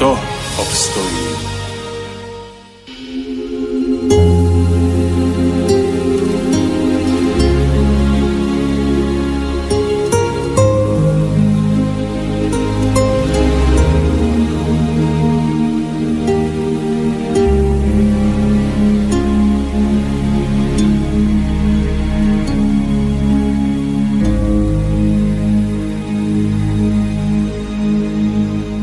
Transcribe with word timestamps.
kto 0.00 0.18
obstojí. 0.56 1.49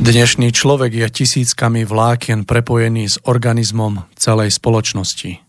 Dnešný 0.07 0.55
človek 0.55 1.03
je 1.03 1.07
tisíckami 1.11 1.83
vlákien 1.83 2.47
prepojený 2.47 3.11
s 3.11 3.19
organizmom 3.27 4.07
celej 4.15 4.55
spoločnosti. 4.55 5.43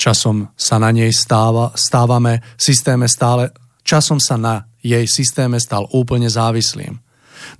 Časom 0.00 0.48
sa 0.56 0.80
na 0.80 0.96
nej 0.96 1.12
stáva, 1.12 1.76
stávame 1.76 2.40
systéme 2.56 3.04
stále, 3.04 3.52
časom 3.84 4.16
sa 4.16 4.40
na 4.40 4.64
jej 4.80 5.04
systéme 5.04 5.60
stal 5.60 5.84
úplne 5.92 6.32
závislým. 6.32 6.96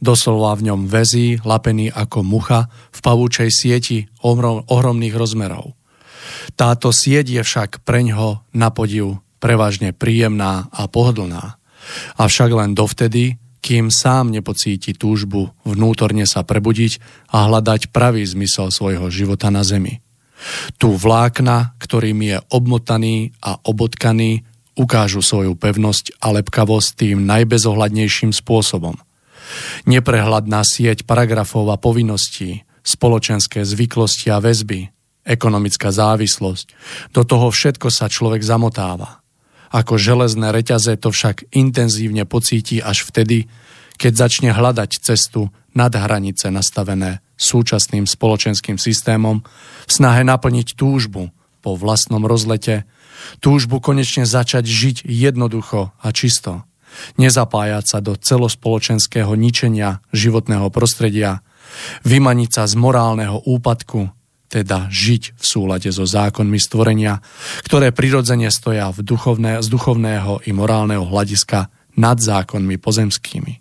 Doslova 0.01 0.57
v 0.57 0.73
ňom 0.73 0.89
väzí, 0.89 1.37
lapený 1.45 1.93
ako 1.93 2.25
mucha 2.25 2.73
v 2.97 2.99
pavúčej 3.05 3.53
sieti 3.53 4.09
ohrom, 4.25 4.65
ohromných 4.73 5.21
rozmerov. 5.21 5.77
Táto 6.57 6.97
sieť 6.97 7.29
je 7.29 7.43
však 7.45 7.85
preňho 7.85 8.41
na 8.57 8.73
podiv 8.73 9.21
prevažne 9.37 9.93
príjemná 9.93 10.73
a 10.73 10.89
pohodlná. 10.89 11.61
Avšak 12.17 12.57
len 12.57 12.73
dovtedy, 12.73 13.37
kým 13.59 13.91
sám 13.91 14.31
nepocíti 14.31 14.95
túžbu 14.95 15.51
vnútorne 15.67 16.25
sa 16.25 16.47
prebudiť 16.47 17.03
a 17.35 17.51
hľadať 17.51 17.91
pravý 17.91 18.23
zmysel 18.25 18.71
svojho 18.71 19.11
života 19.11 19.51
na 19.51 19.67
zemi. 19.67 20.01
Tu 20.79 20.89
vlákna, 20.95 21.75
ktorým 21.83 22.19
je 22.23 22.37
obmotaný 22.55 23.35
a 23.43 23.59
obotkaný, 23.59 24.47
ukážu 24.79 25.19
svoju 25.21 25.59
pevnosť 25.59 26.23
a 26.23 26.31
lepkavosť 26.39 26.89
tým 26.95 27.27
najbezohľadnejším 27.27 28.31
spôsobom. 28.31 28.95
Neprehľadná 29.91 30.63
sieť 30.63 31.03
paragrafov 31.03 31.67
a 31.75 31.77
povinností, 31.81 32.63
spoločenské 32.87 33.67
zvyklosti 33.67 34.31
a 34.31 34.39
väzby, 34.39 34.87
ekonomická 35.27 35.91
závislosť, 35.91 36.67
do 37.11 37.27
toho 37.27 37.51
všetko 37.51 37.91
sa 37.91 38.07
človek 38.07 38.41
zamotáva. 38.41 39.21
Ako 39.69 40.01
železné 40.01 40.51
reťaze 40.53 40.97
to 40.97 41.13
však 41.13 41.53
intenzívne 41.53 42.25
pocíti 42.25 42.81
až 42.81 43.05
vtedy, 43.05 43.49
keď 43.99 44.13
začne 44.29 44.51
hľadať 44.55 44.91
cestu 45.03 45.53
nad 45.77 45.93
hranice 45.93 46.49
nastavené 46.49 47.21
súčasným 47.39 48.09
spoločenským 48.09 48.81
systémom 48.81 49.45
v 49.87 49.91
snahe 49.91 50.27
naplniť 50.27 50.75
túžbu 50.75 51.31
po 51.63 51.75
vlastnom 51.79 52.25
rozlete, 52.25 52.87
túžbu 53.43 53.83
konečne 53.83 54.25
začať 54.27 54.65
žiť 54.67 54.97
jednoducho 55.07 55.93
a 55.95 56.09
čisto, 56.15 56.67
nezapájať 57.21 57.85
sa 57.85 57.99
do 58.03 58.17
celospoločenského 58.19 59.35
ničenia 59.39 60.03
životného 60.15 60.71
prostredia, 60.73 61.43
vymaniť 62.03 62.51
sa 62.51 62.65
z 62.65 62.75
morálneho 62.79 63.43
úpadku 63.45 64.18
teda 64.49 64.89
žiť 64.89 65.37
v 65.37 65.45
súlade 65.45 65.93
so 65.93 66.09
zákonmi 66.09 66.57
stvorenia, 66.57 67.21
ktoré 67.69 67.93
prirodzene 67.93 68.49
stoja 68.49 68.89
v 68.89 69.05
duchovné, 69.05 69.61
z 69.61 69.69
duchovného 69.69 70.49
i 70.49 70.51
morálneho 70.57 71.05
hľadiska 71.05 71.69
nad 72.01 72.17
zákonmi 72.17 72.81
pozemskými. 72.81 73.61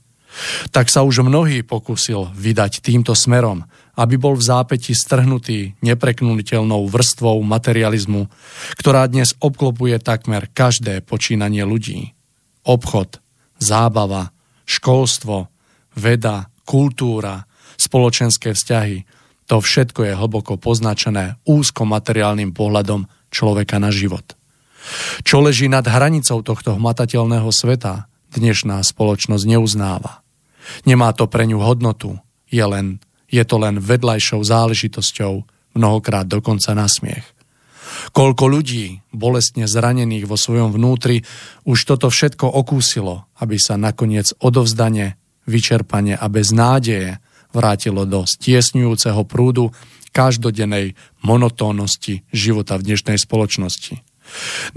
Tak 0.69 0.87
sa 0.87 1.01
už 1.01 1.25
mnohý 1.25 1.65
pokusil 1.65 2.31
vydať 2.31 2.79
týmto 2.79 3.17
smerom, 3.17 3.65
aby 3.97 4.15
bol 4.21 4.37
v 4.37 4.45
zápäti 4.45 4.93
strhnutý 4.93 5.73
nepreknuliteľnou 5.81 6.85
vrstvou 6.85 7.41
materializmu, 7.41 8.29
ktorá 8.77 9.09
dnes 9.09 9.33
obklopuje 9.41 9.97
takmer 9.97 10.45
každé 10.53 11.01
počínanie 11.01 11.65
ľudí. 11.65 12.13
Obchod, 12.61 13.17
zábava, 13.57 14.29
školstvo, 14.69 15.49
veda, 15.97 16.53
kultúra, 16.63 17.43
spoločenské 17.75 18.53
vzťahy– 18.53 19.03
to 19.47 19.63
všetko 19.63 20.03
je 20.03 20.13
hlboko 20.13 20.59
poznačené 20.59 21.39
úzko 21.47 21.87
materiálnym 21.87 22.51
pohľadom 22.51 23.07
človeka 23.31 23.79
na 23.79 23.89
život. 23.89 24.35
Čo 25.23 25.43
leží 25.43 25.67
nad 25.67 25.83
hranicou 25.83 26.43
tohto 26.43 26.75
hmatateľného 26.75 27.47
sveta, 27.51 28.11
dnešná 28.31 28.79
spoločnosť 28.83 29.43
neuznáva. 29.47 30.23
Nemá 30.83 31.15
to 31.15 31.31
pre 31.31 31.47
ňu 31.47 31.63
hodnotu, 31.63 32.19
je, 32.51 32.63
len, 32.63 32.99
je 33.31 33.43
to 33.47 33.55
len 33.59 33.79
vedľajšou 33.79 34.43
záležitosťou, 34.43 35.33
mnohokrát 35.75 36.27
dokonca 36.27 36.75
na 36.75 36.87
smiech. 36.91 37.23
Koľko 38.11 38.51
ľudí, 38.51 38.99
bolestne 39.15 39.65
zranených 39.65 40.27
vo 40.27 40.35
svojom 40.35 40.75
vnútri, 40.75 41.23
už 41.63 41.87
toto 41.87 42.11
všetko 42.11 42.45
okúsilo, 42.45 43.25
aby 43.39 43.55
sa 43.55 43.79
nakoniec 43.79 44.35
odovzdane, 44.43 45.15
vyčerpanie 45.47 46.19
a 46.19 46.27
bez 46.27 46.51
nádeje 46.51 47.23
vrátilo 47.57 48.05
do 48.05 48.29
stiesňujúceho 48.29 49.25
prúdu 49.25 49.73
každodennej 50.13 50.93
monotónnosti 51.25 52.21
života 52.29 52.77
v 52.77 52.93
dnešnej 52.93 53.17
spoločnosti. 53.17 54.05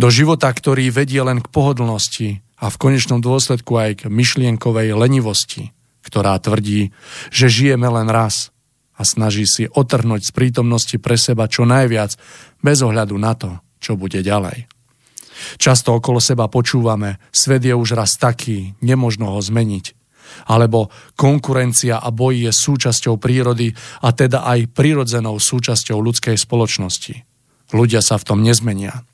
Do 0.00 0.08
života, 0.08 0.48
ktorý 0.48 0.88
vedie 0.88 1.20
len 1.20 1.44
k 1.44 1.52
pohodlnosti 1.52 2.40
a 2.56 2.72
v 2.72 2.80
konečnom 2.80 3.20
dôsledku 3.20 3.76
aj 3.76 3.90
k 4.04 4.08
myšlienkovej 4.08 4.96
lenivosti, 4.96 5.76
ktorá 6.04 6.40
tvrdí, 6.40 6.96
že 7.28 7.52
žijeme 7.52 7.88
len 7.88 8.08
raz 8.08 8.52
a 8.96 9.04
snaží 9.04 9.44
si 9.44 9.68
otrhnúť 9.68 10.28
z 10.28 10.32
prítomnosti 10.32 10.96
pre 10.96 11.20
seba 11.20 11.48
čo 11.48 11.68
najviac 11.68 12.16
bez 12.60 12.78
ohľadu 12.80 13.16
na 13.16 13.32
to, 13.36 13.60
čo 13.80 13.96
bude 13.96 14.20
ďalej. 14.20 14.68
Často 15.56 15.96
okolo 15.96 16.20
seba 16.20 16.52
počúvame, 16.52 17.16
svet 17.32 17.64
je 17.64 17.72
už 17.72 17.96
raz 17.96 18.20
taký, 18.20 18.76
nemožno 18.84 19.32
ho 19.32 19.40
zmeniť 19.40 19.99
alebo 20.48 20.88
konkurencia 21.16 22.02
a 22.02 22.08
boj 22.10 22.48
je 22.48 22.52
súčasťou 22.52 23.16
prírody 23.16 23.72
a 24.04 24.10
teda 24.14 24.46
aj 24.46 24.72
prirodzenou 24.72 25.38
súčasťou 25.38 25.98
ľudskej 25.98 26.36
spoločnosti. 26.36 27.14
Ľudia 27.70 28.02
sa 28.02 28.18
v 28.18 28.26
tom 28.26 28.40
nezmenia. 28.42 29.06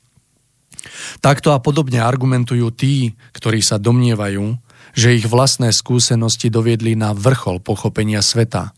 Takto 1.19 1.53
a 1.53 1.59
podobne 1.59 2.01
argumentujú 2.01 2.71
tí, 2.73 3.17
ktorí 3.35 3.61
sa 3.61 3.77
domnievajú, 3.77 4.57
že 4.97 5.13
ich 5.13 5.29
vlastné 5.29 5.69
skúsenosti 5.69 6.49
doviedli 6.49 6.97
na 6.97 7.13
vrchol 7.13 7.61
pochopenia 7.61 8.23
sveta 8.23 8.73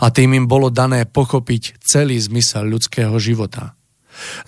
a 0.00 0.06
tým 0.10 0.34
im 0.34 0.46
bolo 0.50 0.72
dané 0.72 1.06
pochopiť 1.06 1.78
celý 1.84 2.18
zmysel 2.18 2.66
ľudského 2.66 3.14
života. 3.20 3.78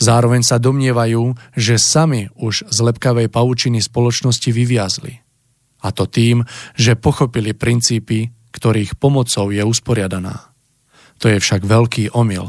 Zároveň 0.02 0.42
sa 0.44 0.60
domnievajú, 0.60 1.56
že 1.56 1.80
sami 1.80 2.28
už 2.36 2.68
z 2.68 2.78
lepkavej 2.92 3.32
paučiny 3.32 3.80
spoločnosti 3.80 4.50
vyviazli. 4.50 5.22
A 5.82 5.90
to 5.90 6.06
tým, 6.06 6.46
že 6.78 6.98
pochopili 6.98 7.52
princípy, 7.52 8.30
ktorých 8.54 8.96
pomocou 8.96 9.50
je 9.50 9.62
usporiadaná. 9.62 10.54
To 11.18 11.26
je 11.30 11.38
však 11.38 11.66
veľký 11.66 12.14
omyl. 12.14 12.46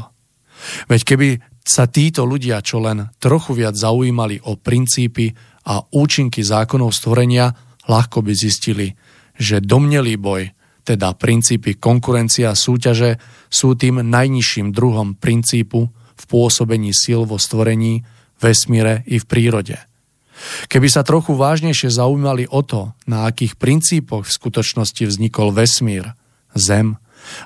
Veď 0.86 1.00
keby 1.02 1.28
sa 1.64 1.88
títo 1.88 2.28
ľudia 2.28 2.60
čo 2.60 2.82
len 2.84 3.08
trochu 3.18 3.56
viac 3.56 3.74
zaujímali 3.74 4.38
o 4.44 4.60
princípy 4.60 5.32
a 5.64 5.80
účinky 5.80 6.44
zákonov 6.44 6.92
stvorenia, 6.92 7.50
ľahko 7.88 8.20
by 8.20 8.32
zistili, 8.36 8.92
že 9.34 9.64
domnelý 9.64 10.20
boj, 10.20 10.52
teda 10.84 11.16
princípy 11.16 11.80
konkurencia 11.80 12.52
a 12.52 12.58
súťaže, 12.58 13.16
sú 13.48 13.72
tým 13.72 14.04
najnižším 14.04 14.70
druhom 14.76 15.16
princípu, 15.16 15.88
v 16.14 16.24
pôsobení 16.30 16.94
síl 16.94 17.26
vo 17.26 17.40
stvorení, 17.40 18.06
vesmíre 18.38 19.02
i 19.10 19.18
v 19.18 19.24
prírode. 19.26 19.76
Keby 20.68 20.88
sa 20.90 21.06
trochu 21.06 21.38
vážnejšie 21.38 21.94
zaujímali 21.94 22.50
o 22.50 22.60
to, 22.66 22.92
na 23.06 23.30
akých 23.30 23.54
princípoch 23.54 24.26
v 24.26 24.34
skutočnosti 24.34 25.04
vznikol 25.06 25.54
vesmír, 25.54 26.14
Zem 26.54 26.98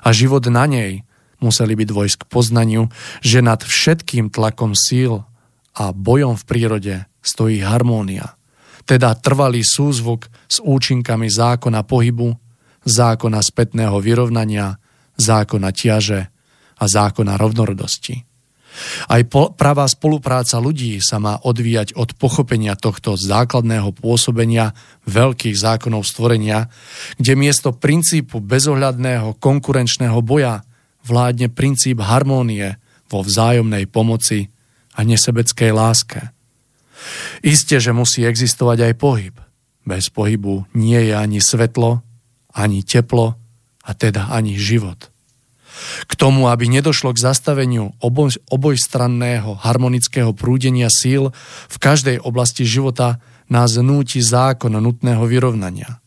a 0.05 0.09
život 0.13 0.45
na 0.51 0.69
nej, 0.69 1.01
museli 1.41 1.73
by 1.73 1.87
dôjsť 1.87 2.25
k 2.25 2.29
poznaniu, 2.29 2.93
že 3.25 3.41
nad 3.41 3.63
všetkým 3.63 4.29
tlakom 4.29 4.77
síl 4.77 5.25
a 5.73 5.95
bojom 5.95 6.35
v 6.35 6.43
prírode 6.45 6.95
stojí 7.23 7.63
harmónia, 7.63 8.37
teda 8.85 9.17
trvalý 9.17 9.63
súzvuk 9.63 10.29
s 10.49 10.61
účinkami 10.61 11.29
zákona 11.31 11.81
pohybu, 11.85 12.37
zákona 12.85 13.39
spätného 13.41 13.97
vyrovnania, 14.01 14.77
zákona 15.19 15.69
ťaže 15.73 16.21
a 16.79 16.83
zákona 16.87 17.35
rovnorodosti. 17.35 18.28
Aj 19.09 19.21
po, 19.27 19.51
pravá 19.51 19.89
spolupráca 19.89 20.61
ľudí 20.61 21.01
sa 21.03 21.19
má 21.19 21.41
odvíjať 21.41 21.97
od 21.97 22.15
pochopenia 22.15 22.79
tohto 22.79 23.19
základného 23.19 23.91
pôsobenia 23.91 24.71
veľkých 25.09 25.57
zákonov 25.57 26.07
stvorenia, 26.07 26.71
kde 27.19 27.33
miesto 27.35 27.75
princípu 27.75 28.39
bezohľadného 28.39 29.35
konkurenčného 29.41 30.19
boja 30.23 30.63
vládne 31.03 31.51
princíp 31.51 31.99
harmónie 31.99 32.77
vo 33.09 33.25
vzájomnej 33.25 33.89
pomoci 33.89 34.53
a 34.95 35.03
nesebeckej 35.03 35.71
láske. 35.73 36.21
Isté, 37.41 37.79
že 37.79 37.95
musí 37.95 38.27
existovať 38.27 38.91
aj 38.91 38.93
pohyb. 38.99 39.35
Bez 39.87 40.11
pohybu 40.11 40.69
nie 40.75 40.99
je 41.09 41.13
ani 41.15 41.39
svetlo, 41.39 42.03
ani 42.53 42.83
teplo, 42.83 43.39
a 43.89 43.97
teda 43.97 44.29
ani 44.29 44.53
život. 44.53 45.09
K 46.07 46.11
tomu, 46.15 46.51
aby 46.51 46.67
nedošlo 46.67 47.15
k 47.15 47.23
zastaveniu 47.23 47.95
oboj, 48.03 48.35
obojstranného 48.51 49.59
harmonického 49.59 50.31
prúdenia 50.35 50.91
síl 50.91 51.31
v 51.67 51.77
každej 51.79 52.21
oblasti 52.23 52.63
života, 52.67 53.21
nás 53.49 53.75
núti 53.81 54.21
zákon 54.21 54.77
nutného 54.77 55.25
vyrovnania. 55.25 55.99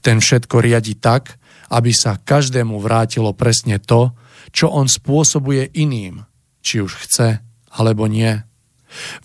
Ten 0.00 0.22
všetko 0.22 0.62
riadi 0.62 0.96
tak, 0.96 1.36
aby 1.68 1.90
sa 1.90 2.16
každému 2.16 2.78
vrátilo 2.78 3.34
presne 3.34 3.82
to, 3.82 4.14
čo 4.54 4.70
on 4.70 4.86
spôsobuje 4.86 5.74
iným, 5.74 6.22
či 6.62 6.80
už 6.80 6.94
chce 7.06 7.42
alebo 7.74 8.06
nie. 8.06 8.40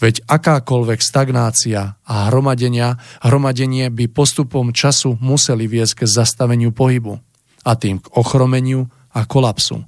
Veď 0.02 0.26
akákoľvek 0.28 1.00
stagnácia 1.00 1.96
a 2.04 2.16
hromadenia, 2.28 3.00
hromadenie 3.24 3.88
by 3.94 4.10
postupom 4.12 4.74
času 4.76 5.16
museli 5.22 5.70
viesť 5.70 6.04
k 6.04 6.10
zastaveniu 6.10 6.76
pohybu 6.76 7.22
a 7.64 7.72
tým 7.78 8.02
k 8.02 8.08
ochromeniu 8.18 8.90
a 9.12 9.28
kolapsu. 9.28 9.84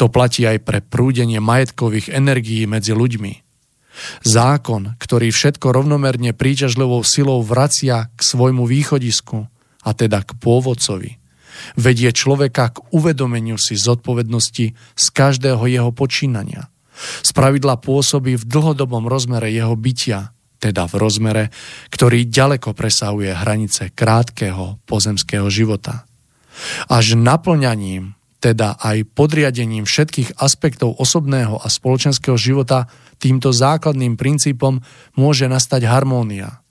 To 0.00 0.10
platí 0.10 0.42
aj 0.48 0.64
pre 0.64 0.78
prúdenie 0.82 1.38
majetkových 1.38 2.10
energií 2.10 2.66
medzi 2.66 2.96
ľuďmi. 2.96 3.46
Zákon, 4.22 4.94
ktorý 4.98 5.34
všetko 5.34 5.74
rovnomerne 5.74 6.30
príťažlivou 6.34 7.02
silou 7.02 7.42
vracia 7.42 8.10
k 8.14 8.20
svojmu 8.22 8.66
východisku, 8.66 9.46
a 9.86 9.90
teda 9.94 10.22
k 10.22 10.34
pôvodcovi, 10.38 11.18
vedie 11.74 12.10
človeka 12.14 12.74
k 12.74 12.82
uvedomeniu 12.94 13.58
si 13.58 13.74
zodpovednosti 13.74 14.66
z 14.74 15.04
každého 15.14 15.66
jeho 15.66 15.90
počínania– 15.94 16.70
Spravidla 17.22 17.78
pôsobí 17.78 18.34
v 18.34 18.44
dlhodobom 18.44 19.06
rozmere 19.06 19.54
jeho 19.54 19.78
bytia, 19.78 20.34
teda 20.58 20.90
v 20.90 20.94
rozmere, 20.98 21.44
ktorý 21.94 22.26
ďaleko 22.26 22.74
presahuje 22.74 23.30
hranice 23.30 23.94
krátkeho 23.94 24.82
pozemského 24.82 25.46
života. 25.46 26.02
Až 26.90 27.14
naplňaním, 27.14 28.17
teda 28.38 28.78
aj 28.78 29.02
podriadením 29.18 29.82
všetkých 29.82 30.38
aspektov 30.38 30.94
osobného 30.98 31.58
a 31.58 31.66
spoločenského 31.66 32.38
života 32.38 32.86
týmto 33.18 33.50
základným 33.50 34.14
princípom 34.14 34.78
môže 35.18 35.50
nastať 35.50 35.90
harmónia. 35.90 36.62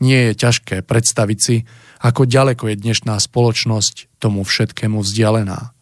Nie 0.00 0.32
je 0.32 0.48
ťažké 0.48 0.80
predstaviť 0.80 1.38
si, 1.38 1.68
ako 2.00 2.24
ďaleko 2.24 2.72
je 2.72 2.76
dnešná 2.80 3.20
spoločnosť 3.20 4.16
tomu 4.16 4.48
všetkému 4.48 5.04
vzdialená. 5.04 5.76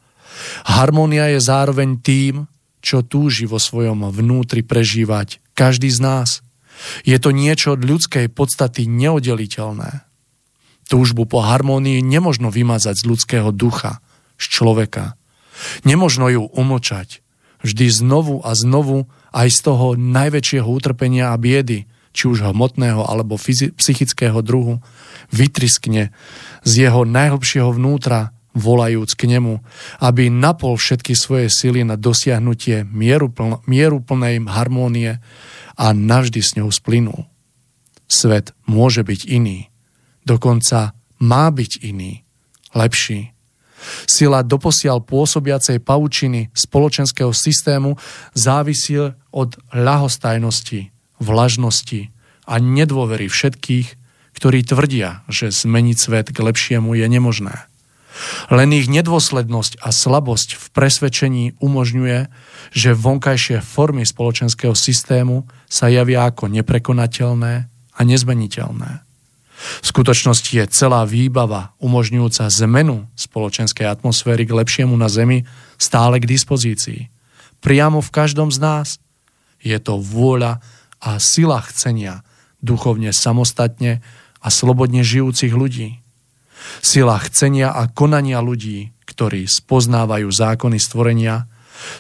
Harmónia 0.67 1.31
je 1.31 1.38
zároveň 1.38 2.02
tým, 2.02 2.50
čo 2.82 3.06
túži 3.06 3.46
vo 3.46 3.62
svojom 3.62 4.11
vnútri 4.11 4.67
prežívať 4.67 5.38
každý 5.55 5.91
z 5.91 6.02
nás. 6.02 6.29
Je 7.06 7.14
to 7.19 7.31
niečo 7.34 7.75
od 7.79 7.82
ľudskej 7.82 8.31
podstaty 8.31 8.87
neoddeliteľné. 8.87 10.06
Túžbu 10.91 11.26
po 11.26 11.43
harmónii 11.43 12.02
nemožno 12.02 12.50
vymazať 12.50 13.02
z 13.02 13.05
ľudského 13.06 13.50
ducha, 13.55 14.02
z 14.38 14.44
človeka. 14.50 15.19
Nemožno 15.82 16.28
ju 16.28 16.46
umlčať. 16.52 17.22
Vždy 17.62 17.90
znovu 17.90 18.38
a 18.46 18.55
znovu 18.55 19.10
aj 19.34 19.49
z 19.50 19.58
toho 19.66 19.87
najväčšieho 19.99 20.69
utrpenia 20.69 21.34
a 21.34 21.37
biedy, 21.37 21.90
či 22.14 22.25
už 22.31 22.50
hmotného 22.50 23.02
alebo 23.02 23.38
psychického 23.78 24.40
druhu, 24.43 24.81
vytriskne 25.34 26.14
z 26.62 26.72
jeho 26.88 27.02
najhlbšieho 27.06 27.70
vnútra 27.75 28.34
volajúc 28.58 29.14
k 29.14 29.31
nemu, 29.38 29.62
aby 30.03 30.27
napol 30.32 30.74
všetky 30.74 31.15
svoje 31.15 31.46
sily 31.46 31.86
na 31.86 31.94
dosiahnutie 31.94 32.82
mierupln- 32.82 33.62
mieruplnej 33.70 34.43
harmónie 34.50 35.22
a 35.79 35.86
navždy 35.94 36.41
s 36.43 36.58
ňou 36.58 36.74
splynul. 36.74 37.31
Svet 38.10 38.56
môže 38.67 39.06
byť 39.06 39.20
iný, 39.31 39.70
dokonca 40.27 40.96
má 41.22 41.44
byť 41.55 41.72
iný, 41.86 42.27
lepší. 42.74 43.37
Sila 44.06 44.43
doposiaľ 44.43 45.03
pôsobiacej 45.06 45.82
paučiny 45.82 46.51
spoločenského 46.53 47.31
systému 47.31 47.94
závisí 48.35 48.99
od 49.31 49.51
ľahostajnosti, 49.70 50.91
vlažnosti 51.23 52.11
a 52.49 52.55
nedôvery 52.58 53.31
všetkých, 53.31 53.87
ktorí 54.39 54.63
tvrdia, 54.63 55.27
že 55.27 55.51
zmeniť 55.51 55.97
svet 55.99 56.27
k 56.31 56.39
lepšiemu 56.39 56.94
je 56.94 57.06
nemožné. 57.06 57.56
Len 58.51 58.70
ich 58.75 58.91
nedôslednosť 58.91 59.79
a 59.79 59.94
slabosť 59.94 60.58
v 60.58 60.65
presvedčení 60.75 61.44
umožňuje, 61.63 62.19
že 62.75 62.99
vonkajšie 62.99 63.63
formy 63.63 64.03
spoločenského 64.03 64.75
systému 64.75 65.47
sa 65.70 65.87
javia 65.87 66.27
ako 66.27 66.51
neprekonateľné 66.51 67.55
a 67.70 68.01
nezmeniteľné. 68.03 69.07
V 69.58 69.86
skutočnosti 69.91 70.55
je 70.55 70.65
celá 70.70 71.03
výbava 71.03 71.74
umožňujúca 71.82 72.46
zmenu 72.62 73.10
spoločenskej 73.19 73.91
atmosféry 73.91 74.46
k 74.46 74.55
lepšiemu 74.55 74.94
na 74.94 75.10
Zemi 75.10 75.43
stále 75.74 76.22
k 76.22 76.31
dispozícii. 76.31 77.10
Priamo 77.58 77.98
v 77.98 78.10
každom 78.15 78.55
z 78.55 78.58
nás. 78.62 78.88
Je 79.58 79.74
to 79.82 79.98
vôľa 79.98 80.62
a 81.03 81.19
sila 81.19 81.58
chcenia 81.67 82.22
duchovne 82.62 83.10
samostatne 83.15 84.03
a 84.38 84.48
slobodne 84.50 85.03
žijúcich 85.03 85.55
ľudí. 85.55 86.03
Sila 86.82 87.19
chcenia 87.22 87.70
a 87.70 87.86
konania 87.86 88.43
ľudí, 88.43 88.94
ktorí 89.06 89.46
spoznávajú 89.46 90.27
zákony 90.27 90.79
stvorenia, 90.79 91.46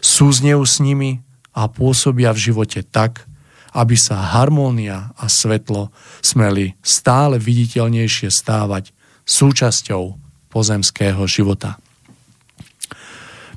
súznejú 0.02 0.62
s 0.66 0.82
nimi 0.82 1.22
a 1.54 1.70
pôsobia 1.70 2.34
v 2.34 2.50
živote 2.50 2.82
tak, 2.82 3.27
aby 3.74 3.96
sa 3.96 4.38
harmónia 4.38 5.12
a 5.16 5.26
svetlo 5.26 5.92
smeli 6.20 6.76
stále 6.80 7.36
viditeľnejšie 7.36 8.28
stávať 8.32 8.92
súčasťou 9.28 10.02
pozemského 10.48 11.20
života. 11.28 11.76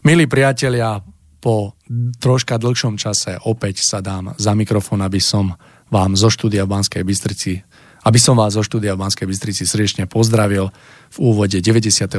Milí 0.01 0.25
priatelia, 0.25 0.99
po 1.41 1.73
troška 2.21 2.61
dlhšom 2.61 3.01
čase 3.01 3.37
opäť 3.49 3.81
sa 3.81 3.97
dám 4.01 4.37
za 4.37 4.53
mikrofón, 4.53 5.01
aby 5.01 5.17
som 5.17 5.57
vám 5.89 6.13
zo 6.13 6.29
štúdia 6.29 6.65
v 6.69 6.73
Banskej 6.77 7.03
Bystrici 7.03 7.53
aby 8.01 8.17
som 8.17 8.33
vás 8.33 8.57
zo 8.57 8.65
štúdia 8.65 8.97
v 8.97 9.05
Banskej 9.05 9.29
Bystrici 9.29 9.63
srdečne 9.65 10.09
pozdravil 10.09 10.73
v 11.11 11.17
úvode 11.19 11.59
93. 11.59 12.15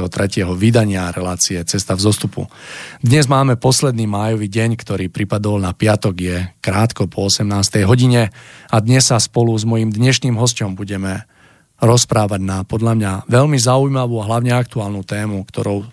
vydania 0.53 1.09
relácie 1.09 1.57
Cesta 1.65 1.97
v 1.97 2.05
zostupu. 2.05 2.45
Dnes 3.01 3.25
máme 3.25 3.57
posledný 3.57 4.05
májový 4.05 4.45
deň, 4.45 4.77
ktorý 4.77 5.09
pripadol 5.09 5.57
na 5.57 5.73
piatok, 5.73 6.13
je 6.13 6.37
krátko 6.61 7.09
po 7.09 7.25
18. 7.25 7.89
hodine 7.89 8.29
a 8.69 8.77
dnes 8.77 9.09
sa 9.09 9.17
spolu 9.17 9.57
s 9.57 9.65
mojim 9.65 9.89
dnešným 9.89 10.37
hostom 10.37 10.77
budeme 10.77 11.25
rozprávať 11.81 12.41
na 12.45 12.61
podľa 12.61 12.93
mňa 12.93 13.11
veľmi 13.25 13.57
zaujímavú 13.57 14.21
a 14.21 14.29
hlavne 14.29 14.53
aktuálnu 14.53 15.01
tému, 15.01 15.41
ktorou, 15.49 15.89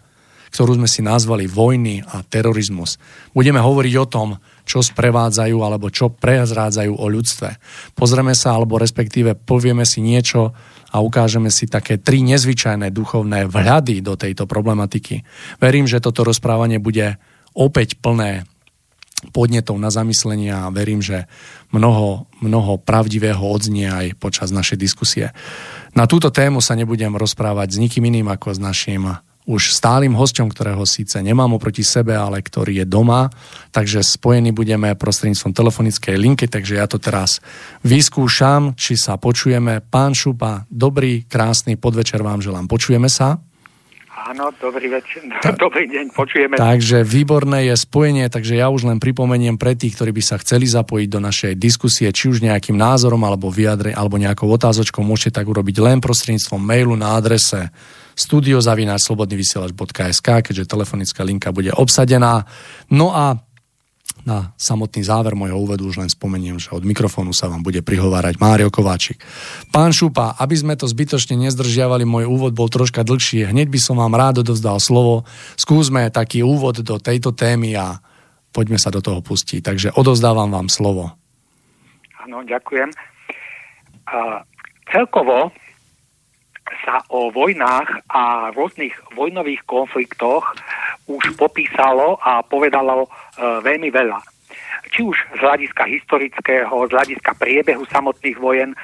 ktorú 0.52 0.76
sme 0.76 0.88
si 0.90 1.00
nazvali 1.00 1.48
vojny 1.48 2.04
a 2.04 2.20
terorizmus. 2.20 3.00
Budeme 3.32 3.64
hovoriť 3.64 3.94
o 3.96 4.06
tom, 4.06 4.28
čo 4.68 4.84
sprevádzajú 4.84 5.56
alebo 5.64 5.88
čo 5.88 6.12
prezrádzajú 6.12 6.92
o 6.94 7.06
ľudstve. 7.08 7.48
Pozrieme 7.96 8.36
sa 8.36 8.60
alebo 8.60 8.76
respektíve 8.76 9.34
povieme 9.34 9.88
si 9.88 10.04
niečo 10.04 10.52
a 10.90 10.96
ukážeme 10.98 11.48
si 11.48 11.70
také 11.70 11.96
tri 11.96 12.20
nezvyčajné 12.26 12.90
duchovné 12.90 13.46
vhľady 13.46 14.02
do 14.02 14.18
tejto 14.18 14.44
problematiky. 14.50 15.22
Verím, 15.62 15.86
že 15.86 16.02
toto 16.02 16.26
rozprávanie 16.26 16.82
bude 16.82 17.16
opäť 17.54 17.98
plné 18.02 18.46
podnetov 19.30 19.76
na 19.76 19.92
zamyslenie 19.92 20.48
a 20.48 20.72
verím, 20.72 21.04
že 21.04 21.28
mnoho, 21.76 22.24
mnoho 22.40 22.80
pravdivého 22.80 23.40
odznie 23.40 23.92
aj 23.92 24.16
počas 24.16 24.48
našej 24.48 24.80
diskusie. 24.80 25.36
Na 25.92 26.08
túto 26.08 26.32
tému 26.32 26.64
sa 26.64 26.72
nebudem 26.72 27.12
rozprávať 27.12 27.76
s 27.76 27.80
nikým 27.80 28.08
iným 28.08 28.32
ako 28.32 28.56
s 28.56 28.60
našim 28.60 29.20
už 29.50 29.74
stálym 29.74 30.14
hostom, 30.14 30.46
ktorého 30.46 30.86
síce 30.86 31.18
nemám 31.18 31.58
oproti 31.58 31.82
sebe, 31.82 32.14
ale 32.14 32.38
ktorý 32.38 32.82
je 32.82 32.86
doma, 32.86 33.26
takže 33.74 34.06
spojení 34.06 34.54
budeme 34.54 34.94
prostredníctvom 34.94 35.50
telefonickej 35.50 36.14
linky, 36.14 36.46
takže 36.46 36.78
ja 36.78 36.86
to 36.86 37.02
teraz 37.02 37.42
vyskúšam, 37.82 38.78
či 38.78 38.94
sa 38.94 39.18
počujeme. 39.18 39.82
Pán 39.82 40.14
Šupa, 40.14 40.70
dobrý, 40.70 41.26
krásny 41.26 41.74
podvečer 41.74 42.22
vám 42.22 42.38
želám. 42.38 42.70
Počujeme 42.70 43.10
sa? 43.10 43.42
Áno, 44.30 44.54
dobrý 44.62 44.86
večer, 44.86 45.26
Ta, 45.42 45.50
dobrý 45.66 45.90
deň, 45.90 46.14
počujeme. 46.14 46.54
Takže 46.54 47.02
výborné 47.02 47.72
je 47.72 47.74
spojenie, 47.74 48.30
takže 48.30 48.54
ja 48.54 48.70
už 48.70 48.86
len 48.86 49.02
pripomeniem 49.02 49.58
pre 49.58 49.74
tých, 49.74 49.98
ktorí 49.98 50.14
by 50.14 50.22
sa 50.22 50.36
chceli 50.38 50.70
zapojiť 50.70 51.08
do 51.10 51.18
našej 51.18 51.52
diskusie, 51.58 52.06
či 52.14 52.30
už 52.30 52.44
nejakým 52.44 52.78
názorom 52.78 53.18
alebo 53.26 53.50
vyjadre, 53.50 53.90
alebo 53.90 54.20
nejakou 54.20 54.46
otázočkou, 54.46 55.02
môžete 55.02 55.42
tak 55.42 55.50
urobiť 55.50 55.76
len 55.82 55.98
prostredníctvom 55.98 56.62
mailu 56.62 56.94
na 56.94 57.18
adrese 57.18 57.74
studiozavináčslobodnyvysielač.sk, 58.14 60.28
keďže 60.46 60.70
telefonická 60.70 61.26
linka 61.26 61.50
bude 61.52 61.72
obsadená. 61.74 62.44
No 62.90 63.14
a 63.14 63.38
na 64.24 64.52
samotný 64.60 65.00
záver 65.00 65.32
mojho 65.32 65.56
úvedu 65.56 65.88
už 65.88 66.04
len 66.04 66.10
spomeniem, 66.12 66.60
že 66.60 66.76
od 66.76 66.84
mikrofónu 66.84 67.32
sa 67.32 67.48
vám 67.48 67.64
bude 67.64 67.80
prihovárať 67.80 68.36
Mário 68.36 68.68
Kováčik. 68.68 69.24
Pán 69.72 69.96
Šupa, 69.96 70.36
aby 70.36 70.56
sme 70.56 70.76
to 70.76 70.84
zbytočne 70.84 71.40
nezdržiavali, 71.40 72.04
môj 72.04 72.28
úvod 72.28 72.52
bol 72.52 72.68
troška 72.68 73.00
dlhší. 73.00 73.48
Hneď 73.48 73.72
by 73.72 73.80
som 73.80 73.96
vám 73.96 74.12
rád 74.12 74.44
odovzdal 74.44 74.76
slovo. 74.76 75.24
Skúsme 75.56 76.12
taký 76.12 76.44
úvod 76.44 76.84
do 76.84 77.00
tejto 77.00 77.32
témy 77.32 77.72
a 77.80 77.96
poďme 78.52 78.76
sa 78.76 78.92
do 78.92 79.00
toho 79.00 79.24
pustiť. 79.24 79.64
Takže 79.64 79.88
odovzdávam 79.96 80.52
vám 80.52 80.68
slovo. 80.68 81.16
Áno, 82.20 82.44
ďakujem. 82.44 82.92
A 84.10 84.44
celkovo 84.92 85.48
sa 86.84 87.02
o 87.10 87.30
vojnách 87.30 88.06
a 88.10 88.54
rôznych 88.54 88.94
vojnových 89.14 89.62
konfliktoch 89.66 90.44
už 91.10 91.34
popísalo 91.34 92.16
a 92.22 92.40
povedalo 92.46 93.06
e, 93.06 93.10
veľmi 93.62 93.90
veľa. 93.90 94.18
Či 94.90 95.06
už 95.06 95.16
z 95.36 95.40
hľadiska 95.42 95.84
historického, 95.86 96.74
z 96.88 96.90
hľadiska 96.90 97.32
priebehu 97.38 97.86
samotných 97.90 98.38
vojen, 98.38 98.74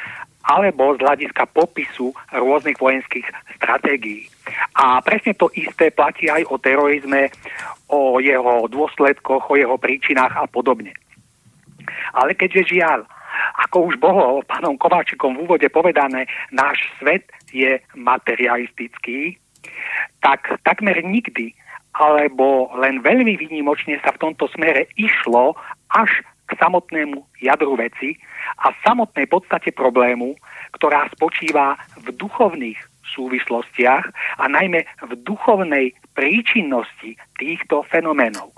alebo 0.46 0.94
z 0.94 1.02
hľadiska 1.02 1.50
popisu 1.50 2.14
rôznych 2.30 2.78
vojenských 2.78 3.26
stratégií. 3.58 4.30
A 4.78 5.02
presne 5.02 5.34
to 5.34 5.50
isté 5.58 5.90
platí 5.90 6.30
aj 6.30 6.46
o 6.46 6.56
terorizme, 6.62 7.34
o 7.90 8.22
jeho 8.22 8.70
dôsledkoch, 8.70 9.50
o 9.50 9.54
jeho 9.58 9.74
príčinách 9.74 10.38
a 10.38 10.46
podobne. 10.46 10.94
Ale 12.14 12.38
keďže 12.38 12.78
žiaľ, 12.78 13.02
ako 13.66 13.90
už 13.90 13.94
bolo 13.98 14.42
pánom 14.46 14.78
Kováčikom 14.78 15.34
v 15.34 15.50
úvode 15.50 15.68
povedané, 15.68 16.30
náš 16.54 16.78
svet 17.02 17.26
je 17.56 17.72
materialistický, 17.96 19.40
tak 20.20 20.60
takmer 20.62 21.00
nikdy 21.00 21.56
alebo 21.96 22.68
len 22.76 23.00
veľmi 23.00 23.40
výnimočne 23.40 23.96
sa 24.04 24.12
v 24.12 24.20
tomto 24.20 24.52
smere 24.52 24.84
išlo 25.00 25.56
až 25.96 26.20
k 26.46 26.52
samotnému 26.60 27.25
jadru 27.40 27.75
veci 27.75 28.20
a 28.62 28.70
samotnej 28.84 29.26
podstate 29.26 29.72
problému, 29.72 30.36
ktorá 30.76 31.08
spočíva 31.16 31.75
v 32.04 32.12
duchovných 32.14 32.78
súvislostiach 33.06 34.04
a 34.38 34.44
najmä 34.46 34.84
v 35.08 35.12
duchovnej 35.25 35.96
príčinnosti 36.12 37.16
týchto 37.40 37.82
fenoménov. 37.88 38.55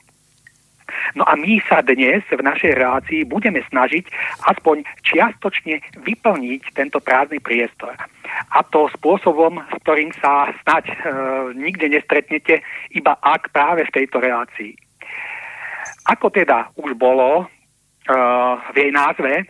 No 1.15 1.25
a 1.25 1.35
my 1.37 1.61
sa 1.67 1.81
dnes 1.83 2.23
v 2.29 2.43
našej 2.43 2.77
relácii 2.79 3.25
budeme 3.25 3.63
snažiť 3.69 4.09
aspoň 4.47 4.85
čiastočne 5.03 5.81
vyplniť 6.05 6.75
tento 6.75 6.99
prázdny 7.01 7.41
priestor. 7.43 7.95
A 8.53 8.61
to 8.69 8.89
spôsobom, 8.95 9.59
s 9.59 9.75
ktorým 9.83 10.13
sa 10.21 10.53
snať 10.65 10.85
e, 10.89 10.95
nikde 11.57 11.89
nestretnete, 11.89 12.61
iba 12.93 13.17
ak 13.21 13.51
práve 13.51 13.89
v 13.89 13.95
tejto 13.95 14.21
relácii. 14.21 14.77
Ako 16.09 16.33
teda 16.33 16.73
už 16.77 16.97
bolo 16.97 17.45
e, 17.45 17.47
v 18.73 18.77
jej 18.77 18.93
názve 18.93 19.33
e, 19.41 19.45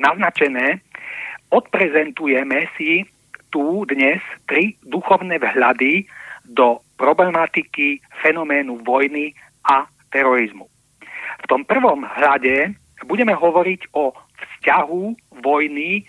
naznačené, 0.00 0.80
odprezentujeme 1.52 2.70
si 2.78 3.04
tu 3.50 3.82
dnes 3.84 4.22
tri 4.46 4.78
duchovné 4.86 5.42
vhľady 5.42 6.06
do 6.46 6.78
problematiky 6.96 8.02
fenoménu 8.22 8.82
vojny 8.86 9.34
a 9.66 9.86
terorizmu. 10.12 10.66
V 11.40 11.46
tom 11.48 11.64
prvom 11.64 12.04
hľade 12.04 12.74
budeme 13.08 13.32
hovoriť 13.32 13.96
o 13.96 14.12
vzťahu 14.14 15.02
vojny 15.40 15.90
e, 16.00 16.02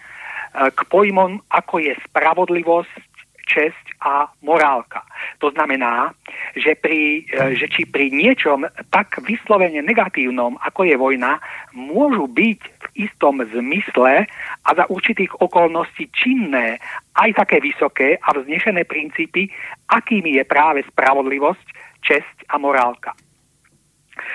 k 0.76 0.80
pojmom, 0.92 1.40
ako 1.48 1.80
je 1.80 1.94
spravodlivosť, 2.10 3.12
česť 3.52 3.86
a 4.00 4.32
morálka. 4.40 5.04
To 5.44 5.52
znamená, 5.52 6.16
že, 6.56 6.76
pri, 6.80 7.28
e, 7.28 7.60
že 7.60 7.68
či 7.68 7.84
pri 7.84 8.08
niečom 8.12 8.64
tak 8.92 9.20
vyslovene 9.24 9.84
negatívnom, 9.84 10.56
ako 10.64 10.88
je 10.88 10.96
vojna, 10.96 11.44
môžu 11.76 12.32
byť 12.32 12.60
v 12.64 12.86
istom 13.08 13.44
zmysle 13.44 14.28
a 14.64 14.70
za 14.72 14.86
určitých 14.88 15.36
okolností 15.44 16.08
činné 16.16 16.80
aj 17.20 17.44
také 17.44 17.60
vysoké 17.60 18.16
a 18.24 18.32
vznešené 18.32 18.88
princípy, 18.88 19.52
akými 19.92 20.40
je 20.40 20.44
práve 20.48 20.88
spravodlivosť, 20.88 21.68
česť 22.02 22.48
a 22.50 22.56
morálka. 22.56 23.12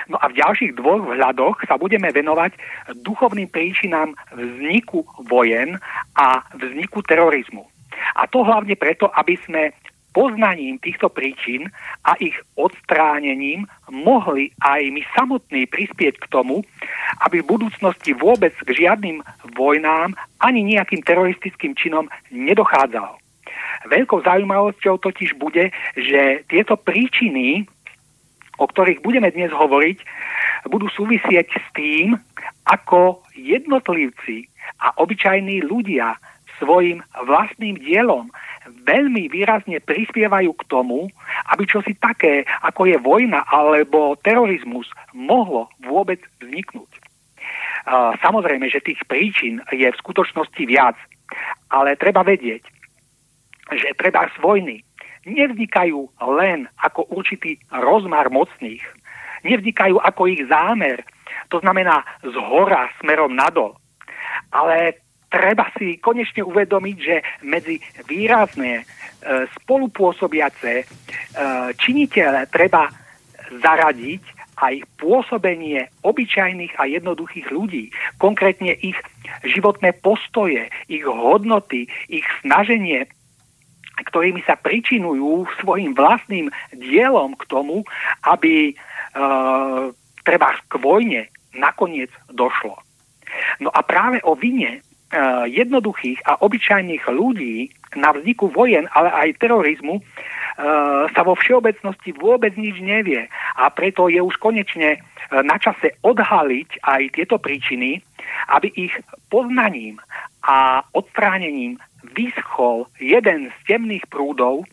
No 0.08 0.16
a 0.20 0.30
v 0.30 0.38
ďalších 0.38 0.76
dvoch 0.78 1.02
vhľadoch 1.02 1.66
sa 1.66 1.74
budeme 1.80 2.10
venovať 2.12 2.54
duchovným 3.02 3.50
príčinám 3.50 4.14
vzniku 4.34 5.02
vojen 5.26 5.78
a 6.14 6.42
vzniku 6.54 7.02
terorizmu. 7.02 7.66
A 8.16 8.28
to 8.28 8.44
hlavne 8.44 8.76
preto, 8.76 9.10
aby 9.12 9.34
sme 9.42 9.72
poznaním 10.16 10.80
týchto 10.80 11.12
príčin 11.12 11.68
a 12.08 12.16
ich 12.16 12.32
odstránením 12.56 13.68
mohli 13.92 14.48
aj 14.64 14.80
my 14.88 15.04
samotní 15.12 15.68
prispieť 15.68 16.16
k 16.16 16.30
tomu, 16.32 16.64
aby 17.20 17.44
v 17.44 17.50
budúcnosti 17.52 18.16
vôbec 18.16 18.56
k 18.64 18.68
žiadnym 18.72 19.20
vojnám 19.52 20.16
ani 20.40 20.64
nejakým 20.64 21.04
teroristickým 21.04 21.76
činom 21.76 22.08
nedochádzalo. 22.32 23.20
Veľkou 23.92 24.24
zaujímavosťou 24.24 25.04
totiž 25.04 25.36
bude, 25.36 25.68
že 25.94 26.42
tieto 26.48 26.80
príčiny 26.80 27.68
o 28.58 28.64
ktorých 28.66 29.04
budeme 29.04 29.28
dnes 29.32 29.52
hovoriť, 29.52 29.98
budú 30.68 30.90
súvisieť 30.90 31.46
s 31.52 31.66
tým, 31.76 32.18
ako 32.66 33.22
jednotlivci 33.36 34.50
a 34.82 34.96
obyčajní 34.98 35.62
ľudia 35.62 36.18
svojim 36.58 37.04
vlastným 37.28 37.76
dielom 37.76 38.32
veľmi 38.66 39.28
výrazne 39.30 39.78
prispievajú 39.78 40.50
k 40.56 40.66
tomu, 40.66 41.06
aby 41.52 41.62
čosi 41.68 41.94
také, 42.00 42.48
ako 42.64 42.88
je 42.88 42.96
vojna 42.98 43.44
alebo 43.46 44.18
terorizmus, 44.18 44.88
mohlo 45.14 45.70
vôbec 45.84 46.18
vzniknúť. 46.42 46.90
Samozrejme, 48.18 48.66
že 48.66 48.82
tých 48.82 48.98
príčin 49.06 49.62
je 49.70 49.86
v 49.86 50.00
skutočnosti 50.02 50.62
viac, 50.66 50.98
ale 51.70 51.94
treba 51.94 52.26
vedieť, 52.26 52.66
že 53.74 53.94
treba 53.98 54.26
z 54.30 54.36
vojny 54.42 54.85
nevznikajú 55.26 56.22
len 56.38 56.70
ako 56.78 57.10
určitý 57.10 57.58
rozmar 57.68 58.30
mocných, 58.30 58.82
nevznikajú 59.42 59.98
ako 59.98 60.22
ich 60.30 60.46
zámer, 60.46 61.02
to 61.50 61.58
znamená 61.60 62.06
z 62.22 62.34
hora 62.38 62.88
smerom 63.02 63.34
nadol. 63.34 63.74
Ale 64.54 65.02
treba 65.30 65.66
si 65.74 65.98
konečne 65.98 66.46
uvedomiť, 66.46 66.96
že 66.96 67.16
medzi 67.42 67.82
výrazné 68.06 68.82
e, 68.82 68.84
spolupôsobiace 69.58 70.72
e, 70.82 70.84
treba 72.50 72.88
zaradiť 73.50 74.22
aj 74.56 74.74
pôsobenie 74.96 75.92
obyčajných 76.00 76.80
a 76.80 76.88
jednoduchých 76.88 77.52
ľudí, 77.52 77.92
konkrétne 78.16 78.72
ich 78.80 78.96
životné 79.44 79.92
postoje, 80.00 80.72
ich 80.88 81.04
hodnoty, 81.04 81.84
ich 82.08 82.24
snaženie 82.40 83.04
ktorými 83.96 84.44
sa 84.44 84.60
pričinujú 84.60 85.48
svojim 85.60 85.96
vlastným 85.96 86.52
dielom 86.76 87.32
k 87.38 87.42
tomu, 87.48 87.80
aby 88.28 88.70
e, 88.70 88.74
treba 90.26 90.48
k 90.68 90.74
vojne 90.76 91.30
nakoniec 91.56 92.12
došlo. 92.28 92.76
No 93.60 93.72
a 93.72 93.80
práve 93.82 94.20
o 94.22 94.36
vine 94.36 94.78
e, 94.78 94.80
jednoduchých 95.48 96.20
a 96.28 96.38
obyčajných 96.44 97.04
ľudí 97.08 97.72
na 97.96 98.12
vzniku 98.12 98.52
vojen, 98.52 98.84
ale 98.92 99.08
aj 99.08 99.40
terorizmu 99.40 99.98
e, 99.98 100.02
sa 101.10 101.20
vo 101.24 101.34
všeobecnosti 101.34 102.12
vôbec 102.20 102.52
nič 102.54 102.78
nevie. 102.84 103.26
A 103.56 103.72
preto 103.72 104.12
je 104.12 104.20
už 104.20 104.36
konečne 104.36 104.96
e, 104.96 104.98
na 105.42 105.56
čase 105.56 105.96
odhaliť 106.04 106.84
aj 106.84 107.02
tieto 107.16 107.40
príčiny, 107.40 108.04
aby 108.52 108.68
ich 108.76 108.92
poznaním 109.32 109.98
a 110.44 110.84
odstránením 110.94 111.80
vyschol 112.14 112.86
jeden 113.00 113.50
z 113.50 113.56
temných 113.66 114.06
prúdov, 114.06 114.66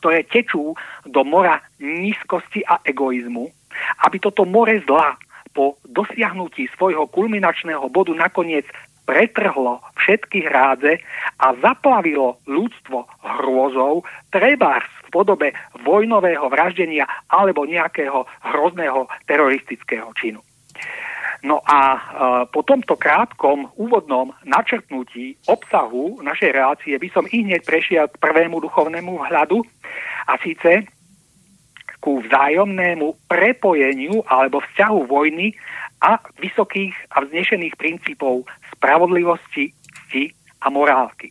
ktoré 0.00 0.24
tečú 0.24 0.72
do 1.04 1.20
mora 1.26 1.60
nízkosti 1.76 2.64
a 2.64 2.80
egoizmu, 2.88 3.52
aby 4.08 4.16
toto 4.16 4.48
more 4.48 4.80
zla 4.88 5.16
po 5.52 5.76
dosiahnutí 5.84 6.70
svojho 6.78 7.10
kulminačného 7.10 7.84
bodu 7.90 8.14
nakoniec 8.14 8.64
pretrhlo 9.04 9.82
všetky 9.98 10.46
hrádze 10.46 11.02
a 11.42 11.46
zaplavilo 11.58 12.38
ľudstvo 12.46 13.10
hrôzou, 13.42 14.06
treba 14.30 14.78
v 14.78 15.08
podobe 15.10 15.48
vojnového 15.82 16.46
vraždenia 16.46 17.10
alebo 17.26 17.66
nejakého 17.66 18.22
hrozného 18.54 19.10
teroristického 19.26 20.14
činu. 20.14 20.38
No 21.40 21.64
a 21.64 21.80
e, 21.96 22.00
po 22.52 22.60
tomto 22.60 23.00
krátkom 23.00 23.72
úvodnom 23.80 24.36
načrtnutí 24.44 25.40
obsahu 25.48 26.20
našej 26.20 26.52
relácie 26.52 26.94
by 27.00 27.08
som 27.08 27.24
i 27.32 27.40
hneď 27.40 27.64
prešiel 27.64 28.12
k 28.12 28.20
prvému 28.20 28.60
duchovnému 28.60 29.16
vhľadu 29.24 29.64
a 30.28 30.36
síce 30.44 30.84
ku 32.00 32.20
vzájomnému 32.24 33.28
prepojeniu 33.28 34.24
alebo 34.28 34.60
vzťahu 34.60 35.00
vojny 35.08 35.56
a 36.00 36.16
vysokých 36.40 36.96
a 37.12 37.24
vznešených 37.24 37.76
princípov 37.76 38.48
spravodlivosti, 38.72 39.68
cti 40.08 40.32
a 40.64 40.72
morálky. 40.72 41.28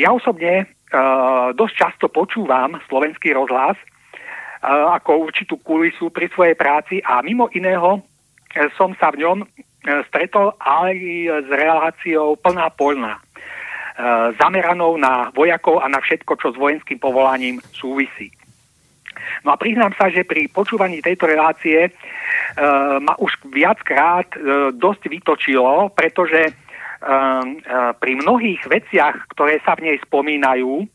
Ja 0.00 0.16
osobne 0.16 0.72
dosť 1.52 1.74
často 1.76 2.08
počúvam 2.08 2.80
slovenský 2.88 3.36
rozhlas 3.36 3.76
ako 4.64 5.28
určitú 5.28 5.60
kulisu 5.60 6.10
pri 6.10 6.32
svojej 6.32 6.56
práci 6.58 6.98
a 7.04 7.22
mimo 7.22 7.46
iného 7.54 7.98
e, 7.98 8.00
som 8.76 8.96
sa 8.96 9.12
v 9.12 9.24
ňom 9.24 9.38
e, 9.42 9.46
stretol 10.08 10.56
aj 10.60 10.96
s 11.44 11.48
reláciou 11.48 12.36
plná 12.40 12.72
polná 12.74 13.18
e, 13.18 13.22
zameranou 14.40 14.96
na 14.96 15.28
vojakov 15.36 15.84
a 15.84 15.86
na 15.86 16.00
všetko, 16.00 16.32
čo 16.40 16.48
s 16.52 16.60
vojenským 16.60 16.98
povolaním 16.98 17.60
súvisí. 17.76 18.32
No 19.44 19.54
a 19.54 19.60
priznám 19.60 19.94
sa, 19.94 20.10
že 20.10 20.26
pri 20.26 20.48
počúvaní 20.50 21.02
tejto 21.02 21.28
relácie 21.28 21.88
e, 21.88 21.90
ma 22.98 23.14
už 23.18 23.38
viackrát 23.52 24.28
e, 24.34 24.38
dosť 24.74 25.02
vytočilo, 25.10 25.92
pretože 25.92 26.48
e, 26.48 26.52
e, 26.52 26.54
pri 27.96 28.12
mnohých 28.18 28.62
veciach, 28.66 29.30
ktoré 29.36 29.60
sa 29.62 29.76
v 29.78 29.92
nej 29.92 29.96
spomínajú, 30.02 30.72
e, 30.82 30.86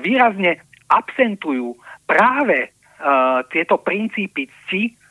výrazne 0.00 0.62
absentujú 0.86 1.74
práve 2.06 2.58
e, 2.66 2.68
tieto 3.50 3.82
princípy 3.82 4.46
cti, 4.66 5.05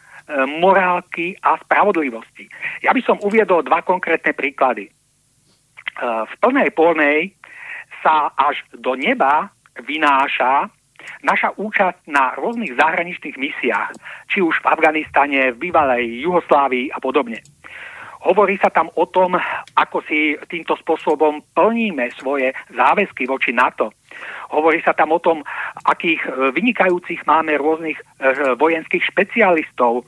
morálky 0.60 1.38
a 1.38 1.58
spravodlivosti. 1.62 2.50
Ja 2.82 2.92
by 2.94 3.02
som 3.06 3.22
uviedol 3.22 3.62
dva 3.62 3.86
konkrétne 3.86 4.34
príklady. 4.34 4.90
E, 4.90 4.92
v 6.02 6.34
plnej 6.42 6.74
polnej 6.74 7.38
sa 8.02 8.34
až 8.34 8.62
do 8.74 8.98
neba 8.98 9.54
vynáša 9.86 10.70
naša 11.22 11.54
účasť 11.58 12.10
na 12.10 12.34
rôznych 12.38 12.74
zahraničných 12.78 13.38
misiách, 13.38 13.94
či 14.30 14.42
už 14.42 14.58
v 14.62 14.70
Afganistane, 14.70 15.54
v 15.54 15.70
bývalej 15.70 16.26
Juhoslávii 16.26 16.90
a 16.94 16.98
podobne. 16.98 17.42
Hovorí 18.26 18.58
sa 18.58 18.74
tam 18.74 18.90
o 18.98 19.06
tom, 19.06 19.38
ako 19.78 20.02
si 20.10 20.34
týmto 20.50 20.74
spôsobom 20.82 21.46
plníme 21.54 22.10
svoje 22.18 22.58
záväzky 22.74 23.30
voči 23.30 23.54
NATO. 23.54 23.94
Hovorí 24.50 24.82
sa 24.82 24.98
tam 24.98 25.14
o 25.14 25.22
tom, 25.22 25.46
akých 25.84 26.22
vynikajúcich 26.56 27.28
máme 27.28 27.60
rôznych 27.60 28.00
eh, 28.00 28.56
vojenských 28.56 29.04
špecialistov 29.04 30.08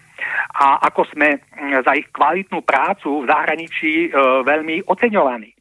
a 0.56 0.82
ako 0.88 1.06
sme 1.13 1.38
za 1.86 1.93
ich 1.93 2.10
kvalitnú 2.10 2.65
prácu 2.65 3.21
v 3.21 3.30
zahraničí 3.30 4.10
veľmi 4.41 4.89
oceňovaní. 4.89 5.53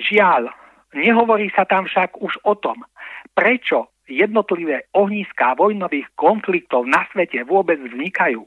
Žiaľ, 0.00 0.50
nehovorí 0.98 1.54
sa 1.54 1.62
tam 1.62 1.86
však 1.86 2.18
už 2.18 2.34
o 2.42 2.58
tom, 2.58 2.82
prečo 3.30 3.94
jednotlivé 4.10 4.90
ohniská 4.92 5.54
vojnových 5.54 6.10
konfliktov 6.18 6.84
na 6.90 7.06
svete 7.14 7.46
vôbec 7.46 7.78
vznikajú. 7.78 8.42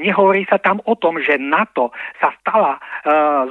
Nehovorí 0.00 0.48
sa 0.48 0.58
tam 0.58 0.80
o 0.88 0.96
tom, 0.96 1.20
že 1.20 1.36
NATO 1.36 1.92
sa 2.18 2.32
stala 2.40 2.76
e, 2.76 2.80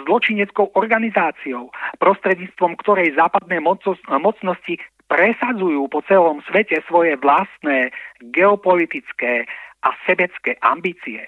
zločineckou 0.04 0.74
organizáciou, 0.74 1.70
prostredníctvom 2.02 2.74
ktorej 2.82 3.16
západné 3.16 3.62
mocnosti 4.10 4.82
presadzujú 5.08 5.88
po 5.88 6.04
celom 6.06 6.44
svete 6.48 6.84
svoje 6.88 7.16
vlastné 7.20 7.92
geopolitické 8.36 9.48
a 9.84 9.90
sebecké 10.04 10.60
ambície. 10.62 11.24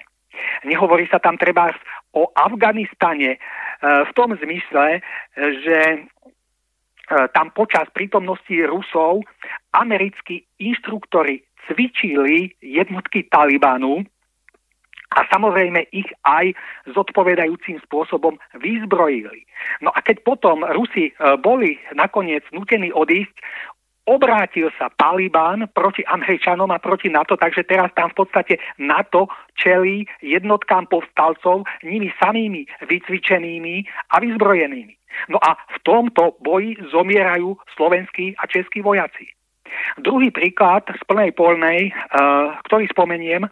Nehovorí 0.64 1.08
sa 1.08 1.18
tam 1.18 1.36
treba 1.36 1.72
o 2.14 2.28
Afganistane 2.36 3.36
e, 3.36 3.38
v 3.80 4.10
tom 4.14 4.36
zmysle, 4.38 5.04
že 5.36 6.06
E, 7.10 7.26
tam 7.34 7.50
počas 7.50 7.90
prítomnosti 7.90 8.54
Rusov 8.70 9.26
americkí 9.74 10.46
inštruktori 10.62 11.42
cvičili 11.66 12.54
jednotky 12.62 13.26
Talibanu 13.26 14.06
a 15.10 15.26
samozrejme 15.26 15.90
ich 15.90 16.06
aj 16.22 16.54
zodpovedajúcim 16.94 17.82
spôsobom 17.82 18.38
vyzbrojili. 18.62 19.42
No 19.82 19.90
a 19.90 19.98
keď 20.06 20.22
potom 20.22 20.62
Rusi 20.62 21.10
e, 21.10 21.12
boli 21.42 21.82
nakoniec 21.98 22.46
nutení 22.54 22.94
odísť, 22.94 23.34
obrátil 24.10 24.74
sa 24.74 24.90
Taliban 24.98 25.70
proti 25.70 26.02
Američanom 26.02 26.66
a 26.74 26.82
proti 26.82 27.06
NATO, 27.06 27.38
takže 27.38 27.62
teraz 27.62 27.94
tam 27.94 28.10
v 28.10 28.26
podstate 28.26 28.58
NATO 28.82 29.30
čelí 29.54 30.02
jednotkám 30.18 30.90
povstalcov 30.90 31.62
nimi 31.86 32.10
samými 32.18 32.66
vycvičenými 32.90 33.86
a 34.10 34.18
vyzbrojenými. 34.18 34.94
No 35.30 35.38
a 35.38 35.54
v 35.54 35.78
tomto 35.86 36.34
boji 36.42 36.74
zomierajú 36.90 37.54
slovenskí 37.78 38.34
a 38.38 38.46
českí 38.50 38.82
vojaci. 38.82 39.30
Druhý 40.02 40.34
príklad 40.34 40.86
z 40.90 41.02
plnej 41.06 41.30
polnej, 41.34 41.90
uh, 41.90 42.58
ktorý 42.66 42.90
spomeniem, 42.90 43.46
uh, 43.46 43.50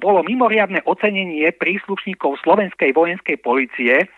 bolo 0.00 0.24
mimoriadne 0.24 0.80
ocenenie 0.88 1.52
príslušníkov 1.56 2.40
slovenskej 2.40 2.96
vojenskej 2.96 3.36
policie, 3.44 4.08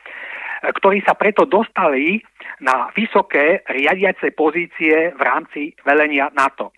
ktorí 0.62 1.02
sa 1.02 1.18
preto 1.18 1.42
dostali 1.42 2.22
na 2.62 2.94
vysoké 2.94 3.66
riadiace 3.66 4.30
pozície 4.30 5.10
v 5.10 5.20
rámci 5.20 5.74
velenia 5.82 6.30
NATO. 6.30 6.70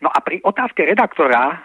No 0.00 0.08
a 0.10 0.18
pri 0.22 0.40
otázke 0.42 0.82
redaktora, 0.86 1.52
e, 1.52 1.56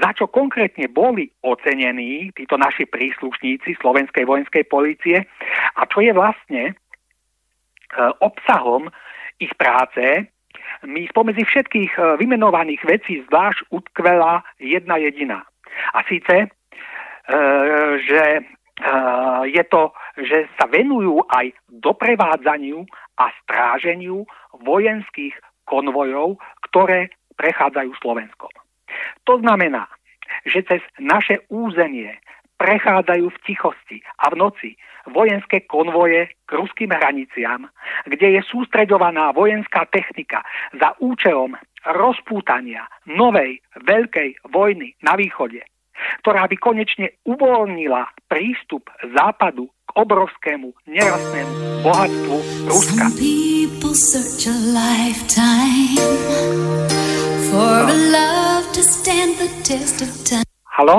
za 0.00 0.10
čo 0.16 0.26
konkrétne 0.30 0.88
boli 0.88 1.28
ocenení 1.42 2.30
títo 2.34 2.56
naši 2.56 2.86
príslušníci 2.88 3.78
Slovenskej 3.78 4.24
vojenskej 4.24 4.64
policie 4.66 5.26
a 5.76 5.82
čo 5.86 6.00
je 6.00 6.12
vlastne 6.14 6.62
e, 6.70 6.74
obsahom 8.22 8.88
ich 9.42 9.52
práce, 9.58 10.26
mi 10.86 11.06
spomedzi 11.10 11.44
všetkých 11.44 11.92
e, 11.98 12.00
vymenovaných 12.22 12.82
vecí 12.86 13.20
zvlášť 13.28 13.68
utkvela 13.74 14.42
jedna 14.62 14.96
jediná. 14.98 15.42
A 15.96 16.04
síce, 16.04 16.52
že 18.04 18.20
je 19.46 19.62
to, 19.68 19.92
že 20.16 20.48
sa 20.56 20.64
venujú 20.66 21.20
aj 21.28 21.52
doprevádzaniu 21.68 22.82
a 23.20 23.24
stráženiu 23.44 24.24
vojenských 24.64 25.36
konvojov, 25.68 26.40
ktoré 26.70 27.12
prechádzajú 27.36 27.92
Slovenskom. 28.00 28.52
To 29.28 29.38
znamená, 29.40 29.88
že 30.48 30.64
cez 30.64 30.80
naše 30.96 31.44
územie 31.52 32.16
prechádzajú 32.56 33.26
v 33.26 33.42
tichosti 33.42 33.98
a 34.22 34.30
v 34.30 34.38
noci 34.38 34.70
vojenské 35.10 35.66
konvoje 35.66 36.30
k 36.46 36.50
ruským 36.54 36.94
hraniciam, 36.94 37.66
kde 38.06 38.38
je 38.38 38.42
sústreďovaná 38.46 39.34
vojenská 39.34 39.90
technika 39.90 40.46
za 40.78 40.94
účelom 41.02 41.58
rozpútania 41.82 42.86
novej 43.10 43.58
veľkej 43.82 44.46
vojny 44.54 44.94
na 45.02 45.18
východe, 45.18 45.66
ktorá 46.22 46.46
by 46.46 46.56
konečne 46.58 47.16
uvoľnila 47.26 48.08
prístup 48.30 48.88
západu 49.12 49.68
k 49.68 49.90
obrovskému 49.98 50.72
nerastnému 50.88 51.52
bohatstvu 51.82 52.36
Ruska. 52.70 53.06
Halo? 60.72 60.96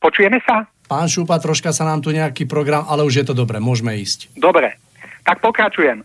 Počujeme 0.00 0.40
sa? 0.48 0.64
Pán 0.90 1.06
Šupa, 1.06 1.38
troška 1.38 1.70
sa 1.70 1.86
nám 1.86 2.02
tu 2.02 2.10
nejaký 2.10 2.50
program, 2.50 2.82
ale 2.88 3.06
už 3.06 3.22
je 3.22 3.24
to 3.28 3.34
dobre, 3.36 3.62
môžeme 3.62 3.94
ísť. 4.00 4.32
Dobre, 4.34 4.74
tak 5.22 5.38
pokračujem. 5.38 6.02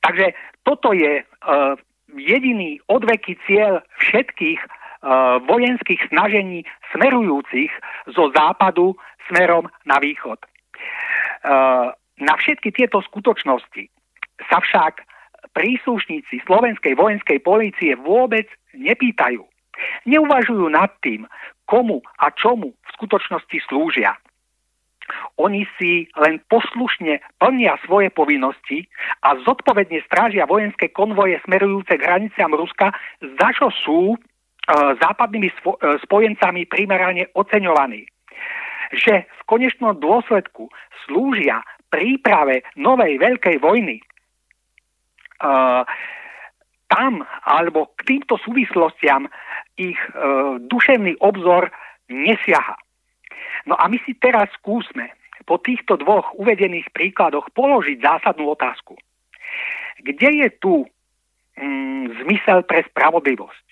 Takže 0.00 0.32
toto 0.64 0.96
je 0.96 1.20
uh, 1.20 1.76
jediný 2.14 2.80
odveký 2.88 3.36
cieľ 3.44 3.82
všetkých 4.00 4.60
vojenských 5.44 6.00
snažení 6.08 6.64
smerujúcich 6.96 7.68
zo 8.08 8.32
západu 8.32 8.96
smerom 9.28 9.68
na 9.84 10.00
východ. 10.00 10.40
Uh, 11.44 11.92
na 12.24 12.34
všetky 12.40 12.72
tieto 12.72 13.04
skutočnosti 13.04 13.84
sa 14.48 14.58
však 14.64 15.04
príslušníci 15.54 16.42
slovenskej 16.48 16.96
vojenskej 16.98 17.38
polície 17.44 17.92
vôbec 18.00 18.48
nepýtajú. 18.74 19.44
Neuvažujú 20.06 20.66
nad 20.70 20.90
tým, 21.02 21.26
komu 21.66 22.02
a 22.18 22.30
čomu 22.34 22.74
v 22.74 22.88
skutočnosti 22.94 23.58
slúžia. 23.70 24.14
Oni 25.36 25.68
si 25.76 26.08
len 26.16 26.40
poslušne 26.48 27.20
plnia 27.36 27.76
svoje 27.84 28.08
povinnosti 28.08 28.88
a 29.20 29.36
zodpovedne 29.44 30.00
strážia 30.08 30.48
vojenské 30.48 30.88
konvoje 30.88 31.36
smerujúce 31.44 31.92
k 32.00 32.04
hraniciam 32.06 32.54
Ruska, 32.56 32.88
za 33.20 33.48
čo 33.52 33.68
sú 33.84 34.00
e, 34.14 34.18
západnými 34.72 35.50
spo, 35.60 35.76
e, 35.76 36.00
spojencami 36.00 36.64
primerane 36.66 37.28
oceňovaní. 37.36 38.08
že 38.94 39.26
v 39.26 39.42
konečnom 39.50 39.98
dôsledku 39.98 40.70
slúžia 41.02 41.66
príprave 41.90 42.62
novej 42.78 43.18
veľkej 43.18 43.58
vojny, 43.58 43.98
uh, 45.42 45.82
tam 46.86 47.26
alebo 47.42 47.90
k 47.98 48.00
týmto 48.06 48.38
súvislostiam 48.38 49.26
ich 49.74 49.98
duševný 50.70 51.18
obzor 51.18 51.74
nesiaha. 52.06 52.78
No 53.66 53.74
a 53.74 53.88
my 53.88 53.98
si 54.04 54.14
teraz 54.14 54.52
skúsme 54.60 55.10
po 55.48 55.60
týchto 55.60 55.96
dvoch 56.00 56.32
uvedených 56.36 56.92
príkladoch 56.92 57.52
položiť 57.52 58.00
zásadnú 58.00 58.52
otázku. 58.52 58.96
Kde 60.04 60.30
je 60.44 60.48
tu 60.60 60.74
mm, 61.56 62.24
zmysel 62.24 62.64
pre 62.64 62.84
spravodlivosť? 62.92 63.66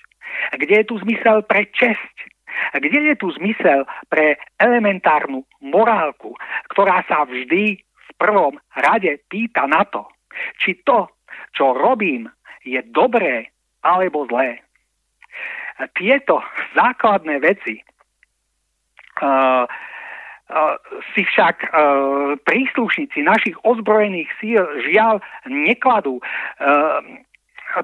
Kde 0.57 0.75
je 0.83 0.87
tu 0.89 0.97
zmysel 1.03 1.43
pre 1.47 1.67
česť? 1.73 2.17
Kde 2.77 3.13
je 3.13 3.17
tu 3.17 3.33
zmysel 3.41 3.89
pre 4.13 4.37
elementárnu 4.61 5.45
morálku, 5.65 6.37
ktorá 6.71 7.01
sa 7.09 7.25
vždy 7.25 7.81
v 7.81 8.11
prvom 8.21 8.61
rade 8.77 9.19
pýta 9.33 9.65
na 9.65 9.89
to, 9.89 10.05
či 10.61 10.77
to, 10.85 11.09
čo 11.57 11.73
robím, 11.73 12.29
je 12.63 12.79
dobré 12.93 13.49
alebo 13.83 14.29
zlé. 14.29 14.63
Tieto 15.97 16.45
základné 16.77 17.41
veci 17.43 17.81
uh, 19.25 19.65
si 21.17 21.25
však 21.25 21.57
uh, 21.65 22.37
príslušníci 22.45 23.25
našich 23.25 23.57
ozbrojených 23.65 24.31
síl 24.39 24.63
žiaľ 24.87 25.25
nekladú. 25.49 26.21
Uh, 26.61 27.25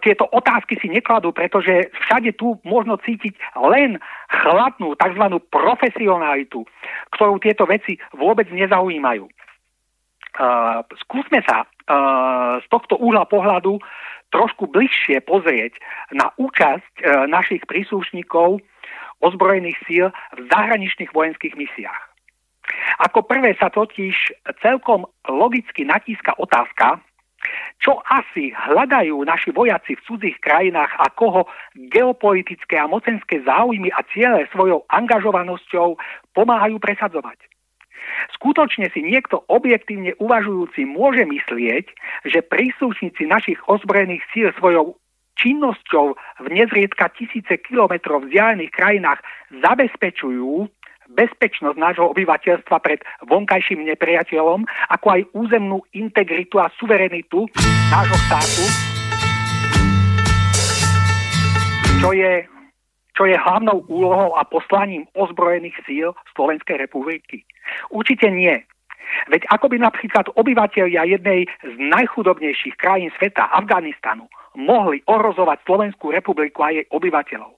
tieto 0.05 0.29
otázky 0.29 0.77
si 0.77 0.92
nekladú, 0.92 1.33
pretože 1.33 1.88
všade 2.05 2.37
tu 2.37 2.61
možno 2.68 3.01
cítiť 3.01 3.33
len 3.57 3.96
chladnú 4.29 4.92
tzv. 5.01 5.24
profesionalitu, 5.48 6.68
ktorú 7.16 7.40
tieto 7.40 7.64
veci 7.64 7.96
vôbec 8.12 8.44
nezaujímajú. 8.53 9.24
Uh, 10.38 10.87
skúsme 11.03 11.42
sa 11.42 11.64
uh, 11.66 12.62
z 12.62 12.66
tohto 12.70 12.94
úhla 13.01 13.27
pohľadu 13.27 13.81
trošku 14.31 14.70
bližšie 14.70 15.24
pozrieť 15.24 15.74
na 16.14 16.31
účasť 16.37 16.92
uh, 17.03 17.27
našich 17.27 17.64
príslušníkov 17.66 18.62
ozbrojených 19.18 19.79
síl 19.88 20.07
v 20.37 20.40
zahraničných 20.53 21.11
vojenských 21.11 21.59
misiách. 21.59 22.03
Ako 23.03 23.24
prvé 23.24 23.57
sa 23.59 23.72
totiž 23.72 24.14
celkom 24.62 25.09
logicky 25.27 25.83
natíska 25.83 26.37
otázka, 26.38 27.01
čo 27.79 28.03
asi 28.11 28.51
hľadajú 28.51 29.22
naši 29.22 29.55
vojaci 29.55 29.94
v 29.94 30.05
cudzích 30.05 30.38
krajinách 30.42 30.90
a 30.98 31.07
koho 31.14 31.46
geopolitické 31.94 32.74
a 32.79 32.90
mocenské 32.90 33.40
záujmy 33.46 33.94
a 33.94 34.03
ciele 34.11 34.51
svojou 34.51 34.83
angažovanosťou 34.90 35.94
pomáhajú 36.35 36.77
presadzovať. 36.83 37.38
Skutočne 38.35 38.90
si 38.90 39.05
niekto 39.05 39.44
objektívne 39.46 40.16
uvažujúci 40.18 40.88
môže 40.88 41.22
myslieť, 41.29 41.87
že 42.27 42.40
príslušníci 42.42 43.29
našich 43.29 43.61
ozbrojených 43.68 44.24
síl 44.33 44.48
svojou 44.57 44.96
činnosťou 45.38 46.18
v 46.42 46.46
nezriedka 46.51 47.14
tisíce 47.14 47.62
kilometrov 47.62 48.27
vzdialených 48.27 48.74
krajinách 48.74 49.22
zabezpečujú 49.62 50.66
bezpečnosť 51.12 51.77
nášho 51.81 52.05
obyvateľstva 52.12 52.77
pred 52.85 53.01
vonkajším 53.27 53.85
nepriateľom, 53.88 54.64
ako 54.92 55.07
aj 55.09 55.21
územnú 55.33 55.81
integritu 55.97 56.61
a 56.61 56.73
suverenitu 56.77 57.49
nášho 57.92 58.18
štátu, 58.29 58.64
čo 61.99 62.11
je, 62.12 62.33
čo 63.16 63.25
je 63.27 63.37
hlavnou 63.37 63.83
úlohou 63.88 64.37
a 64.37 64.44
poslaním 64.44 65.09
ozbrojených 65.16 65.75
síl 65.88 66.12
Slovenskej 66.37 66.79
republiky. 66.79 67.42
Určite 67.90 68.31
nie. 68.31 68.61
Veď 69.33 69.49
ako 69.49 69.73
by 69.73 69.77
napríklad 69.81 70.29
obyvateľia 70.37 71.09
jednej 71.09 71.49
z 71.64 71.75
najchudobnejších 71.81 72.77
krajín 72.77 73.09
sveta, 73.16 73.49
Afganistanu, 73.57 74.29
mohli 74.55 75.01
ohrozovať 75.09 75.64
Slovenskú 75.64 76.12
republiku 76.12 76.61
a 76.61 76.77
jej 76.77 76.85
obyvateľov. 76.92 77.57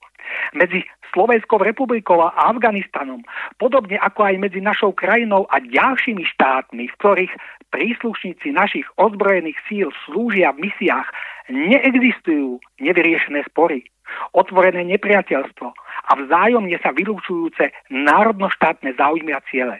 Medzi 0.54 0.86
Slovenskou 1.10 1.58
republikou 1.58 2.22
a 2.22 2.34
Afganistanom, 2.50 3.22
podobne 3.58 3.98
ako 3.98 4.30
aj 4.30 4.34
medzi 4.38 4.60
našou 4.62 4.94
krajinou 4.94 5.46
a 5.50 5.58
ďalšími 5.58 6.22
štátmi, 6.36 6.86
v 6.86 6.96
ktorých 6.98 7.32
príslušníci 7.70 8.50
našich 8.54 8.86
ozbrojených 8.98 9.58
síl 9.66 9.88
slúžia 10.06 10.54
v 10.54 10.70
misiách, 10.70 11.08
neexistujú 11.50 12.62
nevyriešené 12.78 13.46
spory, 13.50 13.86
otvorené 14.34 14.82
nepriateľstvo 14.86 15.68
a 16.06 16.12
vzájomne 16.18 16.78
sa 16.82 16.90
vylúčujúce 16.94 17.70
národnoštátne 17.90 18.94
záujmy 18.98 19.34
a 19.34 19.42
ciele. 19.50 19.78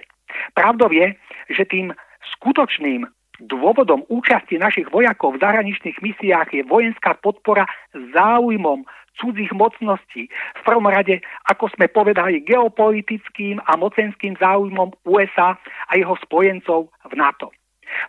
Pravdou 0.55 0.91
je, 0.95 1.15
že 1.51 1.67
tým 1.67 1.91
skutočným 2.39 3.07
dôvodom 3.41 4.05
účasti 4.13 4.61
našich 4.61 4.89
vojakov 4.93 5.37
v 5.37 5.43
zahraničných 5.43 5.99
misiách 6.05 6.49
je 6.53 6.63
vojenská 6.65 7.17
podpora 7.21 7.65
záujmom 7.93 8.85
cudzích 9.17 9.53
mocností. 9.53 10.29
V 10.31 10.63
prvom 10.65 10.89
rade, 10.89 11.21
ako 11.49 11.69
sme 11.77 11.89
povedali, 11.89 12.41
geopolitickým 12.45 13.61
a 13.65 13.77
mocenským 13.77 14.37
záujmom 14.41 14.97
USA 15.09 15.57
a 15.89 15.93
jeho 15.97 16.17
spojencov 16.25 16.89
v 17.11 17.13
NATO. 17.17 17.53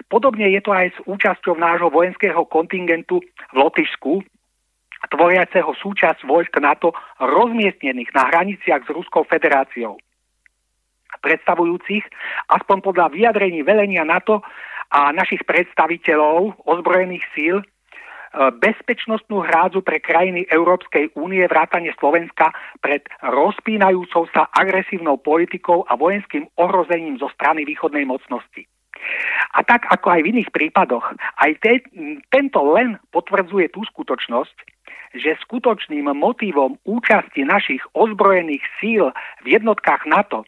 Podobne 0.08 0.46
je 0.54 0.62
to 0.62 0.72
aj 0.72 0.94
s 0.94 0.98
účasťou 1.10 1.58
nášho 1.58 1.90
vojenského 1.90 2.46
kontingentu 2.46 3.20
v 3.52 3.56
Lotyšsku, 3.58 4.22
tvoriaceho 5.10 5.74
súčasť 5.74 6.22
vojsk 6.30 6.54
NATO 6.62 6.94
rozmiestnených 7.18 8.14
na 8.14 8.30
hraniciach 8.30 8.86
s 8.86 8.94
Ruskou 8.94 9.26
federáciou 9.26 9.98
predstavujúcich, 11.22 12.02
aspoň 12.50 12.78
podľa 12.82 13.14
vyjadrení 13.14 13.62
velenia 13.62 14.02
NATO 14.02 14.42
a 14.92 15.16
našich 15.16 15.48
predstaviteľov 15.48 16.68
ozbrojených 16.68 17.26
síl, 17.32 17.64
E, 18.32 18.48
bezpečnostnú 18.64 19.44
hrádzu 19.44 19.84
pre 19.84 20.00
krajiny 20.00 20.48
Európskej 20.48 21.12
únie 21.20 21.44
vrátane 21.52 21.92
Slovenska 22.00 22.56
pred 22.80 23.04
rozpínajúcou 23.20 24.24
sa 24.32 24.48
agresívnou 24.56 25.20
politikou 25.20 25.84
a 25.92 26.00
vojenským 26.00 26.48
ohrozením 26.56 27.20
zo 27.20 27.28
strany 27.36 27.68
východnej 27.68 28.08
mocnosti. 28.08 28.64
A 29.52 29.68
tak 29.68 29.84
ako 29.92 30.16
aj 30.16 30.22
v 30.24 30.30
iných 30.32 30.50
prípadoch, 30.56 31.12
aj 31.44 31.52
te, 31.60 31.84
tento 32.32 32.64
len 32.72 32.96
potvrdzuje 33.12 33.76
tú 33.76 33.84
skutočnosť, 33.84 34.56
že 35.12 35.36
skutočným 35.44 36.08
motívom 36.16 36.80
účasti 36.88 37.44
našich 37.44 37.84
ozbrojených 37.92 38.64
síl 38.80 39.12
v 39.44 39.60
jednotkách 39.60 40.08
NATO 40.08 40.48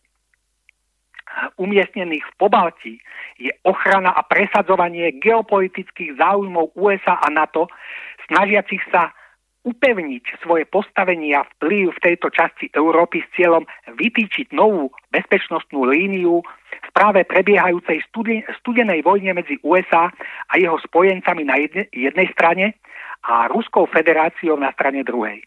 umiestnených 1.57 2.23
v 2.23 2.33
Pobalti 2.37 2.95
je 3.37 3.51
ochrana 3.65 4.13
a 4.13 4.21
presadzovanie 4.25 5.17
geopolitických 5.19 6.17
záujmov 6.17 6.77
USA 6.77 7.19
a 7.21 7.27
NATO, 7.29 7.67
snažiacich 8.29 8.81
sa 8.93 9.11
upevniť 9.63 10.43
svoje 10.43 10.67
postavenie 10.67 11.31
a 11.39 11.47
vplyv 11.55 11.95
v 11.95 12.03
tejto 12.03 12.27
časti 12.35 12.67
Európy 12.75 13.23
s 13.23 13.31
cieľom 13.39 13.63
vytýčiť 13.95 14.51
novú 14.51 14.91
bezpečnostnú 15.15 15.87
líniu 15.87 16.43
v 16.83 16.89
práve 16.91 17.23
prebiehajúcej 17.23 18.03
studenej 18.59 18.99
vojne 19.07 19.31
medzi 19.31 19.55
USA 19.63 20.11
a 20.51 20.53
jeho 20.59 20.75
spojencami 20.83 21.47
na 21.47 21.55
jedne, 21.63 21.87
jednej 21.95 22.27
strane 22.35 22.75
a 23.23 23.47
Ruskou 23.47 23.87
federáciou 23.87 24.59
na 24.59 24.75
strane 24.75 24.99
druhej. 25.07 25.39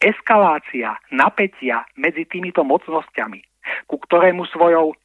Eskalácia 0.00 0.96
napätia 1.12 1.84
medzi 2.00 2.24
týmito 2.24 2.64
mocnosťami 2.64 3.55
ku 3.86 3.96
ktorému 3.98 4.46
svojou 4.50 4.92
e, 4.92 4.96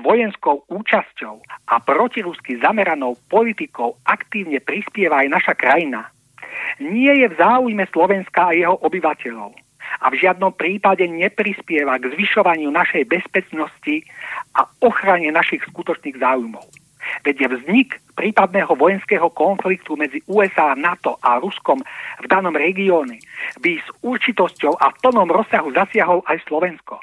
vojenskou 0.00 0.66
účasťou 0.68 1.36
a 1.70 1.74
protirusky 1.82 2.58
zameranou 2.58 3.16
politikou 3.28 3.98
aktívne 4.06 4.58
prispieva 4.60 5.22
aj 5.24 5.28
naša 5.28 5.54
krajina, 5.54 6.10
nie 6.78 7.10
je 7.24 7.26
v 7.30 7.38
záujme 7.38 7.84
Slovenska 7.90 8.50
a 8.50 8.56
jeho 8.56 8.76
obyvateľov 8.80 9.52
a 10.00 10.06
v 10.08 10.20
žiadnom 10.22 10.54
prípade 10.54 11.02
neprispieva 11.04 11.98
k 11.98 12.14
zvyšovaniu 12.14 12.70
našej 12.70 13.10
bezpečnosti 13.10 14.06
a 14.54 14.64
ochrane 14.86 15.34
našich 15.34 15.66
skutočných 15.66 16.16
záujmov. 16.20 16.62
Veď 17.24 17.48
vznik 17.48 17.96
prípadného 18.14 18.76
vojenského 18.76 19.32
konfliktu 19.32 19.96
medzi 19.96 20.20
USA, 20.28 20.76
NATO 20.76 21.16
a 21.24 21.40
Ruskom 21.40 21.80
v 22.20 22.26
danom 22.28 22.52
regióne 22.52 23.18
by 23.58 23.80
s 23.80 23.88
určitosťou 24.04 24.76
a 24.78 24.92
v 24.92 24.98
plnom 25.00 25.28
rozsahu 25.32 25.72
zasiahol 25.72 26.20
aj 26.28 26.44
Slovensko. 26.44 27.00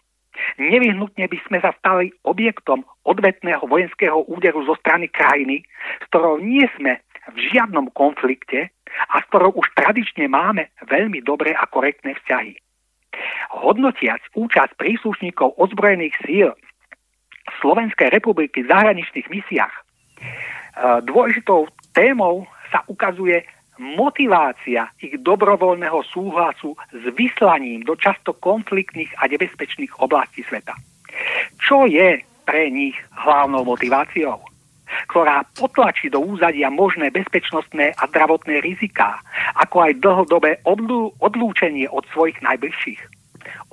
Nevyhnutne 0.57 1.25
by 1.27 1.37
sme 1.49 1.57
sa 1.61 1.73
stali 1.77 2.13
objektom 2.25 2.85
odvetného 3.05 3.65
vojenského 3.65 4.25
úderu 4.29 4.65
zo 4.65 4.77
strany 4.81 5.09
krajiny, 5.09 5.65
s 6.01 6.05
ktorou 6.09 6.41
nie 6.41 6.65
sme 6.77 7.01
v 7.33 7.37
žiadnom 7.51 7.91
konflikte 7.91 8.71
a 9.11 9.15
s 9.19 9.25
ktorou 9.29 9.51
už 9.57 9.67
tradične 9.75 10.31
máme 10.31 10.71
veľmi 10.87 11.19
dobré 11.21 11.53
a 11.53 11.67
korektné 11.67 12.15
vzťahy. 12.23 12.55
Hodnotiac 13.51 14.21
účasť 14.37 14.77
príslušníkov 14.77 15.57
ozbrojených 15.57 16.15
síl 16.23 16.49
Slovenskej 17.63 18.11
republiky 18.11 18.63
v 18.63 18.69
zahraničných 18.69 19.27
misiách, 19.31 19.73
e, 19.73 19.81
dôležitou 21.07 21.71
témou 21.95 22.45
sa 22.69 22.83
ukazuje 22.91 23.47
motivácia 23.79 24.89
ich 25.01 25.17
dobrovoľného 25.21 26.01
súhlasu 26.09 26.73
s 26.91 27.03
vyslaním 27.13 27.85
do 27.85 27.95
často 27.95 28.33
konfliktných 28.37 29.13
a 29.21 29.29
nebezpečných 29.29 29.93
oblastí 30.01 30.43
sveta. 30.45 30.73
Čo 31.57 31.89
je 31.89 32.21
pre 32.45 32.69
nich 32.69 32.97
hlavnou 33.13 33.65
motiváciou? 33.65 34.47
ktorá 35.07 35.43
potlačí 35.59 36.07
do 36.07 36.23
úzadia 36.23 36.71
možné 36.71 37.11
bezpečnostné 37.11 37.91
a 37.99 38.03
zdravotné 38.07 38.63
riziká, 38.63 39.19
ako 39.59 39.83
aj 39.83 39.99
dlhodobé 39.99 40.51
odlúčenie 41.19 41.91
od 41.91 42.07
svojich 42.15 42.39
najbližších? 42.39 43.01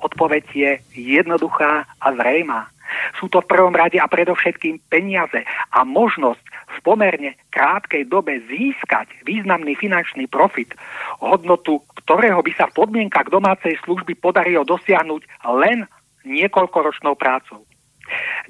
Odpoveď 0.03 0.43
je 0.51 0.71
jednoduchá 0.91 1.87
a 1.87 2.07
zrejmá. 2.15 2.67
Sú 3.17 3.31
to 3.31 3.41
v 3.41 3.49
prvom 3.49 3.73
rade 3.73 3.97
a 3.97 4.11
predovšetkým 4.11 4.77
peniaze 4.91 5.41
a 5.73 5.79
možnosť 5.83 6.43
pomerne 6.85 7.33
krátkej 7.49 8.05
dobe 8.05 8.37
získať 8.45 9.09
významný 9.25 9.73
finančný 9.73 10.29
profit, 10.29 10.77
hodnotu 11.17 11.81
ktorého 12.05 12.45
by 12.45 12.51
sa 12.53 12.69
v 12.69 12.85
podmienkach 12.85 13.33
domácej 13.33 13.73
služby 13.81 14.13
podarilo 14.21 14.61
dosiahnuť 14.61 15.25
len 15.57 15.89
niekoľkoročnou 16.21 17.17
prácou. 17.17 17.65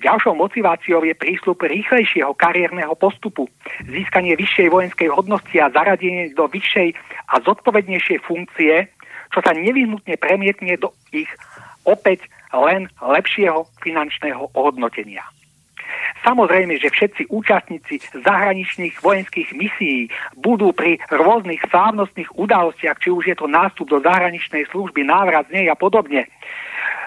Ďalšou 0.04 0.36
motiváciou 0.36 1.08
je 1.08 1.15
prísľub 1.15 1.63
rýchlejšieho 1.63 2.36
kariérneho 2.36 2.91
postupu, 3.00 3.48
získanie 3.88 4.36
vyššej 4.36 4.67
vojenskej 4.67 5.08
hodnosti 5.08 5.56
a 5.56 5.71
zaradenie 5.71 6.36
do 6.36 6.52
vyššej 6.52 6.91
a 7.32 7.39
zodpovednejšej 7.39 8.19
funkcie, 8.28 8.91
čo 9.32 9.39
sa 9.39 9.56
nevyhnutne 9.56 10.19
premietne 10.19 10.76
do 10.76 10.91
ich 11.15 11.32
opäť 11.88 12.28
len 12.52 12.91
lepšieho 13.00 13.63
finančného 13.80 14.52
ohodnotenia. 14.52 15.24
Samozrejme, 16.25 16.81
že 16.81 16.89
všetci 16.89 17.29
účastníci 17.29 18.01
zahraničných 18.17 18.97
vojenských 18.97 19.53
misií 19.53 20.10
budú 20.39 20.73
pri 20.73 20.97
rôznych 21.13 21.62
slávnostných 21.69 22.34
udalostiach, 22.34 22.97
či 22.97 23.13
už 23.13 23.29
je 23.29 23.36
to 23.38 23.45
nástup 23.45 23.89
do 23.89 24.01
zahraničnej 24.01 24.65
služby, 24.73 25.05
návrat 25.05 25.45
z 25.53 25.62
nej 25.62 25.67
a 25.69 25.77
podobne, 25.77 26.25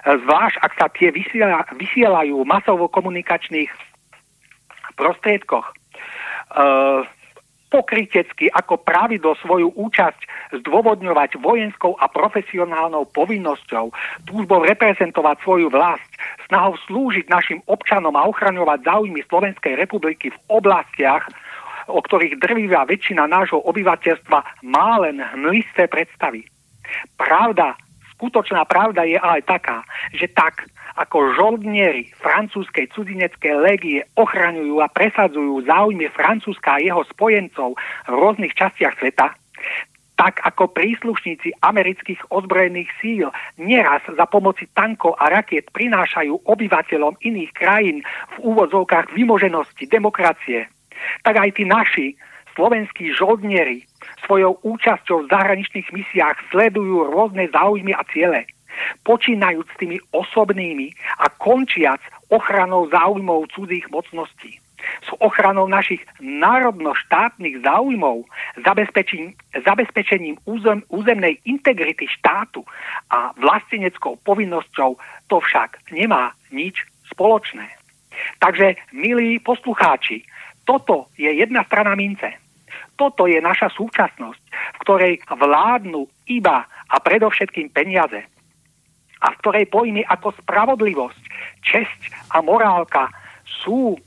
zvlášť 0.07 0.57
ak 0.63 0.73
sa 0.79 0.87
tie 0.95 1.11
vysiela, 1.11 1.67
vysielajú 1.75 2.47
masovo 2.47 2.87
komunikačných 2.87 3.69
prostriedkoch, 4.95 5.67
uh, 5.67 7.03
pokrytecky 7.69 8.49
ako 8.53 8.81
pravidlo 8.81 9.37
svoju 9.45 9.73
účasť 9.77 10.51
zdôvodňovať 10.65 11.41
vojenskou 11.41 11.97
a 12.01 12.09
profesionálnou 12.09 13.09
povinnosťou, 13.13 13.93
túžbou 14.25 14.65
reprezentovať 14.65 15.37
svoju 15.45 15.69
vlast, 15.69 16.09
snahou 16.49 16.77
slúžiť 16.89 17.29
našim 17.29 17.61
občanom 17.69 18.13
a 18.17 18.27
ochraňovať 18.27 18.85
záujmy 18.85 19.21
Slovenskej 19.29 19.77
republiky 19.77 20.33
v 20.33 20.39
oblastiach, 20.49 21.29
o 21.89 22.01
ktorých 22.01 22.41
drvivá 22.41 22.85
väčšina 22.85 23.29
nášho 23.29 23.65
obyvateľstva 23.65 24.69
má 24.69 25.01
len 25.05 25.21
hmlisté 25.21 25.89
predstavy. 25.89 26.45
Pravda 27.17 27.77
Skutočná 28.19 28.67
pravda 28.67 29.07
je 29.07 29.15
ale 29.15 29.47
taká, 29.47 29.87
že 30.11 30.27
tak, 30.35 30.67
ako 30.99 31.31
žoldnieri 31.39 32.11
francúzskej 32.19 32.91
cudzineckej 32.91 33.55
légie 33.55 34.03
ochraňujú 34.19 34.83
a 34.83 34.91
presadzujú 34.91 35.63
záujmy 35.63 36.11
Francúzska 36.11 36.77
a 36.77 36.83
jeho 36.83 37.07
spojencov 37.07 37.79
v 38.11 38.13
rôznych 38.13 38.51
častiach 38.59 38.99
sveta, 38.99 39.31
tak 40.19 40.43
ako 40.43 40.75
príslušníci 40.75 41.63
amerických 41.63 42.19
ozbrojených 42.35 42.91
síl 42.99 43.31
neraz 43.55 44.03
za 44.11 44.27
pomoci 44.27 44.67
tankov 44.75 45.15
a 45.23 45.31
rakiet 45.31 45.71
prinášajú 45.71 46.43
obyvateľom 46.43 47.23
iných 47.23 47.55
krajín 47.55 48.03
v 48.35 48.37
úvodzovkách 48.43 49.15
vymoženosti 49.15 49.87
demokracie, 49.87 50.67
tak 51.23 51.39
aj 51.39 51.55
tí 51.55 51.63
naši 51.63 52.07
slovenskí 52.59 53.15
žoldnieri 53.15 53.87
svojou 54.27 54.59
účasťou 54.67 55.23
v 55.23 55.31
zahraničných 55.31 55.89
misiách 55.95 56.51
sledujú 56.51 57.15
rôzne 57.15 57.47
záujmy 57.55 57.95
a 57.95 58.03
ciele. 58.11 58.51
Počínajúc 59.03 59.69
tými 59.79 59.99
osobnými 60.13 60.93
a 61.23 61.27
končiac 61.29 62.01
ochranou 62.29 62.89
záujmov 62.89 63.51
cudzích 63.53 63.91
mocností. 63.91 64.61
S 64.79 65.11
ochranou 65.19 65.67
našich 65.67 66.07
národno-štátnych 66.23 67.67
záujmov, 67.67 68.25
zabezpečením, 68.63 69.35
zabezpečením 69.67 70.39
územ, 70.47 70.87
územnej 70.89 71.43
integrity 71.45 72.07
štátu 72.07 72.63
a 73.11 73.35
vlasteneckou 73.35 74.23
povinnosťou 74.23 74.95
to 75.27 75.37
však 75.43 75.83
nemá 75.91 76.31
nič 76.55 76.87
spoločné. 77.11 77.67
Takže, 78.39 78.79
milí 78.95 79.43
poslucháči, 79.43 80.23
toto 80.63 81.11
je 81.19 81.31
jedna 81.31 81.67
strana 81.67 81.99
mince 81.99 82.39
toto 82.99 83.31
je 83.31 83.39
naša 83.39 83.71
súčasnosť, 83.71 84.43
v 84.51 84.79
ktorej 84.83 85.15
vládnu 85.31 86.11
iba 86.27 86.67
a 86.67 86.97
predovšetkým 86.99 87.71
peniaze. 87.71 88.27
A 89.19 89.35
v 89.35 89.39
ktorej 89.43 89.67
pojmy 89.71 90.03
ako 90.07 90.35
spravodlivosť, 90.43 91.23
česť 91.65 92.01
a 92.35 92.43
morálka 92.43 93.11
sú 93.45 93.99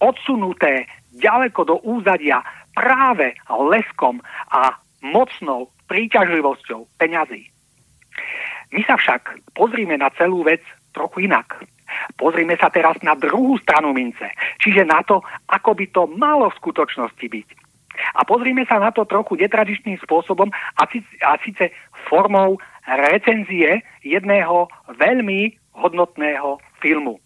odsunuté 0.00 0.84
ďaleko 1.16 1.60
do 1.64 1.76
úzadia 1.80 2.44
práve 2.76 3.32
leskom 3.48 4.20
a 4.52 4.76
mocnou 5.00 5.72
príťažlivosťou 5.88 6.84
peňazí. 7.00 7.48
My 8.74 8.82
sa 8.84 9.00
však 9.00 9.54
pozrime 9.56 9.96
na 9.96 10.12
celú 10.12 10.44
vec 10.44 10.60
trochu 10.92 11.30
inak. 11.30 11.64
Pozrime 12.18 12.58
sa 12.58 12.68
teraz 12.68 12.98
na 13.00 13.14
druhú 13.14 13.56
stranu 13.62 13.94
mince, 13.94 14.26
čiže 14.58 14.82
na 14.82 15.00
to, 15.06 15.22
ako 15.46 15.78
by 15.78 15.86
to 15.88 16.02
malo 16.18 16.50
v 16.50 16.58
skutočnosti 16.58 17.22
byť. 17.22 17.48
A 18.16 18.28
pozrime 18.28 18.68
sa 18.68 18.76
na 18.76 18.92
to 18.92 19.08
trochu 19.08 19.40
netradičným 19.40 19.96
spôsobom 20.04 20.52
a, 20.52 20.82
síce 21.40 21.72
formou 22.10 22.60
recenzie 22.86 23.82
jedného 24.06 24.70
veľmi 24.94 25.58
hodnotného 25.74 26.62
filmu. 26.78 27.18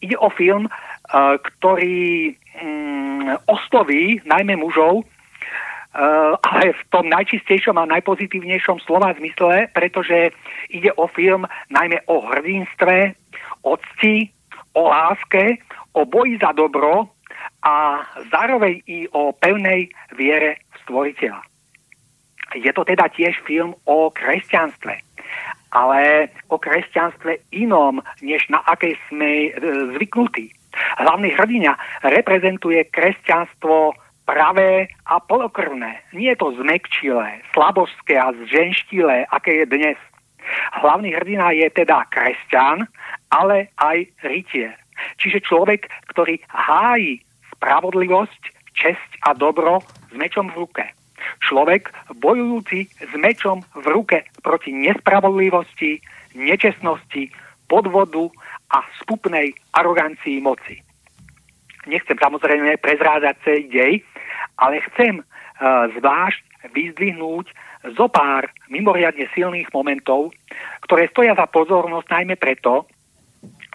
Ide 0.00 0.16
o 0.18 0.30
film, 0.30 0.66
e, 0.66 0.70
ktorý 1.38 2.32
mm, 2.34 3.44
osloví 3.50 4.22
najmä 4.24 4.56
mužov, 4.56 5.02
e, 5.02 5.04
ale 6.40 6.72
v 6.72 6.82
tom 6.88 7.10
najčistejšom 7.10 7.76
a 7.76 7.90
najpozitívnejšom 7.98 8.80
slova 8.86 9.12
zmysle, 9.18 9.68
pretože 9.74 10.32
ide 10.70 10.90
o 10.96 11.10
film 11.10 11.44
najmä 11.68 12.00
o 12.06 12.22
hrdinstve, 12.24 13.14
o 13.66 13.76
cti, 13.76 14.30
o 14.78 14.88
láske, 14.88 15.58
o 15.92 16.06
boji 16.06 16.38
za 16.38 16.54
dobro, 16.54 17.10
a 17.62 18.06
zároveň 18.30 18.82
i 18.86 18.98
o 19.10 19.34
pevnej 19.34 19.90
viere 20.14 20.62
v 20.70 20.76
stvoriteľa. 20.86 21.47
Je 22.56 22.72
to 22.72 22.84
teda 22.84 23.12
tiež 23.12 23.36
film 23.44 23.76
o 23.84 24.08
kresťanstve, 24.08 24.94
ale 25.76 26.32
o 26.48 26.56
kresťanstve 26.56 27.52
inom, 27.52 28.00
než 28.24 28.48
na 28.48 28.64
akej 28.64 28.96
sme 29.08 29.30
e, 29.48 29.50
zvyknutí. 29.96 30.48
Hlavný 30.96 31.28
hrdina 31.36 31.76
reprezentuje 32.04 32.88
kresťanstvo 32.88 33.92
pravé 34.28 34.92
a 35.08 35.20
polokrvné. 35.20 36.04
Nie 36.12 36.36
je 36.36 36.40
to 36.40 36.56
zmekčilé, 36.60 37.40
slabožské 37.56 38.20
a 38.20 38.32
zženštilé, 38.32 39.24
aké 39.32 39.64
je 39.64 39.66
dnes. 39.68 39.98
Hlavný 40.80 41.12
hrdina 41.16 41.52
je 41.52 41.68
teda 41.72 42.04
kresťan, 42.12 42.88
ale 43.32 43.72
aj 43.80 44.08
rytier. 44.24 44.72
Čiže 45.20 45.44
človek, 45.44 45.88
ktorý 46.12 46.40
hájí 46.48 47.20
spravodlivosť, 47.56 48.42
česť 48.76 49.10
a 49.26 49.34
dobro 49.34 49.82
s 49.82 50.14
mečom 50.14 50.52
v 50.52 50.64
ruke. 50.64 50.84
Človek 51.44 51.90
bojujúci 52.18 52.88
s 52.88 53.12
mečom 53.16 53.62
v 53.76 53.86
ruke 53.88 54.18
proti 54.40 54.72
nespravodlivosti, 54.74 56.00
nečestnosti, 56.34 57.32
podvodu 57.68 58.28
a 58.72 58.84
spupnej 59.00 59.52
arogancii 59.76 60.40
moci. 60.40 60.80
Nechcem 61.88 62.16
samozrejme 62.20 62.80
prezrázať 62.80 63.34
celý 63.44 63.64
dej, 63.68 63.92
ale 64.60 64.84
chcem 64.92 65.20
uh, 65.20 65.88
zvlášť 65.96 66.72
vyzdvihnúť 66.74 67.46
zo 67.96 68.06
pár 68.10 68.50
mimoriadne 68.68 69.30
silných 69.32 69.70
momentov, 69.72 70.34
ktoré 70.84 71.08
stoja 71.08 71.32
za 71.32 71.46
pozornosť 71.48 72.08
najmä 72.10 72.36
preto, 72.36 72.84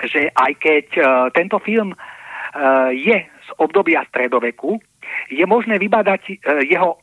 že 0.03 0.29
aj 0.29 0.51
keď 0.59 0.85
uh, 0.99 1.05
tento 1.33 1.57
film 1.63 1.95
uh, 1.95 2.91
je 2.91 3.17
z 3.23 3.49
obdobia 3.57 4.05
stredoveku, 4.09 4.77
je 5.29 5.45
možné 5.45 5.79
vybadať 5.79 6.21
e, 6.29 6.33
jeho 6.71 6.95
e, 6.95 6.99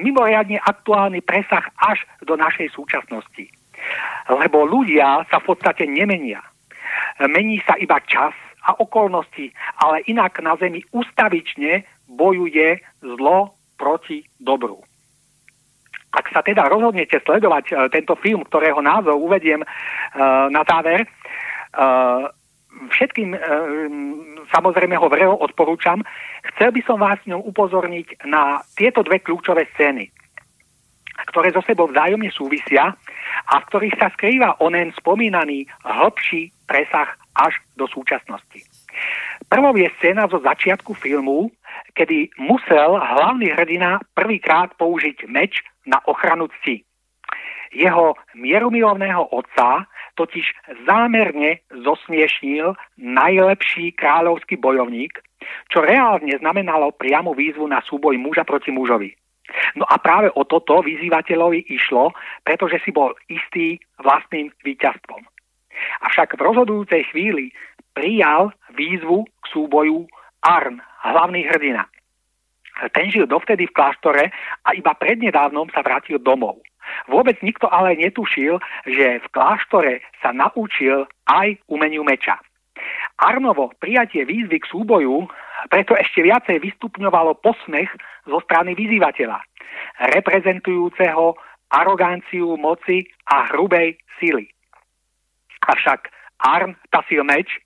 mimoriadne 0.00 0.56
aktuálny 0.56 1.20
presah 1.20 1.68
až 1.76 2.00
do 2.24 2.32
našej 2.32 2.72
súčasnosti. 2.72 3.44
Lebo 4.28 4.64
ľudia 4.64 5.24
sa 5.28 5.36
v 5.40 5.52
podstate 5.52 5.84
nemenia. 5.84 6.40
Mení 7.20 7.60
sa 7.64 7.76
iba 7.76 8.00
čas 8.08 8.32
a 8.64 8.76
okolnosti, 8.76 9.52
ale 9.80 10.04
inak 10.08 10.40
na 10.40 10.56
Zemi 10.56 10.84
ustavične 10.92 11.84
bojuje 12.08 12.80
zlo 13.00 13.56
proti 13.80 14.24
dobru. 14.36 14.80
Ak 16.10 16.26
sa 16.34 16.42
teda 16.42 16.66
rozhodnete 16.66 17.22
sledovať 17.22 17.64
uh, 17.70 17.76
tento 17.86 18.18
film, 18.18 18.42
ktorého 18.42 18.82
názov 18.82 19.22
uvediem 19.22 19.62
uh, 19.62 20.50
na 20.50 20.66
záver, 20.66 21.06
uh, 21.06 22.26
všetkým 22.88 23.36
e, 23.36 23.38
samozrejme 24.48 24.96
ho 24.96 25.08
vrelo 25.12 25.36
odporúčam. 25.36 26.00
Chcel 26.54 26.72
by 26.72 26.80
som 26.88 26.98
vás 27.02 27.20
ňou 27.28 27.44
upozorniť 27.52 28.24
na 28.24 28.64
tieto 28.78 29.04
dve 29.04 29.20
kľúčové 29.20 29.68
scény, 29.76 30.08
ktoré 31.28 31.52
so 31.52 31.60
sebou 31.66 31.90
vzájomne 31.90 32.32
súvisia 32.32 32.96
a 33.50 33.54
v 33.60 33.66
ktorých 33.68 33.98
sa 34.00 34.08
skrýva 34.16 34.56
onen 34.64 34.94
spomínaný 34.96 35.68
hlbší 35.84 36.54
presah 36.64 37.12
až 37.36 37.58
do 37.76 37.84
súčasnosti. 37.90 38.62
Prvou 39.50 39.74
je 39.74 39.90
scéna 39.98 40.30
zo 40.30 40.38
začiatku 40.38 40.94
filmu, 40.94 41.50
kedy 41.94 42.30
musel 42.38 42.98
hlavný 42.98 43.50
hrdina 43.50 43.98
prvýkrát 44.14 44.74
použiť 44.78 45.26
meč 45.26 45.58
na 45.86 45.98
ochranu 46.06 46.46
cti. 46.60 46.86
Jeho 47.70 48.18
mierumilovného 48.34 49.30
otca 49.30 49.89
totiž 50.20 50.46
zámerne 50.84 51.64
zosmiešnil 51.72 52.76
najlepší 53.00 53.96
kráľovský 53.96 54.60
bojovník, 54.60 55.16
čo 55.72 55.80
reálne 55.80 56.36
znamenalo 56.36 56.92
priamu 56.92 57.32
výzvu 57.32 57.64
na 57.64 57.80
súboj 57.80 58.20
muža 58.20 58.44
proti 58.44 58.68
mužovi. 58.68 59.16
No 59.74 59.88
a 59.88 59.98
práve 59.98 60.30
o 60.36 60.46
toto 60.46 60.84
vyzývateľovi 60.84 61.72
išlo, 61.72 62.14
pretože 62.46 62.78
si 62.86 62.94
bol 62.94 63.16
istý 63.26 63.80
vlastným 63.98 64.52
víťazstvom. 64.62 65.24
Avšak 66.06 66.36
v 66.36 66.44
rozhodujúcej 66.44 67.02
chvíli 67.10 67.50
prijal 67.96 68.54
výzvu 68.76 69.26
k 69.26 69.44
súboju 69.50 70.06
Arn, 70.44 70.78
hlavný 71.02 71.44
hrdina. 71.50 71.84
Ten 72.94 73.12
žil 73.12 73.28
dovtedy 73.28 73.68
v 73.68 73.76
kláštore 73.76 74.24
a 74.64 74.68
iba 74.72 74.96
prednedávnom 74.96 75.68
sa 75.74 75.84
vrátil 75.84 76.16
domov. 76.16 76.64
Vôbec 77.08 77.38
nikto 77.42 77.68
ale 77.68 77.98
netušil, 77.98 78.58
že 78.86 79.20
v 79.20 79.26
kláštore 79.32 80.00
sa 80.22 80.30
naučil 80.30 81.06
aj 81.28 81.58
umeniu 81.70 82.04
meča. 82.06 82.38
Arnovo 83.20 83.72
prijatie 83.76 84.24
výzvy 84.24 84.64
k 84.64 84.70
súboju 84.70 85.28
preto 85.68 85.92
ešte 85.92 86.24
viacej 86.24 86.56
vystupňovalo 86.64 87.36
posmech 87.44 87.92
zo 88.24 88.40
strany 88.40 88.72
vyzývateľa, 88.72 89.44
reprezentujúceho 90.16 91.36
aroganciu 91.68 92.56
moci 92.56 93.04
a 93.28 93.52
hrubej 93.52 94.00
sily. 94.16 94.48
Avšak 95.68 96.08
Arn 96.40 96.72
tasil 96.88 97.20
meč, 97.20 97.60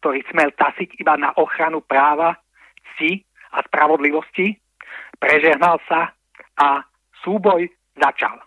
ktorý 0.00 0.24
smel 0.32 0.48
tasiť 0.56 0.96
iba 0.96 1.20
na 1.20 1.36
ochranu 1.36 1.84
práva, 1.84 2.40
cti 2.94 3.20
a 3.52 3.60
spravodlivosti, 3.68 4.56
prežehnal 5.20 5.76
sa 5.84 6.16
a 6.56 6.82
súboj 7.20 7.68
začal. 8.00 8.40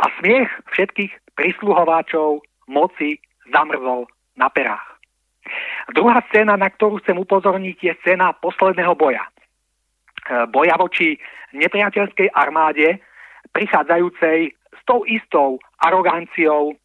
A 0.00 0.08
smiech 0.20 0.48
všetkých 0.72 1.12
prisluhováčov 1.36 2.40
moci 2.68 3.20
zamrzol 3.52 4.08
na 4.36 4.48
perách. 4.48 4.84
Druhá 5.92 6.22
scéna, 6.30 6.56
na 6.56 6.70
ktorú 6.70 7.02
chcem 7.02 7.18
upozorniť, 7.18 7.76
je 7.82 7.92
scéna 8.00 8.32
posledného 8.38 8.94
boja. 8.94 9.24
E, 9.26 9.30
boja 10.48 10.78
voči 10.78 11.18
nepriateľskej 11.52 12.30
armáde, 12.32 13.02
prichádzajúcej 13.50 14.54
s 14.54 14.80
tou 14.86 15.02
istou 15.04 15.58
aroganciou 15.82 16.78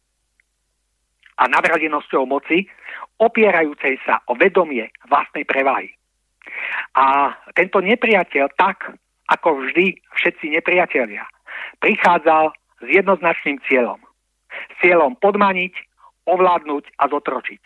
a 1.38 1.44
nadradenosťou 1.46 2.26
moci, 2.26 2.66
opierajúcej 3.22 4.00
sa 4.02 4.20
o 4.26 4.34
vedomie 4.34 4.90
vlastnej 5.06 5.46
prevahy. 5.46 5.92
A 6.96 7.36
tento 7.54 7.80
nepriateľ, 7.80 8.50
tak 8.56 8.96
ako 9.30 9.62
vždy 9.62 10.00
všetci 10.16 10.56
nepriatelia, 10.56 11.28
prichádzal 11.82 12.50
s 12.80 12.86
jednoznačným 12.86 13.60
cieľom. 13.66 14.00
S 14.50 14.74
cieľom 14.82 15.16
podmaniť, 15.18 15.74
ovládnuť 16.26 16.84
a 16.98 17.04
zotročiť. 17.08 17.62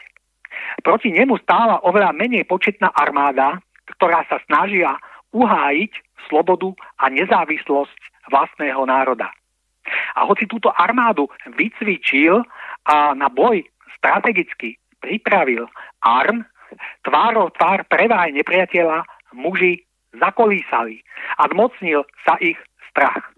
Proti 0.82 1.14
nemu 1.14 1.38
stála 1.40 1.80
oveľa 1.86 2.12
menej 2.12 2.44
početná 2.44 2.92
armáda, 2.92 3.58
ktorá 3.96 4.26
sa 4.28 4.42
snažila 4.46 4.98
uhájiť 5.32 5.92
slobodu 6.28 6.74
a 7.00 7.08
nezávislosť 7.08 8.00
vlastného 8.28 8.82
národa. 8.86 9.30
A 10.14 10.28
hoci 10.28 10.46
túto 10.46 10.70
armádu 10.76 11.26
vycvičil 11.56 12.44
a 12.86 13.16
na 13.16 13.32
boj 13.32 13.64
strategicky 13.96 14.76
pripravil 15.00 15.66
Arn, 16.04 16.44
tvárov 17.02 17.50
tvár 17.56 17.82
preváj 17.88 18.30
nepriateľa 18.36 19.02
muži 19.34 19.82
zakolísali 20.14 21.00
a 21.38 21.48
zmocnil 21.50 22.04
sa 22.26 22.36
ich 22.42 22.58
strach. 22.90 23.32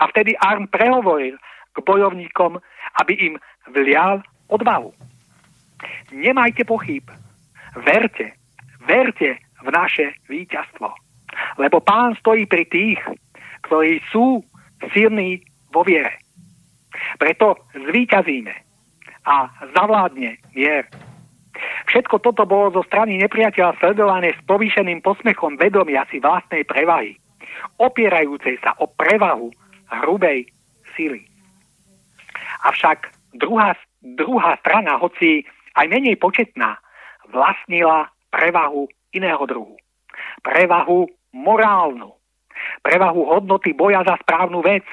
A 0.00 0.08
vtedy 0.12 0.36
Arn 0.38 0.68
prehovoril 0.68 1.36
k 1.72 1.76
bojovníkom, 1.84 2.60
aby 3.00 3.12
im 3.32 3.34
vlial 3.72 4.24
odvahu. 4.48 4.92
Nemajte 6.12 6.64
pochyb. 6.64 7.04
Verte, 7.76 8.32
verte 8.88 9.36
v 9.60 9.68
naše 9.68 10.16
víťazstvo. 10.28 10.88
Lebo 11.60 11.84
pán 11.84 12.16
stojí 12.16 12.48
pri 12.48 12.64
tých, 12.68 13.00
ktorí 13.68 14.00
sú 14.08 14.40
silní 14.92 15.44
vo 15.74 15.84
viere. 15.84 16.16
Preto 17.20 17.60
zvíťazíme 17.76 18.54
a 19.26 19.52
zavládne 19.76 20.40
mier. 20.56 20.88
Všetko 21.88 22.20
toto 22.20 22.44
bolo 22.44 22.80
zo 22.80 22.82
strany 22.88 23.16
nepriateľa 23.20 23.80
sledované 23.80 24.32
s 24.32 24.40
povýšeným 24.44 25.00
posmechom 25.00 25.56
vedomia 25.56 26.04
si 26.08 26.20
vlastnej 26.20 26.64
prevahy, 26.68 27.16
opierajúcej 27.80 28.60
sa 28.60 28.76
o 28.80 28.88
prevahu 28.88 29.52
hrubej 29.90 30.50
sily. 30.94 31.26
Avšak 32.66 33.12
druhá, 33.38 33.76
druhá 34.02 34.56
strana, 34.64 34.98
hoci 34.98 35.44
aj 35.76 35.86
menej 35.86 36.16
početná, 36.16 36.80
vlastnila 37.30 38.08
prevahu 38.32 38.88
iného 39.12 39.44
druhu. 39.46 39.76
Prevahu 40.42 41.06
morálnu. 41.36 42.16
Prevahu 42.82 43.22
hodnoty 43.28 43.76
boja 43.76 44.02
za 44.06 44.16
správnu 44.24 44.64
vec. 44.64 44.86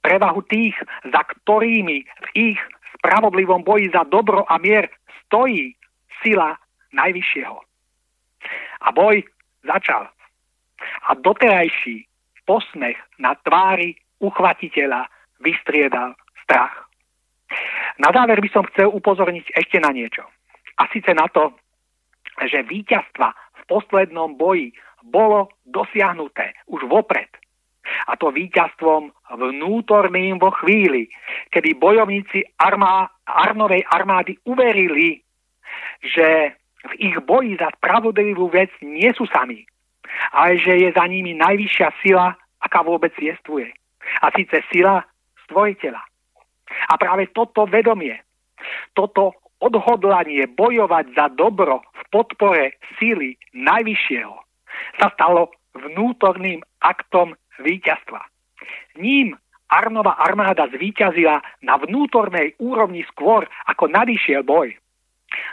Prevahu 0.00 0.40
tých, 0.46 0.76
za 1.04 1.22
ktorými 1.26 2.06
v 2.06 2.28
ich 2.54 2.60
spravodlivom 2.96 3.60
boji 3.66 3.92
za 3.92 4.08
dobro 4.08 4.46
a 4.48 4.56
mier 4.56 4.88
stojí 5.26 5.76
sila 6.22 6.56
najvyššieho. 6.96 7.58
A 8.80 8.88
boj 8.94 9.20
začal. 9.66 10.08
A 11.08 11.10
doterajší 11.18 12.06
posmech 12.46 12.96
na 13.18 13.34
tvári 13.42 13.98
uchvatiteľa 14.20 15.08
vystriedal 15.40 16.16
strach. 16.44 16.86
Na 17.96 18.12
záver 18.12 18.40
by 18.42 18.50
som 18.52 18.68
chcel 18.74 18.92
upozorniť 18.92 19.56
ešte 19.56 19.78
na 19.80 19.94
niečo. 19.94 20.26
A 20.76 20.88
síce 20.92 21.12
na 21.16 21.28
to, 21.32 21.56
že 22.44 22.66
víťazstva 22.68 23.32
v 23.32 23.62
poslednom 23.64 24.36
boji 24.36 24.76
bolo 25.06 25.48
dosiahnuté 25.64 26.52
už 26.68 26.84
vopred. 26.84 27.30
A 28.10 28.18
to 28.18 28.34
víťazstvom 28.34 29.14
vnútorným 29.30 30.42
vo 30.42 30.50
chvíli, 30.58 31.06
kedy 31.54 31.78
bojovníci 31.78 32.42
armá, 32.58 33.06
Arnovej 33.26 33.86
armády 33.90 34.38
uverili, 34.46 35.22
že 36.02 36.54
v 36.86 36.92
ich 36.98 37.16
boji 37.26 37.58
za 37.58 37.70
spravodlivú 37.78 38.50
vec 38.50 38.70
nie 38.82 39.10
sú 39.14 39.26
sami, 39.30 39.66
ale 40.30 40.58
že 40.58 40.78
je 40.78 40.90
za 40.94 41.06
nimi 41.06 41.34
najvyššia 41.34 41.88
sila, 42.02 42.34
aká 42.62 42.82
vôbec 42.82 43.14
jestvuje. 43.18 43.70
A 44.22 44.32
síce 44.32 44.64
sila 44.72 45.04
stvoriteľa. 45.46 46.02
A 46.90 46.92
práve 46.98 47.30
toto 47.30 47.68
vedomie, 47.68 48.18
toto 48.96 49.36
odhodlanie 49.62 50.44
bojovať 50.52 51.04
za 51.16 51.26
dobro 51.32 51.80
v 51.94 52.02
podpore 52.12 52.64
síly 52.98 53.38
najvyššieho 53.56 54.34
sa 55.00 55.08
stalo 55.16 55.54
vnútorným 55.72 56.60
aktom 56.84 57.32
víťazstva. 57.60 58.20
Ním 59.00 59.36
Arnova 59.66 60.14
armáda 60.22 60.70
zvíťazila 60.70 61.42
na 61.66 61.74
vnútornej 61.74 62.54
úrovni 62.62 63.02
skôr 63.10 63.50
ako 63.66 63.90
nadišiel 63.90 64.46
boj. 64.46 64.70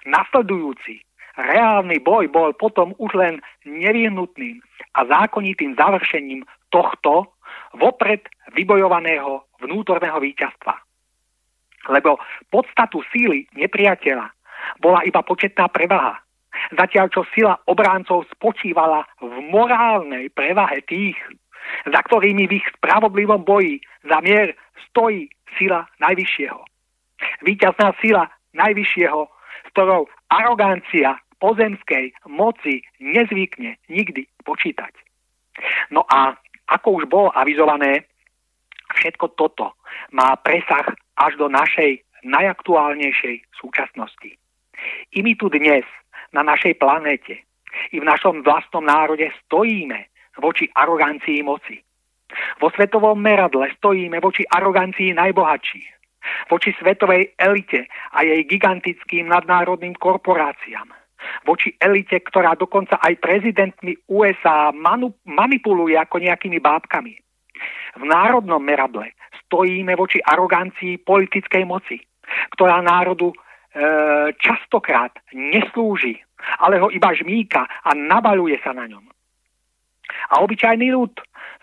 Nasledujúci 0.05 1.01
reálny 1.33 1.97
boj 1.97 2.29
bol 2.29 2.53
potom 2.53 2.93
už 3.01 3.09
len 3.17 3.41
nevyhnutným 3.65 4.61
a 4.93 4.99
zákonitým 5.09 5.73
završením 5.73 6.45
tohto 6.69 7.32
vopred 7.77 8.25
vybojovaného 8.53 9.43
vnútorného 9.61 10.19
víťazstva 10.21 10.77
lebo 11.91 12.19
podstatu 12.47 13.03
síly 13.11 13.49
nepriateľa 13.57 14.31
bola 14.79 15.03
iba 15.03 15.19
početná 15.25 15.67
prevaha. 15.67 16.15
Zatiaľ 16.77 17.11
čo 17.11 17.27
sila 17.33 17.59
obráncov 17.67 18.29
spočívala 18.31 19.03
v 19.19 19.33
morálnej 19.51 20.31
prevahe 20.31 20.85
tých, 20.85 21.17
za 21.89 21.99
ktorými 22.07 22.47
v 22.47 22.61
ich 22.61 22.67
spravodlivom 22.79 23.43
boji 23.43 23.81
za 24.05 24.21
mier 24.23 24.55
stojí 24.87 25.27
sila 25.57 25.89
najvyššieho. 25.99 26.61
Výťazná 27.43 27.97
sila 27.99 28.29
najvyššieho, 28.53 29.21
s 29.65 29.67
ktorou 29.75 30.07
arogancia 30.29 31.17
pozemskej 31.41 32.13
moci 32.29 32.85
nezvykne 33.01 33.75
nikdy 33.91 34.29
počítať. 34.45 34.93
No 35.91 36.05
a 36.07 36.37
ako 36.67 37.01
už 37.01 37.03
bolo 37.09 37.29
avizované, 37.33 38.07
všetko 38.95 39.35
toto 39.35 39.75
má 40.11 40.35
presah 40.39 40.85
až 41.17 41.35
do 41.37 41.49
našej 41.49 42.01
najaktuálnejšej 42.23 43.35
súčasnosti. 43.57 44.31
I 45.15 45.19
my 45.23 45.33
tu 45.35 45.51
dnes, 45.51 45.83
na 46.31 46.41
našej 46.41 46.79
planéte, 46.79 47.43
i 47.91 47.97
v 47.99 48.05
našom 48.05 48.45
vlastnom 48.45 48.85
národe 48.85 49.29
stojíme 49.45 50.07
voči 50.37 50.69
arogancii 50.73 51.41
moci. 51.45 51.77
Vo 52.57 52.73
svetovom 52.73 53.17
meradle 53.21 53.69
stojíme 53.77 54.17
voči 54.17 54.45
arogancii 54.49 55.13
najbohatších. 55.13 55.93
voči 56.49 56.71
svetovej 56.79 57.35
elite 57.39 57.87
a 58.15 58.23
jej 58.23 58.43
gigantickým 58.47 59.27
nadnárodným 59.27 59.95
korporáciám, 59.99 60.87
voči 61.47 61.75
elite, 61.79 62.19
ktorá 62.19 62.55
dokonca 62.55 62.99
aj 62.99 63.19
prezidentmi 63.19 63.95
USA 64.11 64.71
manu- 64.71 65.17
manipuluje 65.27 65.97
ako 65.97 66.19
nejakými 66.23 66.59
bábkami. 66.59 67.13
V 67.93 68.03
národnom 68.03 68.59
merable 68.59 69.13
stojíme 69.45 69.93
voči 69.93 70.17
arogancii 70.23 71.05
politickej 71.05 71.63
moci, 71.63 72.01
ktorá 72.57 72.81
národu 72.81 73.29
e, 73.29 73.35
častokrát 74.41 75.13
neslúži, 75.33 76.17
ale 76.59 76.81
ho 76.81 76.89
iba 76.89 77.13
žmýka 77.13 77.63
a 77.63 77.89
nabaluje 77.93 78.57
sa 78.65 78.73
na 78.73 78.89
ňom. 78.89 79.05
A 80.33 80.41
obyčajný 80.41 80.89
ľud, 80.91 81.13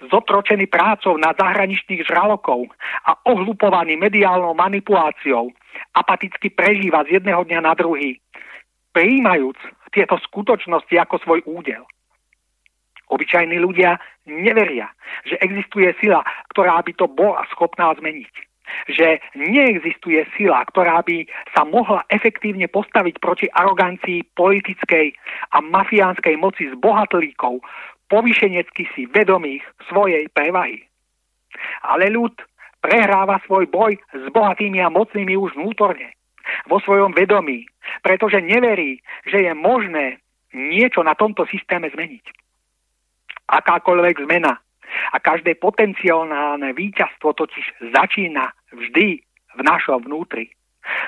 zotročený 0.08 0.70
prácou 0.70 1.18
na 1.20 1.36
zahraničných 1.36 2.08
žralokov 2.08 2.72
a 3.04 3.12
ohlupovaný 3.28 4.00
mediálnou 4.00 4.56
manipuláciou, 4.56 5.52
apaticky 5.92 6.48
prežíva 6.48 7.04
z 7.04 7.20
jedného 7.20 7.44
dňa 7.44 7.60
na 7.60 7.74
druhý, 7.76 8.16
prijímajúc 8.92 9.58
tieto 9.90 10.18
skutočnosti 10.18 10.94
ako 10.94 11.16
svoj 11.22 11.40
údel. 11.46 11.82
Obyčajní 13.10 13.58
ľudia 13.58 13.98
neveria, 14.30 14.86
že 15.26 15.34
existuje 15.42 15.90
sila, 15.98 16.22
ktorá 16.54 16.78
by 16.86 16.92
to 16.94 17.10
bola 17.10 17.42
schopná 17.50 17.90
zmeniť. 17.98 18.30
Že 18.86 19.18
neexistuje 19.34 20.22
sila, 20.38 20.62
ktorá 20.70 21.02
by 21.02 21.26
sa 21.50 21.66
mohla 21.66 22.06
efektívne 22.06 22.70
postaviť 22.70 23.18
proti 23.18 23.50
arogancii 23.50 24.30
politickej 24.38 25.10
a 25.50 25.58
mafiánskej 25.58 26.38
moci 26.38 26.70
z 26.70 26.78
bohatlíkov, 26.78 27.58
povyšenecky 28.06 28.86
si 28.94 29.10
vedomých 29.10 29.66
svojej 29.90 30.30
prevahy. 30.30 30.86
Ale 31.82 32.14
ľud 32.14 32.38
prehráva 32.78 33.42
svoj 33.42 33.66
boj 33.66 33.98
s 34.14 34.24
bohatými 34.30 34.78
a 34.78 34.86
mocnými 34.86 35.34
už 35.34 35.58
vnútorne, 35.58 36.14
vo 36.70 36.78
svojom 36.78 37.10
vedomí, 37.14 37.66
pretože 38.02 38.40
neverí, 38.40 39.02
že 39.26 39.42
je 39.44 39.52
možné 39.54 40.22
niečo 40.54 41.02
na 41.02 41.14
tomto 41.14 41.46
systéme 41.46 41.90
zmeniť 41.90 42.40
akákoľvek 43.50 44.30
zmena 44.30 44.54
a 45.14 45.16
každé 45.18 45.58
potenciálne 45.58 46.70
víťazstvo 46.74 47.34
totiž 47.34 47.90
začína 47.94 48.50
vždy 48.74 49.22
v 49.58 49.60
našom 49.62 50.06
vnútri. 50.06 50.50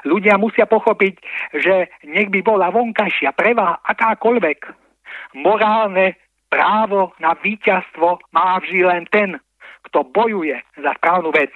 Ľudia 0.06 0.38
musia 0.38 0.68
pochopiť, 0.68 1.14
že 1.56 1.90
nech 2.06 2.28
by 2.30 2.40
bola 2.44 2.70
vonkajšia 2.70 3.34
prevaha 3.34 3.80
akákoľvek. 3.82 4.58
Morálne 5.38 6.18
právo 6.52 7.16
na 7.18 7.34
víťazstvo 7.34 8.20
má 8.30 8.60
vždy 8.60 8.80
len 8.84 9.04
ten, 9.08 9.40
kto 9.88 10.06
bojuje 10.06 10.54
za 10.78 10.92
správnu 11.00 11.32
vec. 11.34 11.50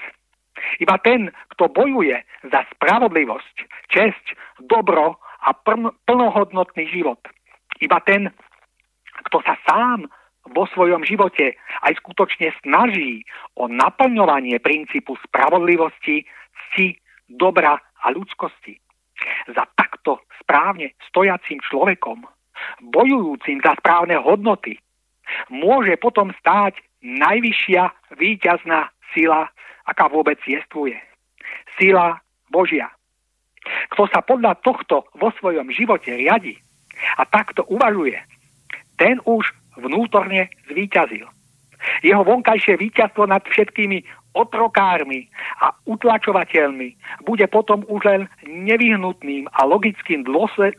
Iba 0.83 0.99
ten, 1.01 1.31
kto 1.57 1.71
bojuje 1.71 2.19
za 2.51 2.67
spravodlivosť, 2.75 3.57
česť, 3.91 4.25
dobro 4.67 5.19
a 5.47 5.55
plnohodnotný 6.07 6.91
život. 6.91 7.21
Iba 7.81 8.01
ten, 8.03 8.33
kto 9.31 9.41
sa 9.45 9.57
sám 9.65 10.09
vo 10.55 10.65
svojom 10.71 11.03
živote 11.03 11.59
aj 11.83 11.99
skutočne 11.99 12.55
snaží 12.63 13.27
o 13.59 13.67
naplňovanie 13.67 14.63
princípu 14.63 15.19
spravodlivosti, 15.27 16.23
cti, 16.71 16.95
dobra 17.27 17.79
a 18.03 18.07
ľudskosti. 18.15 18.79
Za 19.51 19.67
takto 19.75 20.23
správne 20.39 20.95
stojacím 21.09 21.59
človekom, 21.65 22.23
bojujúcim 22.95 23.59
za 23.65 23.75
správne 23.81 24.21
hodnoty, 24.21 24.79
môže 25.51 25.99
potom 25.99 26.31
stáť 26.39 26.79
najvyššia 27.03 27.91
víťazná 28.19 28.91
sila, 29.15 29.51
aká 29.87 30.09
vôbec 30.09 30.39
jestvuje. 30.47 30.97
Sila 31.79 32.19
Božia. 32.51 32.91
Kto 33.95 34.07
sa 34.11 34.23
podľa 34.23 34.59
tohto 34.63 35.07
vo 35.19 35.29
svojom 35.39 35.71
živote 35.75 36.15
riadi 36.15 36.55
a 37.19 37.27
takto 37.27 37.67
uvažuje, 37.67 38.17
ten 38.97 39.19
už 39.27 39.51
vnútorne 39.77 40.49
zvíťazil. 40.71 41.29
Jeho 42.01 42.23
vonkajšie 42.25 42.81
víťazstvo 42.81 43.29
nad 43.29 43.45
všetkými 43.45 44.01
otrokármi 44.33 45.29
a 45.61 45.73
utlačovateľmi 45.89 46.89
bude 47.25 47.47
potom 47.49 47.85
už 47.89 48.01
len 48.05 48.23
nevyhnutným 48.49 49.49
a 49.53 49.65
logickým 49.65 50.25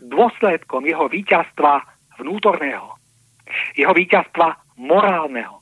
dôsledkom 0.09 0.83
jeho 0.85 1.05
víťazstva 1.09 1.81
vnútorného. 2.21 2.97
Jeho 3.77 3.93
víťazstva 3.93 4.57
morálneho. 4.77 5.56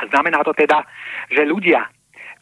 Znamená 0.00 0.40
to 0.46 0.56
teda, 0.56 0.84
že 1.28 1.44
ľudia, 1.44 1.88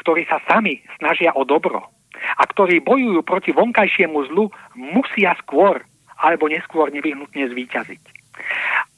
ktorí 0.05 0.25
sa 0.31 0.39
sami 0.47 0.81
snažia 1.01 1.35
o 1.35 1.43
dobro 1.45 1.83
a 2.15 2.43
ktorí 2.45 2.85
bojujú 2.85 3.21
proti 3.25 3.51
vonkajšiemu 3.51 4.19
zlu, 4.31 4.53
musia 4.77 5.35
skôr 5.41 5.81
alebo 6.21 6.53
neskôr 6.53 6.93
nevyhnutne 6.93 7.49
zvíťaziť 7.49 8.21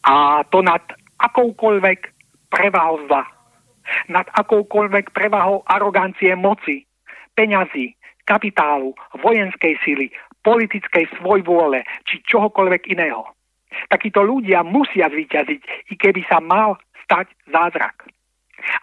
a 0.03 0.43
to 0.51 0.63
nad 0.63 0.83
akoukoľvek 1.23 2.01
prevahou 2.51 3.07
zla, 3.07 3.25
nad 4.11 4.27
akoukoľvek 4.35 5.15
prevahou 5.15 5.63
arogancie 5.67 6.35
moci, 6.35 6.87
peňazí, 7.35 7.95
kapitálu, 8.27 8.95
vojenskej 9.23 9.79
sily, 9.83 10.11
politickej 10.43 11.07
svojvôle 11.19 11.87
či 12.07 12.23
čohokoľvek 12.27 12.83
iného. 12.91 13.27
Takíto 13.89 14.21
ľudia 14.21 14.61
musia 14.67 15.09
zvíťaziť, 15.09 15.61
i 15.89 15.95
keby 15.97 16.23
sa 16.29 16.43
mal 16.45 16.77
stať 17.09 17.33
zázrak. 17.49 18.12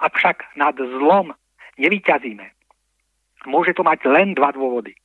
Avšak 0.04 0.56
nad 0.60 0.76
zlom 0.78 1.34
nevyťazíme. 1.80 2.46
Môže 3.48 3.72
to 3.76 3.84
mať 3.88 4.04
len 4.08 4.36
dva 4.36 4.52
dôvody. 4.52 4.96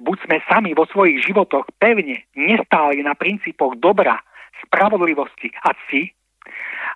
Buď 0.00 0.16
sme 0.24 0.36
sami 0.48 0.72
vo 0.72 0.88
svojich 0.88 1.20
životoch 1.28 1.68
pevne 1.76 2.24
nestáli 2.32 3.04
na 3.04 3.12
princípoch 3.12 3.76
dobra 3.76 4.16
spravodlivosti 4.64 5.52
a 5.60 5.76
cti, 5.86 6.08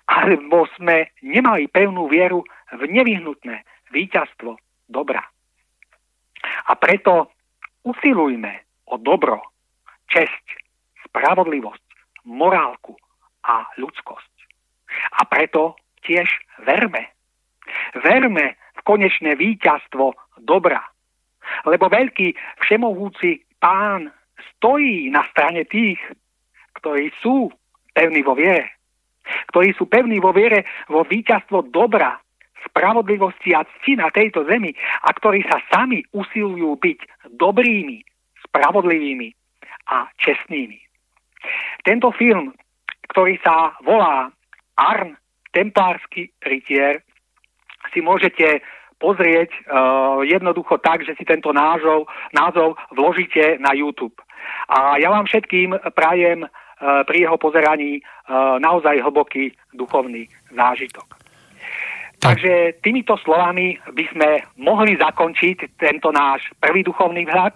alebo 0.09 0.65
sme 0.75 1.13
nemali 1.21 1.69
pevnú 1.69 2.09
vieru 2.09 2.41
v 2.73 2.81
nevyhnutné 2.89 3.61
víťazstvo 3.93 4.57
dobra. 4.89 5.21
A 6.67 6.73
preto 6.75 7.31
usilujme 7.85 8.65
o 8.89 8.97
dobro, 8.97 9.39
česť, 10.09 10.43
spravodlivosť, 11.07 11.85
morálku 12.25 12.97
a 13.45 13.69
ľudskosť. 13.77 14.33
A 15.19 15.25
preto 15.29 15.77
tiež 16.03 16.27
verme. 16.67 17.09
Verme 18.03 18.59
v 18.77 18.81
konečné 18.83 19.35
víťazstvo 19.39 20.13
dobra. 20.43 20.83
Lebo 21.67 21.91
veľký 21.91 22.35
všemohúci 22.63 23.43
pán 23.59 24.11
stojí 24.55 25.11
na 25.11 25.23
strane 25.31 25.63
tých, 25.67 25.99
ktorí 26.79 27.11
sú 27.23 27.51
pevní 27.95 28.23
vo 28.23 28.35
viere, 28.35 28.75
ktorí 29.51 29.71
sú 29.75 29.87
pevní 29.87 30.19
vo 30.19 30.35
viere 30.35 30.67
vo 30.91 31.07
víťazstvo 31.07 31.71
dobra, 31.71 32.19
spravodlivosti 32.67 33.51
a 33.55 33.63
cti 33.63 33.99
na 33.99 34.07
tejto 34.11 34.47
zemi 34.47 34.71
a 35.03 35.09
ktorí 35.11 35.43
sa 35.47 35.59
sami 35.71 36.03
usilujú 36.15 36.79
byť 36.79 36.99
dobrými, 37.35 38.03
spravodlivými 38.47 39.29
a 39.91 40.07
čestnými. 40.19 40.79
Tento 41.83 42.11
film, 42.15 42.55
ktorý 43.11 43.35
sa 43.43 43.75
volá 43.83 44.31
Arn, 44.79 45.19
templársky 45.53 46.33
rytier, 46.41 47.05
si 47.93 48.01
môžete 48.01 48.65
pozrieť 48.97 49.51
uh, 49.51 50.23
jednoducho 50.23 50.79
tak, 50.79 51.03
že 51.03 51.13
si 51.19 51.27
tento 51.27 51.51
názov, 51.51 52.07
názov 52.31 52.79
vložíte 52.95 53.59
na 53.59 53.75
YouTube. 53.75 54.15
A 54.71 54.97
ja 54.97 55.11
vám 55.11 55.27
všetkým 55.27 55.75
prajem 55.93 56.47
Eh, 56.83 57.03
pri 57.07 57.23
jeho 57.23 57.39
pozeraní 57.39 57.95
eh, 57.95 58.55
naozaj 58.59 58.99
hlboký 58.99 59.55
duchovný 59.71 60.27
zážitok. 60.51 61.07
Tak. 62.19 62.35
Takže 62.35 62.83
týmito 62.83 63.15
slovami 63.23 63.79
by 63.87 64.03
sme 64.11 64.29
mohli 64.59 64.99
zakončiť 64.99 65.79
tento 65.79 66.11
náš 66.11 66.51
prvý 66.59 66.83
duchovný 66.83 67.23
vhľad, 67.23 67.55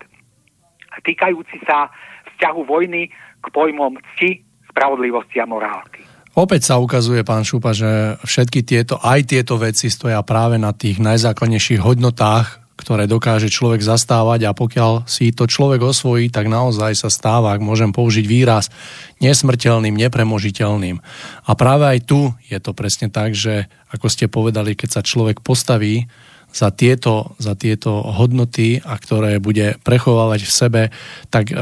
týkajúci 1.03 1.59
sa 1.67 1.91
vzťahu 2.31 2.61
vojny 2.71 3.11
k 3.43 3.45
pojmom 3.51 3.99
cti, 4.15 4.39
spravodlivosti 4.71 5.43
a 5.43 5.49
morálky. 5.49 6.06
Opäť 6.37 6.69
sa 6.69 6.77
ukazuje, 6.77 7.25
pán 7.25 7.41
Šupa, 7.41 7.73
že 7.73 8.21
všetky 8.21 8.61
tieto, 8.61 9.01
aj 9.01 9.25
tieto 9.25 9.57
veci 9.57 9.89
stoja 9.89 10.21
práve 10.21 10.61
na 10.61 10.69
tých 10.69 11.01
najzákladnejších 11.01 11.81
hodnotách, 11.81 12.61
ktoré 12.77 13.09
dokáže 13.09 13.49
človek 13.49 13.81
zastávať 13.81 14.45
a 14.45 14.53
pokiaľ 14.53 15.09
si 15.09 15.33
to 15.33 15.49
človek 15.49 15.81
osvojí, 15.81 16.29
tak 16.29 16.45
naozaj 16.45 16.93
sa 16.93 17.09
stáva, 17.09 17.57
ak 17.57 17.65
môžem 17.65 17.89
použiť 17.89 18.21
výraz, 18.29 18.69
nesmrteľným, 19.17 19.97
nepremožiteľným. 19.97 21.01
A 21.49 21.51
práve 21.57 21.89
aj 21.89 22.05
tu 22.05 22.29
je 22.45 22.61
to 22.61 22.77
presne 22.77 23.09
tak, 23.09 23.33
že 23.33 23.65
ako 23.89 24.05
ste 24.05 24.29
povedali, 24.29 24.77
keď 24.77 24.89
sa 24.93 25.01
človek 25.01 25.41
postaví 25.41 26.05
za 26.53 26.73
tieto, 26.73 27.37
za 27.37 27.53
tieto 27.53 28.01
hodnoty 28.01 28.81
a 28.81 28.97
ktoré 28.97 29.37
bude 29.37 29.77
prechovávať 29.83 30.41
v 30.47 30.51
sebe, 30.51 30.81
tak 31.29 31.51
e, 31.51 31.55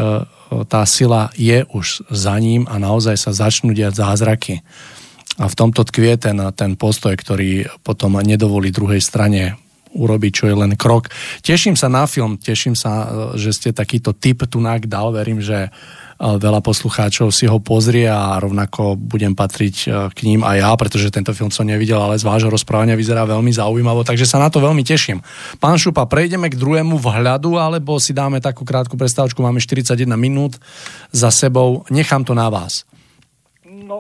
tá 0.70 0.82
sila 0.88 1.34
je 1.36 1.66
už 1.74 2.08
za 2.08 2.38
ním 2.38 2.70
a 2.70 2.80
naozaj 2.80 3.18
sa 3.18 3.32
začnú 3.34 3.74
diať 3.74 4.00
zázraky. 4.00 4.62
A 5.36 5.52
v 5.52 5.58
tomto 5.58 5.84
tkvie 5.84 6.16
ten, 6.16 6.40
ten 6.56 6.80
postoj, 6.80 7.12
ktorý 7.12 7.68
potom 7.84 8.16
nedovolí 8.24 8.72
druhej 8.72 9.04
strane 9.04 9.60
urobiť, 9.96 10.32
čo 10.32 10.46
je 10.52 10.56
len 10.56 10.76
krok. 10.76 11.08
Teším 11.40 11.80
sa 11.80 11.88
na 11.88 12.04
film, 12.06 12.36
teším 12.36 12.76
sa, 12.76 13.32
že 13.40 13.56
ste 13.56 13.72
takýto 13.72 14.12
tip 14.12 14.44
tu 14.52 14.60
dal, 14.86 15.08
verím, 15.16 15.40
že 15.40 15.72
veľa 16.16 16.64
poslucháčov 16.64 17.28
si 17.36 17.44
ho 17.44 17.60
pozrie 17.60 18.08
a 18.08 18.40
rovnako 18.40 18.96
budem 18.96 19.36
patriť 19.36 19.76
e, 19.84 19.88
k 20.16 20.20
ním 20.24 20.48
aj 20.48 20.58
ja, 20.64 20.72
pretože 20.80 21.12
tento 21.12 21.36
film 21.36 21.52
som 21.52 21.68
nevidel, 21.68 22.00
ale 22.00 22.16
z 22.16 22.24
vášho 22.24 22.48
rozprávania 22.48 22.96
vyzerá 22.96 23.28
veľmi 23.28 23.52
zaujímavo, 23.52 24.08
takže 24.08 24.24
sa 24.24 24.40
na 24.40 24.48
to 24.48 24.64
veľmi 24.64 24.80
teším. 24.80 25.20
Pán 25.60 25.76
Šupa, 25.76 26.08
prejdeme 26.08 26.48
k 26.48 26.56
druhému 26.56 26.96
vhľadu, 26.96 27.60
alebo 27.60 28.00
si 28.00 28.16
dáme 28.16 28.40
takú 28.40 28.64
krátku 28.64 28.96
prestávočku, 28.96 29.44
máme 29.44 29.60
41 29.60 30.08
minút 30.16 30.56
za 31.12 31.28
sebou, 31.36 31.84
nechám 31.92 32.24
to 32.24 32.32
na 32.32 32.48
vás. 32.48 32.88
No, 33.68 34.00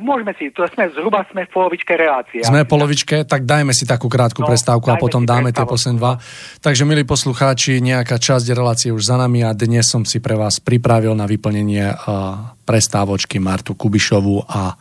môžeme 0.00 0.32
si, 0.40 0.48
to 0.50 0.64
sme 0.72 0.88
zhruba 0.96 1.22
sme 1.28 1.44
v 1.44 1.50
polovičke 1.52 1.92
relácie. 1.94 2.40
Sme 2.40 2.64
v 2.64 2.68
polovičke, 2.72 3.28
tak 3.28 3.44
dajme 3.44 3.76
si 3.76 3.84
takú 3.84 4.08
krátku 4.08 4.40
no, 4.42 4.48
prestávku 4.48 4.88
a 4.88 4.96
potom 4.96 5.28
dáme 5.28 5.52
tie 5.52 5.68
posledné 5.68 6.00
dva. 6.00 6.16
Takže, 6.64 6.88
milí 6.88 7.04
poslucháči, 7.04 7.78
nejaká 7.84 8.16
časť 8.16 8.56
relácie 8.56 8.90
už 8.90 9.04
za 9.04 9.20
nami 9.20 9.44
a 9.44 9.52
dnes 9.52 9.86
som 9.86 10.08
si 10.08 10.18
pre 10.18 10.34
vás 10.34 10.58
pripravil 10.58 11.12
na 11.12 11.28
vyplnenie 11.28 11.92
uh, 11.92 12.56
prestávočky 12.64 13.36
Martu 13.36 13.76
Kubišovu 13.76 14.48
a 14.48 14.74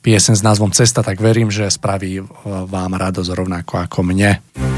piesen 0.00 0.38
s 0.38 0.46
názvom 0.46 0.72
Cesta, 0.72 1.04
tak 1.04 1.18
verím, 1.18 1.50
že 1.50 1.68
spraví 1.68 2.22
uh, 2.22 2.26
vám 2.64 2.94
radosť 2.94 3.30
rovnako 3.34 3.84
ako 3.84 3.98
mne. 4.06 4.69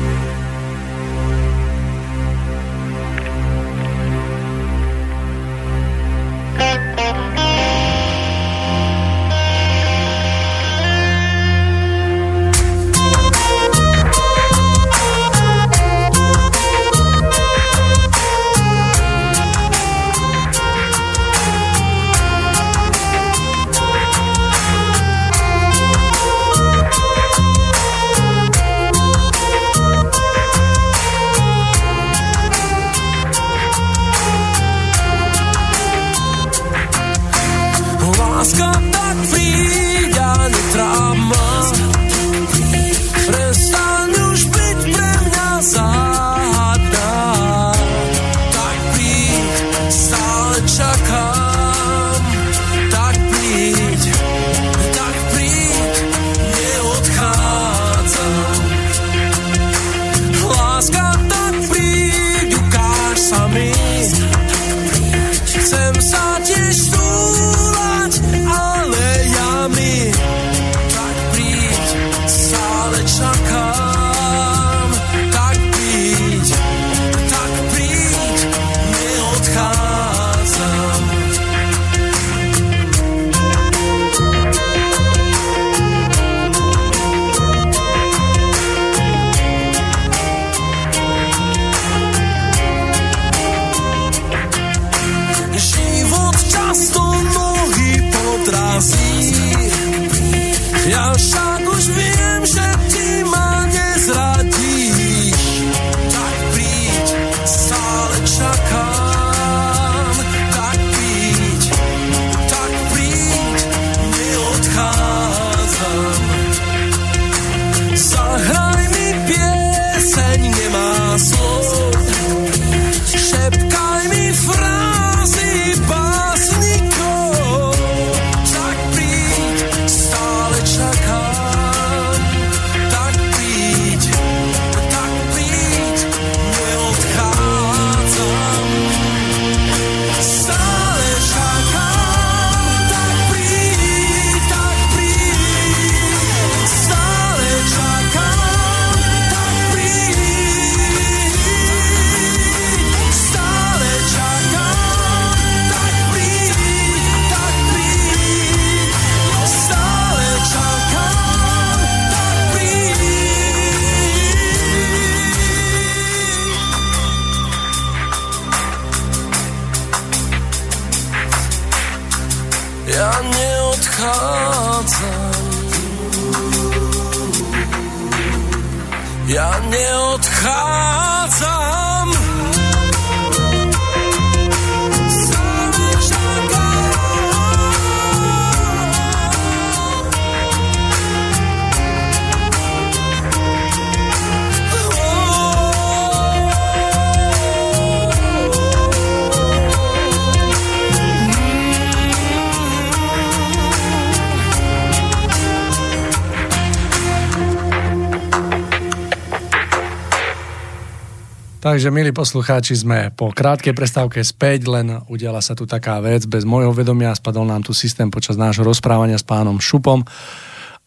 Takže, 211.73 211.89
milí 211.89 212.13
poslucháči, 212.13 212.77
sme 212.77 213.09
po 213.17 213.33
krátkej 213.33 213.73
prestávke 213.73 214.21
späť, 214.21 214.69
len 214.69 214.93
udiala 215.09 215.41
sa 215.41 215.57
tu 215.57 215.65
taká 215.65 216.05
vec. 216.05 216.29
Bez 216.29 216.45
môjho 216.45 216.69
vedomia 216.69 217.17
spadol 217.17 217.49
nám 217.49 217.65
tu 217.65 217.73
systém 217.73 218.13
počas 218.13 218.37
nášho 218.37 218.61
rozprávania 218.61 219.17
s 219.17 219.25
pánom 219.25 219.57
Šupom 219.57 220.05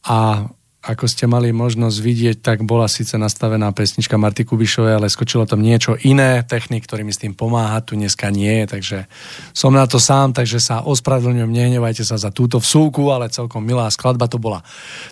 a 0.05 0.45
ako 0.85 1.09
ste 1.09 1.25
mali 1.25 1.49
možnosť 1.49 1.97
vidieť, 1.97 2.37
tak 2.45 2.61
bola 2.61 2.85
síce 2.85 3.17
nastavená 3.17 3.73
pesnička 3.73 4.21
Marty 4.21 4.45
Kubišovej, 4.45 5.01
ale 5.01 5.09
skočilo 5.09 5.49
tam 5.49 5.65
niečo 5.65 5.97
iné, 6.05 6.45
technik, 6.45 6.85
ktorý 6.85 7.01
mi 7.01 7.09
s 7.09 7.17
tým 7.17 7.33
pomáha, 7.33 7.81
tu 7.81 7.97
dneska 7.97 8.29
nie, 8.29 8.69
takže 8.69 9.09
som 9.49 9.73
na 9.73 9.89
to 9.89 9.97
sám, 9.97 10.37
takže 10.37 10.61
sa 10.61 10.85
ospravedlňujem, 10.85 11.49
nehnevajte 11.49 12.05
sa 12.05 12.21
za 12.21 12.29
túto 12.29 12.61
vsúku, 12.61 13.09
ale 13.09 13.33
celkom 13.33 13.65
milá 13.65 13.89
skladba 13.89 14.29
to 14.29 14.37
bola. 14.37 14.61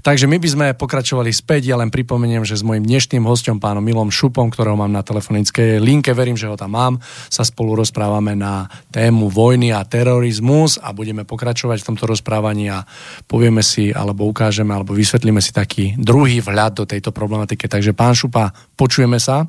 Takže 0.05 0.30
my 0.30 0.38
by 0.38 0.47
sme 0.47 0.67
pokračovali 0.78 1.34
späť, 1.34 1.74
ja 1.74 1.76
len 1.82 1.89
pripomeniem, 1.89 2.45
že 2.45 2.53
s 2.53 2.63
mojim 2.63 2.86
dnešným 2.86 3.26
hostom, 3.26 3.57
pánom 3.57 3.82
Milom 3.82 4.13
Šupom, 4.13 4.53
ktorého 4.53 4.78
mám 4.78 4.93
na 4.93 5.01
telefonickej 5.01 5.82
linke, 5.82 6.13
verím, 6.13 6.38
že 6.38 6.45
ho 6.45 6.53
tam 6.53 6.78
mám, 6.78 6.93
sa 7.34 7.41
spolu 7.41 7.82
rozprávame 7.82 8.38
na 8.38 8.69
tému 8.93 9.26
vojny 9.34 9.74
a 9.74 9.82
terorizmus 9.82 10.78
a 10.78 10.93
budeme 10.93 11.26
pokračovať 11.26 11.82
v 11.82 11.88
tomto 11.89 12.05
rozprávaní 12.05 12.69
a 12.69 12.86
povieme 13.26 13.65
si, 13.65 13.89
alebo 13.89 14.30
ukážeme, 14.30 14.69
alebo 14.69 14.93
vysvetlíme 14.93 15.41
si 15.41 15.49
tak 15.49 15.62
taký 15.64 15.95
druhý 15.95 16.43
vhľad 16.43 16.84
do 16.84 16.86
tejto 16.86 17.16
problematiky. 17.16 17.72
Takže 17.72 17.95
pán 17.95 18.11
Šupa, 18.11 18.51
počujeme 18.76 19.16
sa? 19.16 19.47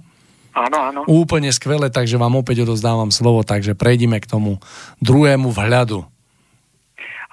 Áno, 0.55 0.79
áno. 0.79 1.01
Úplne 1.11 1.51
skvelé, 1.51 1.91
takže 1.91 2.15
vám 2.15 2.39
opäť 2.39 2.62
odozdávam 2.62 3.11
slovo, 3.11 3.43
takže 3.43 3.75
prejdime 3.75 4.23
k 4.23 4.31
tomu 4.31 4.62
druhému 5.03 5.51
vhľadu. 5.51 6.07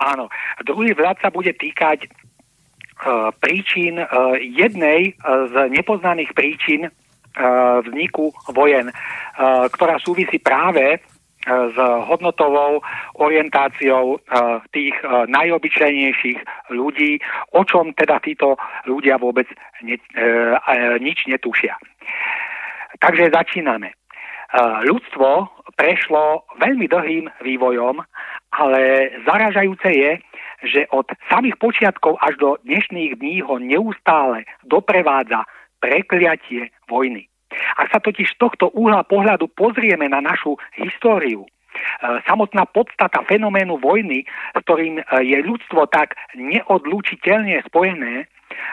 Áno, 0.01 0.33
druhý 0.65 0.97
vhľad 0.97 1.21
sa 1.21 1.29
bude 1.29 1.53
týkať 1.53 2.09
uh, 2.09 3.29
príčin, 3.37 4.01
uh, 4.01 4.33
jednej 4.41 5.13
uh, 5.21 5.45
z 5.53 5.55
nepoznaných 5.69 6.33
príčin 6.33 6.89
vzniku 7.87 8.35
vojen, 8.51 8.91
ktorá 9.71 9.95
súvisí 10.03 10.35
práve 10.35 10.99
s 11.47 11.77
hodnotovou 12.05 12.83
orientáciou 13.17 14.19
tých 14.69 14.93
najobyčajnejších 15.27 16.69
ľudí, 16.69 17.17
o 17.57 17.61
čom 17.65 17.93
teda 17.97 18.19
títo 18.21 18.59
ľudia 18.85 19.17
vôbec 19.17 19.49
nič 19.81 21.19
netušia. 21.25 21.73
Takže 22.99 23.33
začíname. 23.33 23.95
Ľudstvo 24.83 25.47
prešlo 25.79 26.43
veľmi 26.59 26.85
dlhým 26.91 27.25
vývojom, 27.39 28.03
ale 28.51 28.81
zaražajúce 29.23 29.89
je, 29.95 30.11
že 30.61 30.81
od 30.91 31.07
samých 31.31 31.57
počiatkov 31.57 32.19
až 32.19 32.35
do 32.37 32.49
dnešných 32.67 33.17
dní 33.17 33.41
ho 33.41 33.57
neustále 33.57 34.43
doprevádza 34.67 35.47
prekliatie 35.79 36.69
vojny. 36.85 37.30
Ak 37.77 37.91
sa 37.91 37.99
totiž 37.99 38.35
z 38.35 38.39
tohto 38.39 38.71
uhla 38.71 39.03
pohľadu 39.03 39.51
pozrieme 39.51 40.07
na 40.07 40.23
našu 40.23 40.55
históriu, 40.79 41.43
e, 41.43 41.49
samotná 42.27 42.65
podstata 42.69 43.23
fenoménu 43.27 43.79
vojny, 43.79 44.23
s 44.27 44.59
ktorým 44.63 44.99
e, 44.99 45.03
je 45.25 45.37
ľudstvo 45.43 45.87
tak 45.91 46.15
neodlučiteľne 46.35 47.63
spojené, 47.67 48.27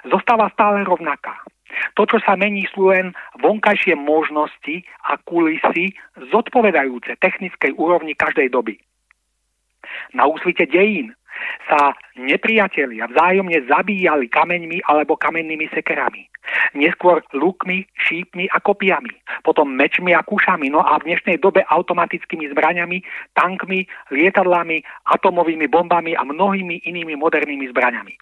zostáva 0.07 0.51
stále 0.55 0.83
rovnaká. 0.87 1.35
To, 1.95 2.09
čo 2.09 2.19
sa 2.25 2.35
mení, 2.35 2.65
sú 2.73 2.89
len 2.89 3.13
vonkajšie 3.45 3.93
možnosti 3.95 4.83
a 5.05 5.21
kulisy 5.21 5.93
zodpovedajúce 6.33 7.21
technickej 7.21 7.77
úrovni 7.77 8.17
každej 8.17 8.49
doby. 8.49 8.81
Na 10.17 10.27
úsvite 10.27 10.65
dejín 10.65 11.13
sa 11.69 11.93
nepriatelia 12.17 13.07
vzájomne 13.09 13.65
zabíjali 13.69 14.27
kameňmi 14.29 14.85
alebo 14.89 15.17
kamennými 15.17 15.69
sekerami. 15.73 16.27
Neskôr 16.73 17.21
lukmi, 17.37 17.85
šípmi 18.09 18.49
a 18.49 18.59
kopiami, 18.61 19.13
potom 19.45 19.69
mečmi 19.69 20.17
a 20.17 20.25
kušami, 20.25 20.73
no 20.73 20.81
a 20.81 20.97
v 20.97 21.13
dnešnej 21.13 21.37
dobe 21.45 21.61
automatickými 21.69 22.49
zbraňami, 22.57 23.05
tankmi, 23.37 23.85
lietadlami, 24.09 24.81
atomovými 25.13 25.69
bombami 25.69 26.17
a 26.17 26.25
mnohými 26.25 26.89
inými 26.89 27.21
modernými 27.21 27.69
zbraňami. 27.69 28.17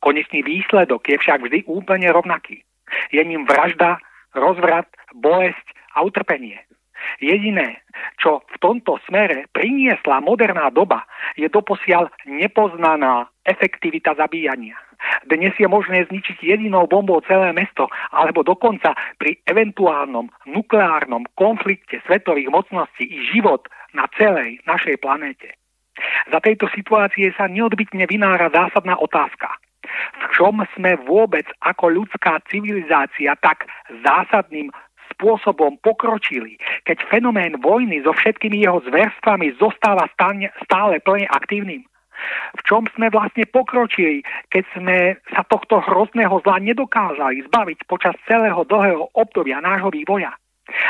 Konečný 0.00 0.40
výsledok 0.40 1.04
je 1.04 1.20
však 1.20 1.44
vždy 1.44 1.68
úplne 1.68 2.08
rovnaký. 2.08 2.64
Je 3.12 3.20
ním 3.24 3.44
vražda, 3.44 4.00
rozvrat, 4.32 4.88
bolesť 5.12 5.66
a 5.96 6.04
utrpenie. 6.04 6.65
Jediné, 7.20 7.82
čo 8.20 8.44
v 8.44 8.56
tomto 8.60 9.00
smere 9.08 9.48
priniesla 9.52 10.20
moderná 10.20 10.68
doba, 10.68 11.06
je 11.38 11.48
doposiaľ 11.48 12.10
nepoznaná 12.26 13.28
efektivita 13.46 14.14
zabíjania. 14.14 14.76
Dnes 15.28 15.52
je 15.60 15.68
možné 15.68 16.08
zničiť 16.08 16.40
jedinou 16.40 16.88
bombou 16.88 17.20
celé 17.28 17.52
mesto, 17.52 17.88
alebo 18.10 18.40
dokonca 18.40 18.96
pri 19.20 19.36
eventuálnom 19.44 20.32
nukleárnom 20.48 21.28
konflikte 21.36 22.00
svetových 22.08 22.48
mocností 22.48 23.04
i 23.04 23.18
život 23.28 23.68
na 23.92 24.08
celej 24.16 24.60
našej 24.64 24.96
planéte. 25.00 25.52
Za 26.28 26.40
tejto 26.44 26.68
situácie 26.72 27.32
sa 27.36 27.48
neodbytne 27.48 28.04
vynára 28.08 28.52
zásadná 28.52 28.96
otázka. 29.00 29.48
V 30.20 30.24
čom 30.34 30.60
sme 30.76 30.98
vôbec 31.06 31.46
ako 31.62 32.02
ľudská 32.02 32.42
civilizácia 32.50 33.32
tak 33.38 33.64
zásadným 34.02 34.68
spôsobom 35.16 35.80
pokročili, 35.80 36.60
keď 36.84 37.00
fenomén 37.08 37.56
vojny 37.58 38.04
so 38.04 38.12
všetkými 38.12 38.60
jeho 38.60 38.84
zverstvami 38.84 39.56
zostáva 39.56 40.06
stále 40.12 41.00
plne 41.00 41.26
aktívnym? 41.32 41.82
V 42.56 42.60
čom 42.64 42.88
sme 42.96 43.12
vlastne 43.12 43.44
pokročili, 43.44 44.24
keď 44.48 44.64
sme 44.72 44.96
sa 45.32 45.44
tohto 45.44 45.84
hrozného 45.84 46.40
zla 46.44 46.56
nedokázali 46.64 47.44
zbaviť 47.48 47.84
počas 47.84 48.16
celého 48.24 48.64
dlhého 48.64 49.12
obdobia 49.12 49.60
nášho 49.60 49.92
vývoja? 49.92 50.32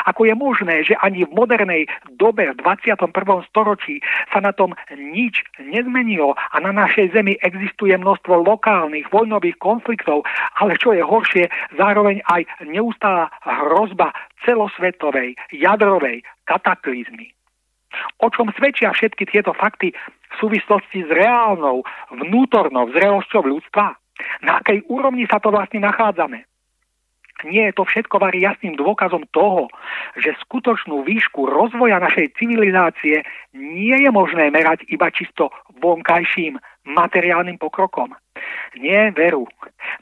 Ako 0.08 0.24
je 0.24 0.34
možné, 0.34 0.84
že 0.88 0.96
ani 1.04 1.28
v 1.28 1.34
modernej 1.36 1.82
dobe 2.16 2.48
v 2.52 2.56
21. 2.64 3.12
storočí 3.52 4.00
sa 4.32 4.40
na 4.40 4.56
tom 4.56 4.72
nič 4.96 5.44
nezmenilo 5.60 6.32
a 6.32 6.56
na 6.64 6.72
našej 6.72 7.12
zemi 7.12 7.36
existuje 7.44 7.92
množstvo 7.92 8.40
lokálnych 8.40 9.12
vojnových 9.12 9.60
konfliktov, 9.60 10.24
ale 10.56 10.80
čo 10.80 10.96
je 10.96 11.04
horšie, 11.04 11.44
zároveň 11.76 12.24
aj 12.32 12.48
neustála 12.64 13.28
hrozba 13.44 14.16
celosvetovej 14.48 15.36
jadrovej 15.52 16.24
kataklizmy. 16.48 17.36
O 18.20 18.28
čom 18.32 18.52
svedčia 18.56 18.92
všetky 18.92 19.28
tieto 19.28 19.52
fakty 19.56 19.92
v 19.92 20.34
súvislosti 20.40 21.04
s 21.04 21.10
reálnou 21.12 21.84
vnútornou 22.12 22.92
zrelosťou 22.92 23.44
ľudstva? 23.44 23.96
Na 24.44 24.64
akej 24.64 24.84
úrovni 24.88 25.28
sa 25.28 25.40
to 25.40 25.52
vlastne 25.52 25.84
nachádzame? 25.84 26.48
Nie 27.44 27.68
je 27.68 27.76
to 27.76 27.84
všetko 27.84 28.16
varí 28.22 28.40
jasným 28.40 28.78
dôkazom 28.80 29.28
toho, 29.34 29.68
že 30.16 30.32
skutočnú 30.46 31.04
výšku 31.04 31.44
rozvoja 31.44 32.00
našej 32.00 32.32
civilizácie 32.40 33.20
nie 33.52 33.96
je 33.96 34.10
možné 34.14 34.48
merať 34.48 34.88
iba 34.88 35.12
čisto 35.12 35.52
vonkajším 35.82 36.56
materiálnym 36.86 37.60
pokrokom. 37.60 38.14
Nie 38.78 39.10
veru. 39.12 39.48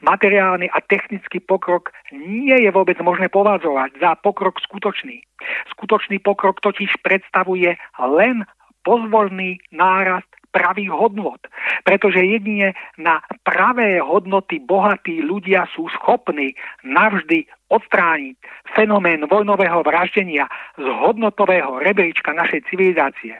Materiálny 0.03 0.69
a 0.71 0.79
technický 0.83 1.39
pokrok 1.39 1.91
nie 2.11 2.55
je 2.55 2.69
vôbec 2.71 2.99
možné 2.99 3.27
považovať 3.31 3.99
za 3.99 4.15
pokrok 4.19 4.59
skutočný. 4.61 5.23
Skutočný 5.71 6.19
pokrok 6.19 6.59
totiž 6.61 6.99
predstavuje 7.03 7.75
len 7.99 8.45
pozvolný 8.85 9.59
nárast 9.73 10.29
pravých 10.55 10.95
hodnot. 10.95 11.43
Pretože 11.83 12.23
jedine 12.23 12.71
na 12.95 13.19
pravé 13.43 13.99
hodnoty 13.99 14.63
bohatí 14.63 15.19
ľudia 15.19 15.67
sú 15.75 15.91
schopní 15.91 16.55
navždy 16.87 17.43
odstrániť 17.67 18.39
fenomén 18.71 19.27
vojnového 19.27 19.83
vraždenia 19.83 20.47
z 20.79 20.87
hodnotového 20.87 21.83
rebríčka 21.83 22.31
našej 22.31 22.63
civilizácie. 22.71 23.35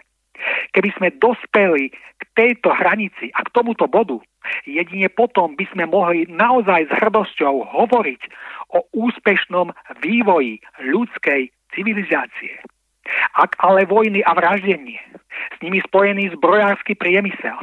Keby 0.76 0.90
sme 1.00 1.08
dospeli 1.16 1.96
k 1.96 2.24
tejto 2.36 2.76
hranici 2.76 3.32
a 3.32 3.40
k 3.48 3.54
tomuto 3.56 3.88
bodu, 3.88 4.20
jedine 4.68 5.08
potom 5.08 5.56
by 5.56 5.64
sme 5.72 5.88
mohli 5.88 6.28
naozaj 6.28 6.92
s 6.92 6.96
hrdosťou 7.00 7.72
hovoriť 7.72 8.22
o 8.76 8.84
úspešnom 8.92 9.72
vývoji 10.04 10.60
ľudskej 10.84 11.48
civilizácie. 11.72 12.60
Ak 13.36 13.56
ale 13.60 13.86
vojny 13.86 14.24
a 14.24 14.32
vraždenie, 14.34 15.00
s 15.56 15.58
nimi 15.60 15.84
spojený 15.84 16.36
zbrojársky 16.36 16.96
priemysel 16.96 17.56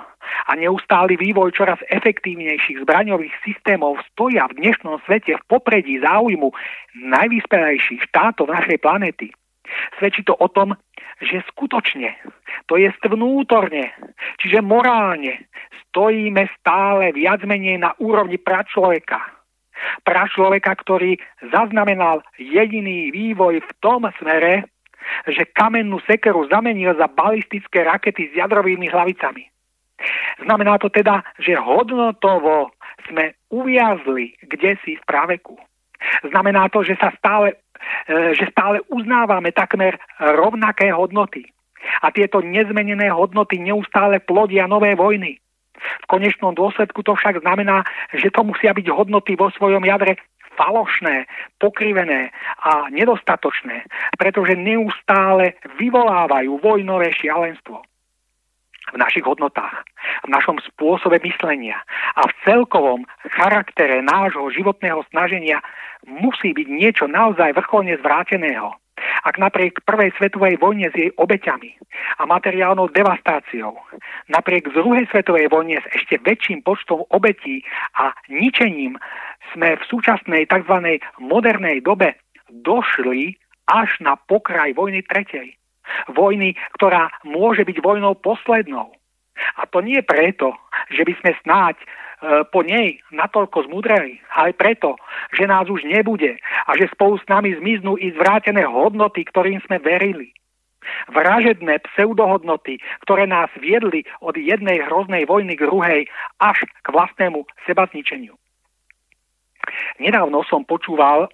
a 0.48 0.50
neustály 0.56 1.16
vývoj 1.16 1.52
čoraz 1.56 1.80
efektívnejších 1.88 2.84
zbraňových 2.84 3.32
systémov 3.44 4.00
stoja 4.12 4.48
v 4.52 4.60
dnešnom 4.60 5.00
svete 5.08 5.36
v 5.36 5.46
popredí 5.48 6.00
záujmu 6.00 6.52
najvyspelejších 7.00 8.04
štátov 8.12 8.48
našej 8.52 8.78
planety, 8.80 9.28
svedčí 9.98 10.22
to 10.24 10.36
o 10.36 10.48
tom, 10.48 10.76
že 11.22 11.44
skutočne, 11.54 12.18
to 12.66 12.74
je 12.76 12.90
vnútorne, 13.06 13.94
čiže 14.42 14.58
morálne, 14.58 15.46
stojíme 15.88 16.50
stále 16.58 17.14
viac 17.14 17.44
menej 17.46 17.78
na 17.78 17.94
úrovni 18.02 18.40
pračloveka. 18.42 19.20
Pračloveka, 20.06 20.78
ktorý 20.82 21.18
zaznamenal 21.50 22.22
jediný 22.38 23.10
vývoj 23.10 23.62
v 23.62 23.70
tom 23.82 24.06
smere, 24.18 24.66
že 25.28 25.48
kamennú 25.52 26.00
sekeru 26.04 26.46
zamenil 26.48 26.94
za 26.96 27.06
balistické 27.08 27.84
rakety 27.86 28.30
s 28.30 28.38
jadrovými 28.38 28.88
hlavicami. 28.90 29.48
Znamená 30.42 30.78
to 30.82 30.90
teda, 30.90 31.22
že 31.38 31.54
hodnotovo 31.54 32.74
sme 33.06 33.38
uviazli 33.50 34.34
kde 34.42 34.78
si 34.82 34.98
v 34.98 35.02
praveku. 35.06 35.58
Znamená 36.26 36.66
to, 36.70 36.82
že 36.82 36.98
sa 36.98 37.14
stále, 37.14 37.54
e, 38.10 38.34
že 38.34 38.50
stále 38.50 38.82
uznávame 38.90 39.54
takmer 39.54 39.98
rovnaké 40.18 40.90
hodnoty. 40.90 41.46
A 42.02 42.10
tieto 42.14 42.42
nezmenené 42.42 43.10
hodnoty 43.10 43.58
neustále 43.58 44.22
plodia 44.22 44.66
nové 44.70 44.94
vojny. 44.94 45.38
V 45.82 46.06
konečnom 46.06 46.54
dôsledku 46.54 47.02
to 47.02 47.18
však 47.18 47.42
znamená, 47.42 47.82
že 48.14 48.30
to 48.30 48.46
musia 48.46 48.70
byť 48.70 48.86
hodnoty 48.86 49.34
vo 49.34 49.50
svojom 49.50 49.82
jadre 49.82 50.14
falošné, 50.56 51.26
pokrivené 51.58 52.30
a 52.62 52.88
nedostatočné, 52.92 53.88
pretože 54.18 54.58
neustále 54.58 55.56
vyvolávajú 55.78 56.60
vojnové 56.60 57.12
šialenstvo 57.16 57.80
v 58.92 58.96
našich 58.98 59.24
hodnotách, 59.24 59.86
v 60.26 60.28
našom 60.28 60.58
spôsobe 60.58 61.22
myslenia 61.22 61.78
a 62.18 62.26
v 62.26 62.36
celkovom 62.44 63.06
charaktere 63.38 64.02
nášho 64.02 64.50
životného 64.50 65.06
snaženia 65.08 65.62
musí 66.04 66.50
byť 66.52 66.66
niečo 66.68 67.04
naozaj 67.06 67.54
vrcholne 67.54 67.94
zvráteného. 68.02 68.74
Ak 69.22 69.40
napriek 69.40 69.82
prvej 69.82 70.14
svetovej 70.14 70.60
vojne 70.60 70.92
s 70.92 70.94
jej 70.94 71.10
obeťami 71.16 71.74
a 72.20 72.22
materiálnou 72.28 72.90
devastáciou, 72.92 73.74
napriek 74.30 74.70
druhej 74.70 75.08
svetovej 75.10 75.50
vojne 75.50 75.80
s 75.82 75.86
ešte 75.96 76.22
väčším 76.22 76.62
počtom 76.62 77.02
obetí 77.10 77.64
a 77.98 78.14
ničením 78.30 79.00
sme 79.50 79.74
v 79.76 79.86
súčasnej 79.90 80.46
tzv. 80.46 81.02
modernej 81.18 81.82
dobe 81.82 82.14
došli 82.50 83.34
až 83.66 83.90
na 84.04 84.14
pokraj 84.16 84.74
vojny 84.76 85.02
tretej. 85.06 85.56
Vojny, 86.14 86.54
ktorá 86.78 87.10
môže 87.26 87.66
byť 87.66 87.78
vojnou 87.82 88.14
poslednou. 88.22 88.94
A 89.58 89.66
to 89.66 89.80
nie 89.82 89.98
preto, 90.04 90.54
že 90.92 91.02
by 91.02 91.12
sme 91.18 91.30
snáď 91.42 91.76
e, 91.80 91.86
po 92.52 92.62
nej 92.62 93.00
natoľko 93.10 93.66
zmudreli, 93.66 94.20
ale 94.30 94.54
preto, 94.54 95.00
že 95.34 95.48
nás 95.48 95.66
už 95.66 95.82
nebude 95.88 96.38
a 96.38 96.70
že 96.78 96.92
spolu 96.92 97.18
s 97.18 97.26
nami 97.26 97.56
zmiznú 97.58 97.98
i 97.98 98.12
zvrátené 98.14 98.62
hodnoty, 98.62 99.24
ktorým 99.26 99.58
sme 99.66 99.82
verili. 99.82 100.30
Vražedné 101.14 101.78
pseudohodnoty, 101.92 102.82
ktoré 103.06 103.26
nás 103.26 103.50
viedli 103.58 104.02
od 104.18 104.34
jednej 104.34 104.82
hroznej 104.86 105.26
vojny 105.30 105.54
k 105.54 105.66
druhej 105.66 106.00
až 106.42 106.58
k 106.82 106.86
vlastnému 106.90 107.46
sebazničeniu. 107.66 108.34
Nedávno 110.02 110.42
som 110.48 110.66
počúval 110.66 111.26
e, 111.26 111.28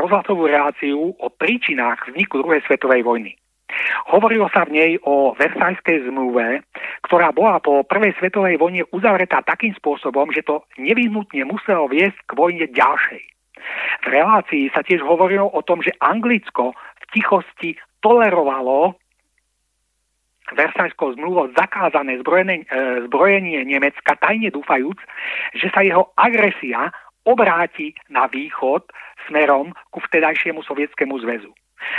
rozhlasovú 0.00 0.50
reláciu 0.50 1.14
o 1.14 1.26
príčinách 1.30 2.10
vzniku 2.10 2.42
druhej 2.42 2.62
svetovej 2.66 3.06
vojny. 3.06 3.32
Hovorilo 4.10 4.50
sa 4.50 4.66
v 4.66 4.74
nej 4.74 4.92
o 5.06 5.30
Versajskej 5.38 6.10
zmluve, 6.10 6.66
ktorá 7.06 7.30
bola 7.30 7.62
po 7.62 7.86
prvej 7.86 8.18
svetovej 8.18 8.58
vojne 8.58 8.82
uzavretá 8.90 9.46
takým 9.46 9.70
spôsobom, 9.78 10.34
že 10.34 10.42
to 10.42 10.66
nevyhnutne 10.74 11.46
muselo 11.46 11.86
viesť 11.86 12.18
k 12.26 12.32
vojne 12.34 12.66
ďalšej. 12.66 13.22
V 14.02 14.06
relácii 14.10 14.72
sa 14.74 14.82
tiež 14.82 15.04
hovorilo 15.04 15.46
o 15.46 15.60
tom, 15.62 15.84
že 15.84 15.94
Anglicko 16.02 16.74
v 16.74 17.04
tichosti 17.14 17.78
tolerovalo 18.02 18.98
Versajskou 20.50 21.14
zmluvou 21.14 21.54
zakázané 21.54 22.18
e, 22.18 22.22
zbrojenie 23.06 23.62
Nemecka, 23.62 24.18
tajne 24.18 24.50
dúfajúc, 24.50 24.98
že 25.54 25.70
sa 25.70 25.86
jeho 25.86 26.10
agresia 26.18 26.90
obráti 27.24 27.94
na 28.08 28.26
východ 28.26 28.86
smerom 29.28 29.72
ku 29.90 29.98
vtedajšiemu 30.00 30.62
sovietskému 30.64 31.16
zväzu 31.20 31.52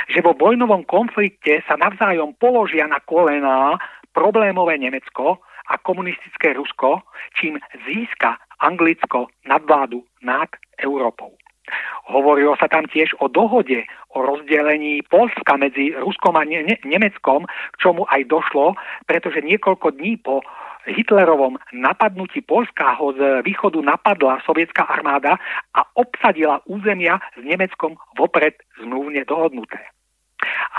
že 0.10 0.22
vo 0.22 0.38
vojnovom 0.38 0.86
konflikte 0.86 1.66
sa 1.66 1.74
navzájom 1.74 2.38
položia 2.38 2.86
na 2.86 3.02
kolená 3.02 3.82
problémové 4.14 4.78
Nemecko 4.78 5.42
a 5.72 5.78
komunistické 5.80 6.54
Rusko, 6.54 7.02
čím 7.34 7.58
získa 7.88 8.38
Anglicko 8.60 9.32
nadvládu 9.48 10.04
nad 10.22 10.50
Európou. 10.78 11.34
Hovorilo 12.12 12.58
sa 12.60 12.68
tam 12.68 12.84
tiež 12.90 13.16
o 13.24 13.32
dohode 13.32 13.88
o 14.12 14.18
rozdelení 14.20 15.00
Polska 15.08 15.56
medzi 15.56 15.96
Ruskom 15.96 16.36
a 16.36 16.44
ne- 16.44 16.82
Nemeckom, 16.84 17.48
k 17.48 17.76
čomu 17.80 18.04
aj 18.12 18.28
došlo, 18.28 18.76
pretože 19.08 19.40
niekoľko 19.40 19.96
dní 19.96 20.20
po 20.20 20.44
Hitlerovom 20.90 21.62
napadnutí 21.74 22.42
Polska 22.42 22.98
ho 22.98 23.14
z 23.14 23.46
východu 23.46 23.82
napadla 23.82 24.42
sovietská 24.42 24.90
armáda 24.90 25.38
a 25.78 25.86
obsadila 25.94 26.62
územia 26.66 27.22
s 27.38 27.42
Nemeckom 27.46 27.98
vopred 28.18 28.58
zmluvne 28.82 29.22
dohodnuté. 29.26 29.78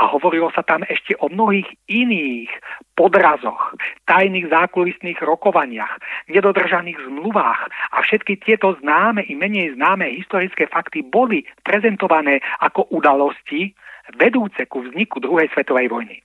A 0.03 0.11
hovorilo 0.11 0.50
sa 0.50 0.66
tam 0.66 0.82
ešte 0.90 1.14
o 1.22 1.30
mnohých 1.30 1.70
iných 1.86 2.50
podrazoch, 2.98 3.78
tajných 4.11 4.50
zákulisných 4.50 5.22
rokovaniach, 5.22 6.03
nedodržaných 6.26 6.98
zmluvách 7.07 7.70
a 7.94 8.03
všetky 8.03 8.42
tieto 8.42 8.74
známe 8.82 9.22
i 9.22 9.38
menej 9.38 9.78
známe 9.78 10.11
historické 10.18 10.66
fakty 10.66 11.07
boli 11.07 11.46
prezentované 11.62 12.42
ako 12.59 12.90
udalosti 12.90 13.70
vedúce 14.18 14.66
ku 14.66 14.82
vzniku 14.82 15.22
druhej 15.22 15.46
svetovej 15.55 15.86
vojny. 15.86 16.18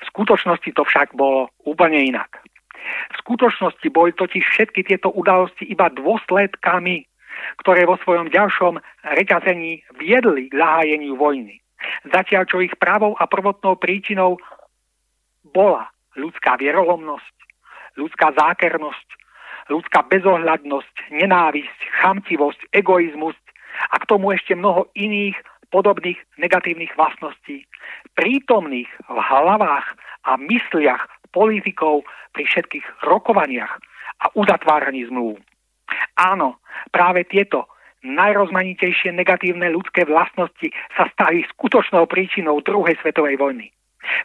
V 0.00 0.04
skutočnosti 0.08 0.70
to 0.72 0.82
však 0.84 1.12
bolo 1.12 1.52
úplne 1.68 2.00
inak. 2.00 2.40
V 3.12 3.16
skutočnosti 3.20 3.86
boli 3.92 4.16
totiž 4.16 4.42
všetky 4.42 4.84
tieto 4.88 5.12
udalosti 5.12 5.68
iba 5.68 5.92
dôsledkami, 5.92 7.04
ktoré 7.60 7.84
vo 7.84 8.00
svojom 8.00 8.32
ďalšom 8.32 8.80
reťazení 9.16 9.84
viedli 10.00 10.48
k 10.48 10.54
zahájeniu 10.56 11.16
vojny. 11.16 11.60
Zatiaľ, 12.12 12.44
čo 12.48 12.60
ich 12.60 12.76
pravou 12.76 13.16
a 13.16 13.24
prvotnou 13.24 13.76
príčinou 13.76 14.36
bola 15.52 15.88
ľudská 16.16 16.60
vierolomnosť, 16.60 17.34
ľudská 17.96 18.36
zákernosť, 18.36 19.08
ľudská 19.72 20.04
bezohľadnosť, 20.08 20.94
nenávisť, 21.14 21.80
chamtivosť, 22.04 22.60
egoizmus 22.74 23.36
a 23.88 23.96
k 23.96 24.08
tomu 24.08 24.34
ešte 24.36 24.52
mnoho 24.52 24.90
iných 24.92 25.38
podobných 25.70 26.18
negatívnych 26.38 26.92
vlastností, 26.98 27.66
prítomných 28.14 28.90
v 29.06 29.18
hlavách 29.18 29.86
a 30.26 30.36
mysliach 30.36 31.06
politikov 31.30 32.04
pri 32.34 32.44
všetkých 32.46 33.06
rokovaniach 33.06 33.78
a 34.20 34.26
uzatváraní 34.34 35.06
zmluv. 35.06 35.38
Áno, 36.18 36.60
práve 36.92 37.24
tieto 37.26 37.70
najrozmanitejšie 38.02 39.12
negatívne 39.12 39.70
ľudské 39.72 40.04
vlastnosti 40.08 40.72
sa 40.96 41.08
stali 41.12 41.44
skutočnou 41.56 42.08
príčinou 42.08 42.60
druhej 42.64 42.96
svetovej 43.00 43.36
vojny. 43.36 43.66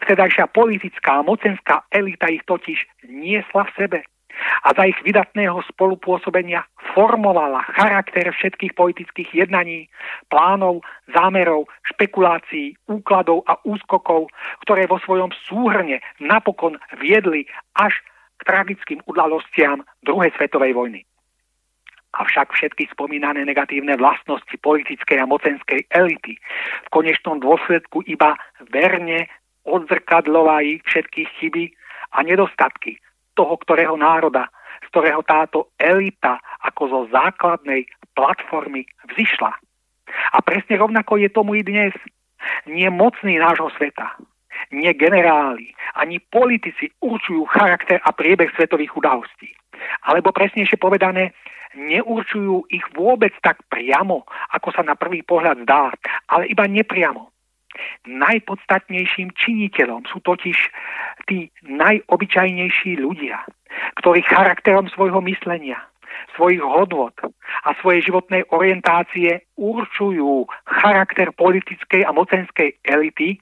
Vtedajšia 0.07 0.47
politická 0.55 1.19
a 1.19 1.25
mocenská 1.27 1.83
elita 1.91 2.31
ich 2.31 2.43
totiž 2.47 2.79
niesla 3.11 3.67
v 3.67 3.75
sebe 3.75 3.99
a 4.63 4.73
za 4.73 4.83
ich 4.87 4.97
vydatného 5.03 5.61
spolupôsobenia 5.73 6.65
formovala 6.93 7.65
charakter 7.75 8.29
všetkých 8.31 8.73
politických 8.73 9.29
jednaní, 9.33 9.91
plánov, 10.31 10.81
zámerov, 11.11 11.67
špekulácií, 11.93 12.79
úkladov 12.87 13.43
a 13.45 13.59
úskokov, 13.67 14.31
ktoré 14.63 14.87
vo 14.87 15.01
svojom 15.03 15.31
súhrne 15.45 15.99
napokon 16.23 16.79
viedli 16.99 17.45
až 17.75 17.99
k 18.39 18.41
tragickým 18.47 18.99
udalostiam 19.07 19.83
druhej 20.03 20.31
svetovej 20.35 20.75
vojny. 20.75 21.01
Avšak 22.15 22.55
všetky 22.55 22.87
spomínané 22.95 23.43
negatívne 23.43 23.99
vlastnosti 23.99 24.55
politickej 24.63 25.19
a 25.19 25.27
mocenskej 25.27 25.91
elity 25.91 26.39
v 26.87 26.89
konečnom 26.95 27.43
dôsledku 27.43 28.07
iba 28.07 28.39
verne 28.71 29.27
odzrkadlovali 29.67 30.79
všetky 30.87 31.27
chyby 31.39 31.75
a 32.15 32.23
nedostatky 32.23 33.03
toho, 33.35 33.59
ktorého 33.61 33.99
národa, 33.99 34.47
z 34.83 34.87
ktorého 34.91 35.21
táto 35.27 35.69
elita 35.77 36.39
ako 36.63 36.83
zo 36.87 37.01
základnej 37.11 37.85
platformy 38.15 38.87
vzýšla. 39.11 39.51
A 40.31 40.37
presne 40.41 40.79
rovnako 40.79 41.19
je 41.19 41.29
tomu 41.29 41.59
i 41.59 41.63
dnes. 41.63 41.91
Nie 42.69 42.93
mocní 42.93 43.41
nášho 43.41 43.73
sveta, 43.75 44.15
nie 44.71 44.93
generáli, 44.93 45.73
ani 45.97 46.21
politici 46.21 46.93
určujú 47.01 47.45
charakter 47.49 47.99
a 48.05 48.13
priebeh 48.13 48.53
svetových 48.55 48.95
udalostí. 48.95 49.51
Alebo 50.05 50.31
presnejšie 50.31 50.79
povedané, 50.79 51.35
neurčujú 51.75 52.71
ich 52.71 52.85
vôbec 52.95 53.35
tak 53.43 53.59
priamo, 53.67 54.23
ako 54.55 54.69
sa 54.71 54.81
na 54.87 54.95
prvý 54.95 55.21
pohľad 55.27 55.67
zdá, 55.67 55.91
ale 56.31 56.47
iba 56.47 56.63
nepriamo. 56.65 57.34
Najpodstatnejším 58.05 59.33
činiteľom 59.35 60.07
sú 60.07 60.21
totiž 60.23 60.57
tí 61.27 61.49
najobyčajnejší 61.65 63.01
ľudia, 63.01 63.43
ktorí 63.99 64.23
charakterom 64.23 64.87
svojho 64.91 65.19
myslenia, 65.25 65.81
svojich 66.35 66.61
hodnot 66.63 67.15
a 67.65 67.69
svojej 67.81 68.07
životnej 68.11 68.47
orientácie 68.51 69.43
určujú 69.59 70.47
charakter 70.63 71.31
politickej 71.35 72.07
a 72.07 72.11
mocenskej 72.15 72.79
elity, 72.85 73.39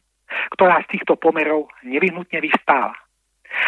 ktorá 0.57 0.81
z 0.85 0.97
týchto 0.97 1.13
pomerov 1.19 1.69
nevyhnutne 1.85 2.41
vystáva. 2.41 2.97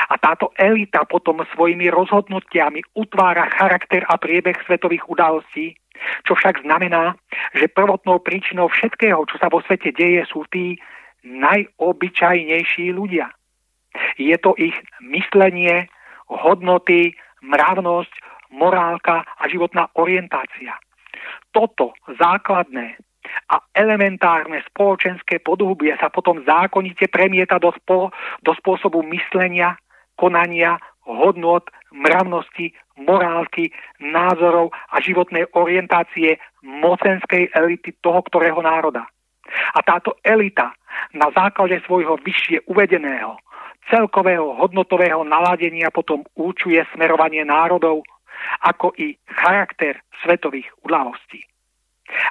A 0.10 0.18
táto 0.18 0.50
elita 0.58 1.06
potom 1.06 1.46
svojimi 1.54 1.94
rozhodnutiami 1.94 2.82
utvára 2.98 3.46
charakter 3.54 4.02
a 4.10 4.18
priebeh 4.18 4.58
svetových 4.66 5.06
udalostí, 5.06 5.78
čo 6.28 6.36
však 6.36 6.64
znamená, 6.64 7.16
že 7.54 7.72
prvotnou 7.72 8.20
príčinou 8.22 8.68
všetkého, 8.70 9.24
čo 9.28 9.36
sa 9.40 9.48
vo 9.48 9.62
svete 9.64 9.92
deje, 9.96 10.26
sú 10.30 10.46
tí 10.52 10.78
najobyčajnejší 11.26 12.94
ľudia. 12.94 13.34
Je 14.20 14.36
to 14.38 14.54
ich 14.60 14.76
myslenie, 15.02 15.88
hodnoty, 16.30 17.16
mravnosť, 17.42 18.14
morálka 18.54 19.26
a 19.26 19.44
životná 19.50 19.90
orientácia. 19.98 20.78
Toto 21.52 21.96
základné 22.08 23.00
a 23.50 23.56
elementárne 23.74 24.62
spoločenské 24.70 25.42
podhubie 25.42 25.98
sa 25.98 26.14
potom 26.14 26.46
zákonite 26.46 27.10
premieta 27.10 27.58
do, 27.58 27.74
spo, 27.74 28.14
do 28.46 28.52
spôsobu 28.54 29.02
myslenia, 29.10 29.76
konania, 30.16 30.78
hodnot, 31.06 31.70
mravnosti, 31.94 32.74
morálky, 32.98 33.72
názorov 34.02 34.74
a 34.92 35.00
životnej 35.00 35.46
orientácie 35.54 36.38
mocenskej 36.66 37.54
elity 37.54 37.94
toho, 38.02 38.22
ktorého 38.26 38.60
národa. 38.62 39.06
A 39.78 39.80
táto 39.86 40.18
elita 40.26 40.74
na 41.14 41.30
základe 41.32 41.78
svojho 41.86 42.18
vyššie 42.18 42.66
uvedeného 42.66 43.38
celkového 43.90 44.58
hodnotového 44.58 45.22
naladenia 45.22 45.94
potom 45.94 46.26
určuje 46.34 46.82
smerovanie 46.94 47.46
národov, 47.46 48.02
ako 48.66 48.94
i 48.98 49.18
charakter 49.30 50.02
svetových 50.26 50.70
udalostí. 50.86 51.46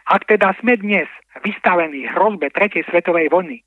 Ak 0.07 0.27
teda 0.31 0.55
sme 0.63 0.79
dnes 0.79 1.11
vystavení 1.43 2.07
hrozbe 2.07 2.51
tretej 2.55 2.87
svetovej 2.87 3.27
vojny. 3.31 3.67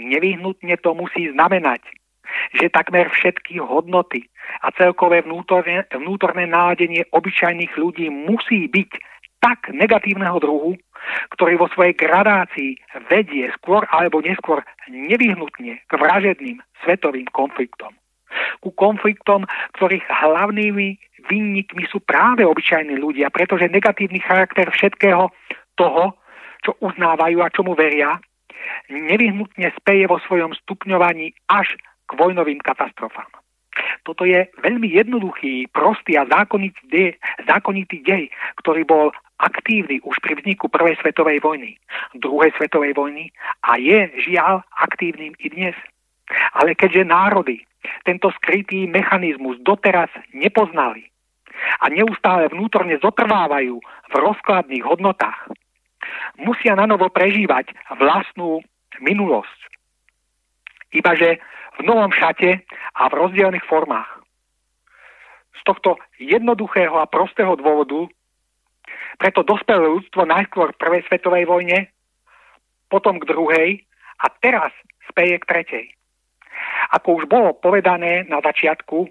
Nevyhnutne 0.00 0.80
to 0.80 0.96
musí 0.96 1.28
znamenať, 1.28 1.84
že 2.56 2.72
takmer 2.72 3.08
všetky 3.10 3.62
hodnoty 3.62 4.26
a 4.62 4.74
celkové 4.74 5.22
vnútorné, 5.22 5.86
vnútorné 5.94 6.50
náladenie 6.50 7.06
obyčajných 7.14 7.72
ľudí 7.78 8.10
musí 8.10 8.66
byť 8.66 8.90
tak 9.42 9.74
negatívneho 9.74 10.38
druhu, 10.38 10.78
ktorý 11.34 11.58
vo 11.58 11.66
svojej 11.74 11.98
gradácii 11.98 12.78
vedie 13.10 13.50
skôr 13.58 13.82
alebo 13.90 14.22
neskôr 14.22 14.62
nevyhnutne 14.86 15.82
k 15.82 15.92
vražedným 15.98 16.62
svetovým 16.86 17.26
konfliktom. 17.34 17.90
Ku 18.62 18.70
konfliktom, 18.72 19.44
ktorých 19.76 20.06
hlavnými 20.08 20.96
vinníkmi 21.28 21.84
sú 21.90 22.00
práve 22.00 22.46
obyčajní 22.46 22.96
ľudia, 22.96 23.28
pretože 23.34 23.68
negatívny 23.68 24.22
charakter 24.22 24.70
všetkého 24.70 25.28
toho, 25.76 26.16
čo 26.62 26.78
uznávajú 26.78 27.42
a 27.42 27.52
čomu 27.52 27.74
veria, 27.74 28.22
nevyhnutne 28.88 29.74
speje 29.74 30.06
vo 30.06 30.22
svojom 30.22 30.54
stupňovaní 30.64 31.34
až 31.50 31.74
k 32.06 32.10
vojnovým 32.18 32.60
katastrofám. 32.60 33.28
Toto 34.02 34.28
je 34.28 34.50
veľmi 34.60 34.88
jednoduchý, 34.92 35.70
prostý 35.72 36.20
a 36.20 36.28
zákonitý 36.28 36.82
dej, 36.92 37.10
zákonitý 37.48 38.04
dej, 38.04 38.28
ktorý 38.60 38.84
bol 38.84 39.14
aktívny 39.40 39.98
už 40.04 40.18
pri 40.20 40.38
vzniku 40.38 40.68
Prvej 40.68 40.98
svetovej 41.00 41.40
vojny, 41.40 41.78
druhej 42.18 42.52
svetovej 42.58 42.92
vojny 42.94 43.32
a 43.64 43.80
je 43.80 44.10
žiaľ 44.28 44.62
aktívnym 44.76 45.34
i 45.40 45.48
dnes. 45.50 45.74
Ale 46.54 46.78
keďže 46.78 47.08
národy 47.08 47.64
tento 48.06 48.30
skrytý 48.38 48.86
mechanizmus 48.86 49.58
doteraz 49.64 50.08
nepoznali 50.30 51.10
a 51.82 51.90
neustále 51.90 52.48
vnútorne 52.48 52.98
zotrvávajú 53.02 53.76
v 53.82 54.14
rozkladných 54.14 54.84
hodnotách, 54.86 55.50
musia 56.38 56.78
na 56.78 56.86
novo 56.86 57.10
prežívať 57.10 57.74
vlastnú 57.98 58.62
minulosť. 59.02 59.58
Ibaže 60.92 61.40
v 61.78 61.80
novom 61.86 62.12
šate 62.12 62.64
a 62.96 63.02
v 63.08 63.16
rozdielnych 63.16 63.64
formách. 63.64 64.08
Z 65.56 65.60
tohto 65.64 66.00
jednoduchého 66.18 66.98
a 66.98 67.06
prostého 67.06 67.54
dôvodu 67.54 68.10
preto 69.20 69.44
dospelo 69.46 70.00
ľudstvo 70.00 70.26
najskôr 70.26 70.72
k 70.72 70.80
prvej 70.80 71.02
svetovej 71.06 71.44
vojne, 71.46 71.78
potom 72.88 73.20
k 73.20 73.28
druhej 73.28 73.68
a 74.18 74.26
teraz 74.40 74.72
speje 75.08 75.38
k 75.40 75.48
tretej. 75.48 75.86
Ako 76.92 77.22
už 77.22 77.24
bolo 77.28 77.56
povedané 77.56 78.26
na 78.28 78.42
začiatku, 78.42 79.08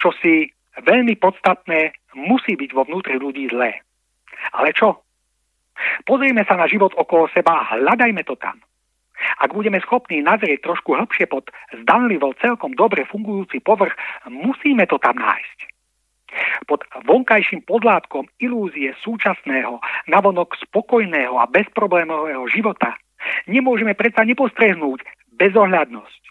čo 0.00 0.08
si 0.20 0.50
veľmi 0.80 1.16
podstatné 1.16 1.92
musí 2.16 2.56
byť 2.56 2.70
vo 2.72 2.82
vnútri 2.84 3.16
ľudí 3.16 3.48
zlé. 3.52 3.82
Ale 4.54 4.72
čo? 4.72 5.02
Pozrime 6.02 6.42
sa 6.44 6.58
na 6.58 6.66
život 6.66 6.90
okolo 6.98 7.30
seba 7.30 7.62
a 7.62 7.78
hľadajme 7.78 8.22
to 8.26 8.34
tam. 8.38 8.58
Ak 9.38 9.54
budeme 9.54 9.78
schopní 9.82 10.22
nazrieť 10.22 10.66
trošku 10.66 10.94
hĺbšie 10.94 11.26
pod 11.30 11.50
zdanlivo 11.74 12.34
celkom 12.38 12.74
dobre 12.74 13.06
fungujúci 13.06 13.62
povrch, 13.62 13.94
musíme 14.26 14.86
to 14.86 14.98
tam 14.98 15.18
nájsť. 15.18 15.58
Pod 16.68 16.84
vonkajším 17.08 17.64
podlátkom 17.64 18.28
ilúzie 18.38 18.92
súčasného, 19.00 19.80
navonok 20.12 20.60
spokojného 20.60 21.40
a 21.40 21.48
bezproblémového 21.48 22.44
života 22.52 23.00
nemôžeme 23.48 23.96
predsa 23.96 24.28
nepostrehnúť 24.28 25.02
bezohľadnosť, 25.40 26.22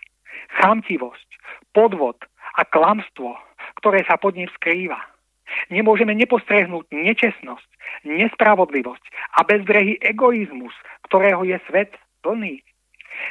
chamtivosť, 0.62 1.30
podvod 1.74 2.18
a 2.58 2.62
klamstvo, 2.66 3.36
ktoré 3.82 4.06
sa 4.06 4.18
pod 4.22 4.38
ním 4.38 4.50
skrýva. 4.58 5.02
Nemôžeme 5.72 6.12
nepostrehnúť 6.14 6.92
nečestnosť, 6.92 7.70
nespravodlivosť 8.04 9.04
a 9.40 9.48
bezbrehý 9.48 9.96
egoizmus, 10.04 10.76
ktorého 11.08 11.48
je 11.48 11.58
svet 11.72 11.96
plný. 12.22 12.60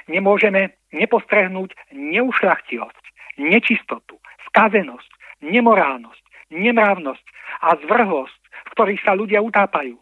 Nemôžeme 0.08 0.76
nepostrehnúť 0.92 1.74
neušlachtilosť, 1.92 3.04
nečistotu, 3.38 4.16
skazenosť, 4.50 5.10
nemorálnosť, 5.42 6.24
nemravnosť 6.50 7.24
a 7.62 7.76
zvrhlosť, 7.84 8.40
v 8.42 8.70
ktorých 8.72 9.02
sa 9.04 9.12
ľudia 9.12 9.42
utápajú. 9.42 9.98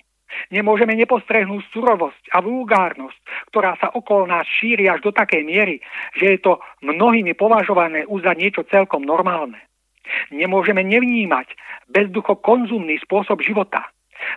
Nemôžeme 0.50 0.98
nepostrehnúť 0.98 1.62
surovosť 1.70 2.34
a 2.34 2.42
vulgárnosť, 2.42 3.18
ktorá 3.54 3.78
sa 3.78 3.92
okolo 3.94 4.26
nás 4.26 4.46
šíri 4.48 4.90
až 4.90 5.06
do 5.06 5.14
takej 5.14 5.46
miery, 5.46 5.78
že 6.18 6.34
je 6.34 6.38
to 6.42 6.58
mnohými 6.82 7.38
považované 7.38 8.02
už 8.08 8.26
za 8.26 8.34
niečo 8.34 8.66
celkom 8.66 9.06
normálne. 9.06 9.60
Nemôžeme 10.34 10.84
nevnímať 10.84 11.54
bezducho 11.88 12.36
konzumný 12.42 12.98
spôsob 13.00 13.40
života, 13.40 13.88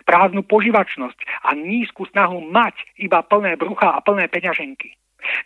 prázdnu 0.06 0.46
poživačnosť 0.46 1.18
a 1.44 1.52
nízku 1.56 2.06
snahu 2.08 2.40
mať 2.46 2.78
iba 3.00 3.20
plné 3.24 3.58
brucha 3.58 3.98
a 3.98 4.04
plné 4.04 4.30
peňaženky. 4.30 4.94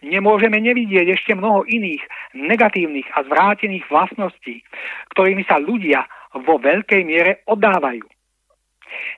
Nemôžeme 0.04 0.60
nevidieť 0.60 1.16
ešte 1.16 1.32
mnoho 1.32 1.64
iných 1.64 2.02
negatívnych 2.36 3.08
a 3.16 3.24
zvrátených 3.24 3.88
vlastností, 3.88 4.60
ktorými 5.16 5.42
sa 5.48 5.56
ľudia 5.56 6.04
vo 6.44 6.60
veľkej 6.60 7.02
miere 7.04 7.40
oddávajú. 7.48 8.04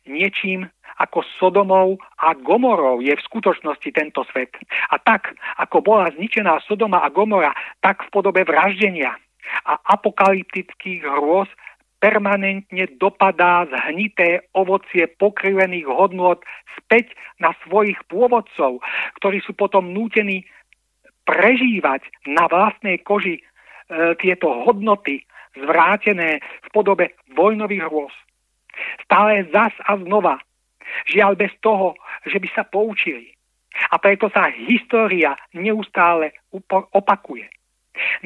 Niečím 0.06 0.70
ako 0.98 1.26
Sodomou 1.42 1.98
a 2.22 2.38
Gomorou 2.38 3.02
je 3.02 3.10
v 3.10 3.26
skutočnosti 3.26 3.90
tento 3.90 4.22
svet. 4.30 4.54
A 4.94 4.98
tak, 5.02 5.34
ako 5.58 5.82
bola 5.82 6.14
zničená 6.14 6.62
Sodoma 6.62 7.02
a 7.02 7.10
Gomora, 7.10 7.50
tak 7.82 8.06
v 8.06 8.12
podobe 8.14 8.46
vraždenia 8.46 9.18
a 9.66 9.72
apokalyptických 9.98 11.02
hrôz 11.04 11.50
permanentne 12.04 12.84
dopadá 13.00 13.64
zhnité 13.64 14.44
ovocie 14.52 15.08
pokrivených 15.16 15.88
hodnôt 15.88 16.36
späť 16.76 17.16
na 17.40 17.56
svojich 17.64 17.96
pôvodcov, 18.12 18.84
ktorí 19.16 19.40
sú 19.40 19.56
potom 19.56 19.96
nútení 19.96 20.44
prežívať 21.24 22.04
na 22.28 22.44
vlastnej 22.44 23.00
koži 23.00 23.40
e, 23.40 23.42
tieto 24.20 24.52
hodnoty 24.68 25.24
zvrátené 25.56 26.44
v 26.44 26.68
podobe 26.76 27.16
vojnových 27.32 27.88
hrôz. 27.88 28.12
Stále 29.08 29.48
zas 29.48 29.72
a 29.88 29.96
znova. 29.96 30.36
Žiaľ 31.08 31.40
bez 31.40 31.56
toho, 31.64 31.96
že 32.28 32.36
by 32.36 32.48
sa 32.52 32.68
poučili. 32.68 33.32
A 33.88 33.96
preto 33.96 34.28
sa 34.28 34.52
história 34.52 35.32
neustále 35.56 36.36
opakuje. 36.68 37.48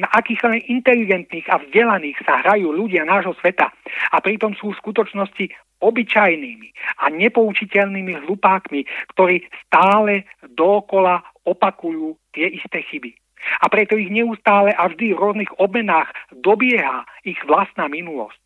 Na 0.01 0.09
akých 0.09 0.41
len 0.49 0.61
inteligentných 0.65 1.45
a 1.49 1.61
vzdelaných 1.61 2.17
sa 2.25 2.41
hrajú 2.41 2.73
ľudia 2.73 3.05
nášho 3.05 3.37
sveta 3.37 3.69
a 4.09 4.17
pritom 4.17 4.57
sú 4.57 4.73
v 4.73 4.79
skutočnosti 4.81 5.45
obyčajnými 5.79 6.67
a 6.99 7.13
nepoučiteľnými 7.13 8.27
hlupákmi, 8.27 8.81
ktorí 9.15 9.47
stále 9.69 10.27
dokola 10.51 11.23
opakujú 11.47 12.17
tie 12.35 12.51
isté 12.51 12.83
chyby. 12.83 13.15
A 13.63 13.71
preto 13.71 13.95
ich 13.95 14.11
neustále 14.11 14.75
a 14.75 14.91
vždy 14.91 15.15
v 15.15 15.21
rôznych 15.21 15.51
obmenách 15.63 16.11
dobieha 16.35 17.07
ich 17.23 17.39
vlastná 17.47 17.87
minulosť. 17.87 18.41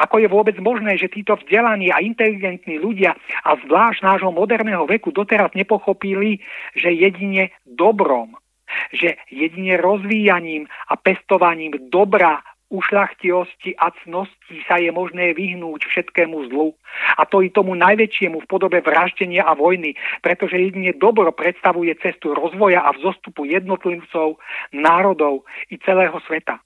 Ako 0.00 0.24
je 0.24 0.28
vôbec 0.30 0.56
možné, 0.56 0.96
že 0.96 1.12
títo 1.12 1.36
vzdelaní 1.36 1.92
a 1.92 2.00
inteligentní 2.00 2.80
ľudia 2.80 3.12
a 3.44 3.50
zvlášť 3.60 4.00
nášho 4.00 4.32
moderného 4.32 4.88
veku 4.88 5.12
doteraz 5.12 5.52
nepochopili, 5.52 6.40
že 6.72 6.96
jedine 6.96 7.52
dobrom 7.68 8.40
že 8.92 9.16
jedine 9.30 9.76
rozvíjaním 9.76 10.66
a 10.88 10.94
pestovaním 10.96 11.90
dobra, 11.90 12.42
ušlachtilosti 12.66 13.78
a 13.78 13.94
cnosti 14.02 14.58
sa 14.66 14.82
je 14.82 14.90
možné 14.90 15.38
vyhnúť 15.38 15.86
všetkému 15.86 16.50
zlu. 16.50 16.74
A 17.14 17.22
to 17.22 17.38
i 17.38 17.50
tomu 17.54 17.78
najväčšiemu 17.78 18.42
v 18.42 18.50
podobe 18.50 18.82
vraždenia 18.82 19.46
a 19.46 19.54
vojny, 19.54 19.94
pretože 20.18 20.58
jedine 20.58 20.90
dobro 20.98 21.30
predstavuje 21.30 21.94
cestu 22.02 22.34
rozvoja 22.34 22.82
a 22.82 22.90
vzostupu 22.90 23.46
jednotlivcov, 23.46 24.42
národov 24.74 25.46
i 25.70 25.78
celého 25.78 26.18
sveta. 26.26 26.58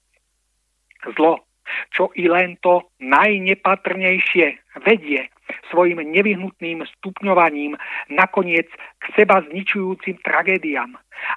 Zlo 1.17 1.45
čo 1.91 2.11
i 2.14 2.27
len 2.27 2.57
to 2.61 2.87
najnepatrnejšie 3.01 4.47
vedie 4.87 5.31
svojim 5.71 5.99
nevyhnutným 5.99 6.87
stupňovaním 6.99 7.75
nakoniec 8.11 8.71
k 9.03 9.05
seba 9.18 9.43
zničujúcim 9.51 10.23
tragédiám 10.23 10.95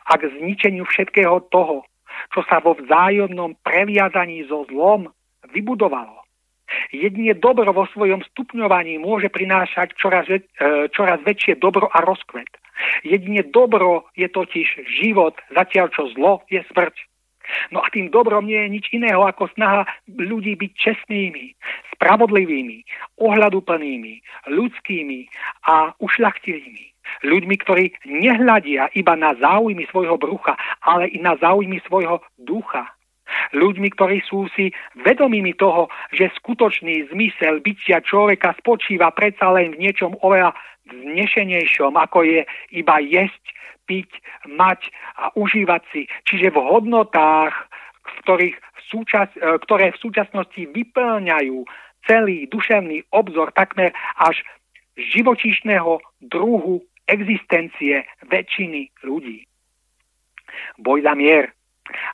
a 0.10 0.12
k 0.18 0.30
zničeniu 0.38 0.86
všetkého 0.86 1.50
toho, 1.50 1.86
čo 2.34 2.46
sa 2.46 2.62
vo 2.62 2.78
vzájomnom 2.78 3.58
previazaní 3.66 4.46
so 4.46 4.66
zlom 4.70 5.10
vybudovalo. 5.50 6.24
Jedine 6.90 7.38
dobro 7.38 7.70
vo 7.74 7.86
svojom 7.94 8.26
stupňovaní 8.34 8.98
môže 8.98 9.30
prinášať 9.30 9.94
čoraz, 9.94 10.26
e, 10.26 10.42
čoraz 10.90 11.22
väčšie 11.22 11.62
dobro 11.62 11.86
a 11.92 12.02
rozkvet. 12.02 12.50
Jedine 13.06 13.46
dobro 13.46 14.10
je 14.18 14.26
totiž 14.26 14.90
život, 14.90 15.38
zatiaľ 15.54 15.94
čo 15.94 16.10
zlo 16.18 16.42
je 16.50 16.66
smrť. 16.74 16.96
No 17.72 17.82
a 17.84 17.88
tým 17.90 18.10
dobrom 18.10 18.46
nie 18.46 18.58
je 18.58 18.70
nič 18.70 18.86
iného 18.94 19.24
ako 19.24 19.50
snaha 19.54 19.86
ľudí 20.10 20.56
byť 20.58 20.72
čestnými, 20.74 21.54
spravodlivými, 21.96 22.84
ohľaduplnými, 23.20 24.14
ľudskými 24.52 25.20
a 25.68 25.94
ušľachtilými. 25.98 26.86
Ľuďmi, 27.24 27.56
ktorí 27.62 27.94
nehľadia 28.08 28.90
iba 28.96 29.14
na 29.20 29.36
záujmy 29.36 29.86
svojho 29.92 30.16
brucha, 30.16 30.56
ale 30.82 31.12
i 31.12 31.20
na 31.20 31.36
záujmy 31.36 31.84
svojho 31.86 32.24
ducha. 32.40 32.88
Ľuďmi, 33.56 33.88
ktorí 33.96 34.20
sú 34.28 34.52
si 34.52 34.72
vedomými 35.04 35.56
toho, 35.56 35.88
že 36.12 36.32
skutočný 36.44 37.12
zmysel 37.12 37.64
bytia 37.64 38.04
človeka 38.04 38.56
spočíva 38.60 39.12
predsa 39.16 39.52
len 39.56 39.76
v 39.76 39.88
niečom 39.88 40.20
oveľa 40.20 40.52
vznešenejšom, 40.92 41.96
ako 41.96 42.28
je 42.28 42.42
iba 42.76 42.96
jesť, 43.00 43.44
piť, 43.86 44.10
mať 44.48 44.90
a 45.20 45.32
užívať 45.36 45.82
si. 45.92 46.02
Čiže 46.28 46.54
v 46.54 46.60
hodnotách, 46.60 47.54
v 48.04 48.12
ktorých 48.24 48.56
v 48.56 48.82
súčas, 48.92 49.30
e, 49.38 49.58
ktoré 49.64 49.92
v 49.94 50.02
súčasnosti 50.02 50.62
vyplňajú 50.70 51.66
celý 52.08 52.48
duševný 52.52 53.08
obzor 53.16 53.56
takmer 53.56 53.96
až 54.20 54.44
živočíšneho 55.00 56.04
druhu 56.22 56.84
existencie 57.08 58.06
väčšiny 58.28 58.92
ľudí. 59.04 59.48
Boj 60.78 61.04
za 61.04 61.14
mier 61.18 61.52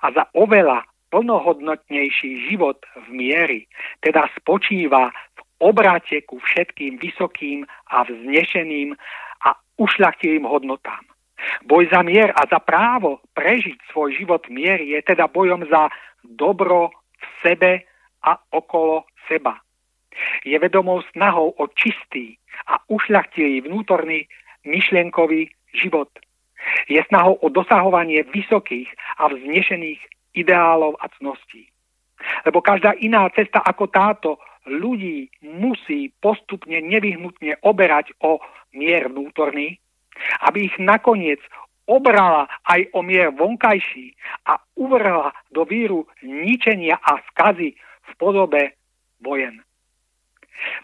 a 0.01 0.11
za 0.15 0.23
oveľa 0.33 0.87
plnohodnotnejší 1.09 2.49
život 2.49 2.77
v 2.95 3.07
miery 3.09 3.59
teda 4.05 4.29
spočíva 4.37 5.09
v 5.09 5.39
obrate 5.59 6.21
ku 6.25 6.39
všetkým 6.39 7.01
vysokým 7.01 7.65
a 7.89 8.05
vznešeným 8.05 8.95
a 9.43 9.49
ušľachtilým 9.81 10.45
hodnotám. 10.45 11.03
Boj 11.63 11.87
za 11.91 12.03
mier 12.03 12.31
a 12.35 12.43
za 12.47 12.59
právo 12.59 13.23
prežiť 13.35 13.79
svoj 13.91 14.15
život 14.15 14.43
v 14.47 14.55
miery 14.59 14.85
je 14.97 15.01
teda 15.03 15.31
bojom 15.31 15.63
za 15.67 15.87
dobro 16.23 16.91
v 17.19 17.25
sebe 17.43 17.71
a 18.23 18.35
okolo 18.51 19.07
seba. 19.27 19.59
Je 20.43 20.59
vedomou 20.59 20.99
snahou 21.15 21.55
o 21.55 21.65
čistý 21.71 22.35
a 22.67 22.83
ušľachtilý 22.91 23.63
vnútorný 23.63 24.27
myšlienkový 24.67 25.47
život. 25.71 26.11
Je 26.91 26.99
snahou 27.07 27.39
o 27.39 27.47
dosahovanie 27.47 28.27
vysokých 28.27 28.91
a 29.15 29.31
vznešených 29.31 30.01
ideálov 30.35 30.99
a 30.99 31.07
cností. 31.15 31.71
Lebo 32.43 32.59
každá 32.59 32.99
iná 32.99 33.31
cesta 33.31 33.63
ako 33.63 33.87
táto 33.87 34.29
ľudí 34.67 35.31
musí 35.39 36.11
postupne 36.19 36.83
nevyhnutne 36.83 37.63
oberať 37.63 38.11
o 38.19 38.43
mier 38.75 39.07
vnútorný, 39.07 39.79
aby 40.47 40.69
ich 40.69 40.75
nakoniec 40.79 41.39
obrala 41.89 42.45
aj 42.69 42.85
o 42.93 43.01
mier 43.01 43.33
vonkajší 43.33 44.13
a 44.45 44.61
uvrhla 44.77 45.33
do 45.49 45.65
víru 45.65 46.05
ničenia 46.21 47.01
a 47.01 47.17
skazy 47.33 47.73
v 48.05 48.11
podobe 48.21 48.77
vojen. 49.25 49.65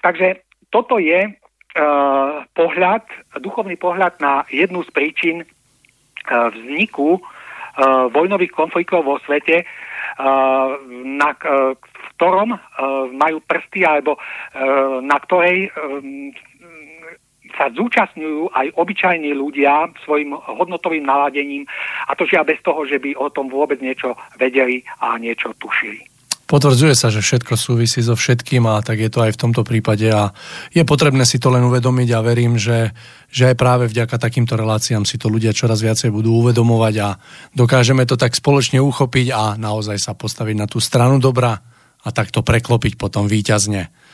Takže 0.02 0.42
toto 0.74 0.98
je 0.98 1.30
uh, 1.30 2.42
pohľad, 2.58 3.06
duchovný 3.38 3.78
pohľad 3.78 4.18
na 4.18 4.44
jednu 4.50 4.82
z 4.82 4.90
príčin 4.90 5.38
uh, 5.46 6.50
vzniku 6.50 7.22
uh, 7.22 8.10
vojnových 8.10 8.56
konfliktov 8.56 9.06
vo 9.06 9.22
svete, 9.22 9.62
uh, 9.62 10.74
na 11.06 11.38
uh, 11.38 11.78
ktorom 12.18 12.56
uh, 12.56 12.60
majú 13.14 13.44
prsty 13.46 13.86
alebo 13.86 14.18
uh, 14.18 15.04
na 15.04 15.18
ktorej 15.22 15.70
um, 15.76 16.32
sa 17.56 17.72
zúčastňujú 17.72 18.52
aj 18.52 18.68
obyčajní 18.76 19.32
ľudia 19.36 19.90
svojim 20.04 20.36
hodnotovým 20.36 21.08
naladením 21.08 21.64
a 22.08 22.14
to 22.14 22.28
žia 22.28 22.44
bez 22.44 22.60
toho, 22.62 22.84
že 22.86 23.00
by 23.00 23.16
o 23.16 23.32
tom 23.32 23.48
vôbec 23.48 23.80
niečo 23.80 24.14
vedeli 24.38 24.84
a 25.02 25.16
niečo 25.18 25.56
tušili. 25.58 26.16
Potvrdzuje 26.46 26.94
sa, 26.94 27.10
že 27.10 27.26
všetko 27.26 27.58
súvisí 27.58 28.06
so 28.06 28.14
všetkým 28.14 28.70
a 28.70 28.86
tak 28.86 29.02
je 29.02 29.10
to 29.10 29.26
aj 29.26 29.34
v 29.34 29.42
tomto 29.42 29.66
prípade 29.66 30.06
a 30.14 30.30
je 30.70 30.86
potrebné 30.86 31.26
si 31.26 31.42
to 31.42 31.50
len 31.50 31.66
uvedomiť 31.66 32.10
a 32.14 32.22
verím, 32.22 32.62
že, 32.62 32.94
že 33.34 33.50
aj 33.50 33.56
práve 33.58 33.90
vďaka 33.90 34.14
takýmto 34.22 34.54
reláciám 34.54 35.10
si 35.10 35.18
to 35.18 35.26
ľudia 35.26 35.58
čoraz 35.58 35.82
viacej 35.82 36.14
budú 36.14 36.38
uvedomovať 36.46 36.96
a 37.02 37.18
dokážeme 37.58 38.06
to 38.06 38.14
tak 38.14 38.38
spoločne 38.38 38.78
uchopiť 38.78 39.28
a 39.34 39.58
naozaj 39.58 39.98
sa 39.98 40.14
postaviť 40.14 40.56
na 40.56 40.70
tú 40.70 40.78
stranu 40.78 41.18
dobra 41.18 41.66
a 42.06 42.10
takto 42.14 42.46
preklopiť 42.46 42.94
potom 42.94 43.26
výťazne 43.26 44.05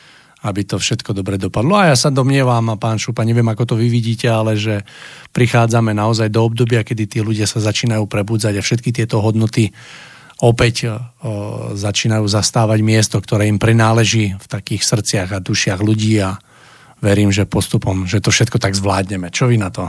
aby 0.42 0.66
to 0.66 0.76
všetko 0.78 1.14
dobre 1.14 1.38
dopadlo. 1.38 1.78
A 1.78 1.94
ja 1.94 1.96
sa 1.96 2.10
domnievam, 2.10 2.66
a 2.70 2.76
pán 2.76 2.98
Šupa, 2.98 3.22
neviem, 3.22 3.46
ako 3.46 3.74
to 3.74 3.74
vy 3.78 3.86
vidíte, 3.86 4.26
ale 4.26 4.58
že 4.58 4.82
prichádzame 5.30 5.94
naozaj 5.94 6.28
do 6.34 6.42
obdobia, 6.42 6.82
kedy 6.82 7.06
tí 7.06 7.18
ľudia 7.22 7.46
sa 7.46 7.62
začínajú 7.62 8.10
prebudzať 8.10 8.58
a 8.58 8.62
všetky 8.62 8.90
tieto 8.90 9.22
hodnoty 9.22 9.70
opäť 10.42 10.90
o, 10.90 10.98
začínajú 11.78 12.26
zastávať 12.26 12.82
miesto, 12.82 13.22
ktoré 13.22 13.46
im 13.46 13.62
prináleží 13.62 14.34
v 14.34 14.46
takých 14.50 14.82
srdciach 14.82 15.38
a 15.38 15.38
dušiach 15.38 15.78
ľudí 15.78 16.18
a 16.18 16.34
verím, 16.98 17.30
že 17.30 17.46
postupom, 17.46 18.10
že 18.10 18.18
to 18.18 18.34
všetko 18.34 18.58
tak 18.58 18.74
zvládneme. 18.74 19.30
Čo 19.30 19.46
vy 19.46 19.62
na 19.62 19.70
to? 19.70 19.86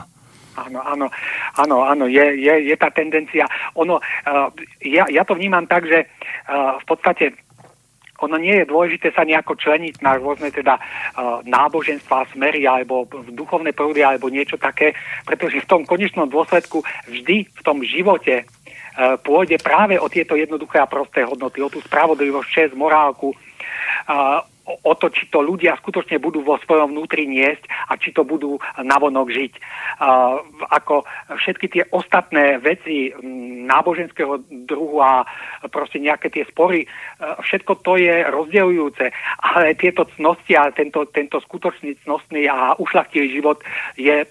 Áno, 0.54 0.86
áno, 0.86 1.10
áno, 1.58 1.78
áno, 1.82 2.06
je, 2.06 2.22
je, 2.38 2.70
je 2.70 2.76
tá 2.78 2.94
tendencia. 2.94 3.50
Ono, 3.74 3.98
uh, 3.98 4.50
ja, 4.86 5.10
ja 5.10 5.26
to 5.26 5.34
vnímam 5.34 5.66
tak, 5.66 5.90
že 5.90 6.06
uh, 6.06 6.78
v 6.78 6.86
podstate 6.86 7.34
ono 8.24 8.40
nie 8.40 8.64
je 8.64 8.70
dôležité 8.72 9.12
sa 9.12 9.28
nejako 9.28 9.60
členiť 9.60 10.00
na 10.00 10.16
rôzne 10.16 10.50
teda 10.50 10.80
uh, 10.80 11.44
náboženstva, 11.44 12.32
smery 12.32 12.64
alebo 12.64 13.04
duchovné 13.28 13.76
prúdy 13.76 14.02
alebo 14.02 14.32
niečo 14.32 14.56
také, 14.56 14.96
pretože 15.28 15.60
v 15.60 15.70
tom 15.70 15.82
konečnom 15.84 16.32
dôsledku 16.32 16.80
vždy 17.12 17.52
v 17.52 17.62
tom 17.62 17.84
živote 17.84 18.48
uh, 18.48 19.20
pôjde 19.20 19.60
práve 19.60 20.00
o 20.00 20.08
tieto 20.08 20.40
jednoduché 20.40 20.80
a 20.80 20.88
prosté 20.88 21.28
hodnoty, 21.28 21.60
o 21.60 21.68
tú 21.68 21.84
spravodlivosť, 21.84 22.48
čest, 22.48 22.74
morálku, 22.74 23.36
uh, 23.36 24.40
o 24.64 24.94
to, 24.96 25.12
či 25.12 25.28
to 25.28 25.44
ľudia 25.44 25.76
skutočne 25.80 26.24
budú 26.24 26.40
vo 26.40 26.56
svojom 26.64 26.96
vnútri 26.96 27.28
niesť 27.28 27.68
a 27.92 28.00
či 28.00 28.16
to 28.16 28.24
budú 28.24 28.56
navonok 28.80 29.28
žiť. 29.28 29.54
Ako 30.72 31.04
všetky 31.36 31.68
tie 31.68 31.84
ostatné 31.92 32.64
veci 32.64 33.12
náboženského 33.68 34.40
druhu 34.68 35.04
a 35.04 35.28
proste 35.68 36.00
nejaké 36.00 36.32
tie 36.32 36.44
spory, 36.48 36.84
uh, 36.84 37.40
všetko 37.44 37.80
to 37.84 37.96
je 38.00 38.28
rozdeľujúce, 38.28 39.06
ale 39.40 39.76
tieto 39.80 40.08
cnosti 40.16 40.56
a 40.56 40.72
tento, 40.72 41.08
tento 41.12 41.40
skutočný 41.40 41.96
cnostný 42.04 42.48
a 42.48 42.76
ušlachtilý 42.80 43.28
život 43.32 43.64
je 43.96 44.24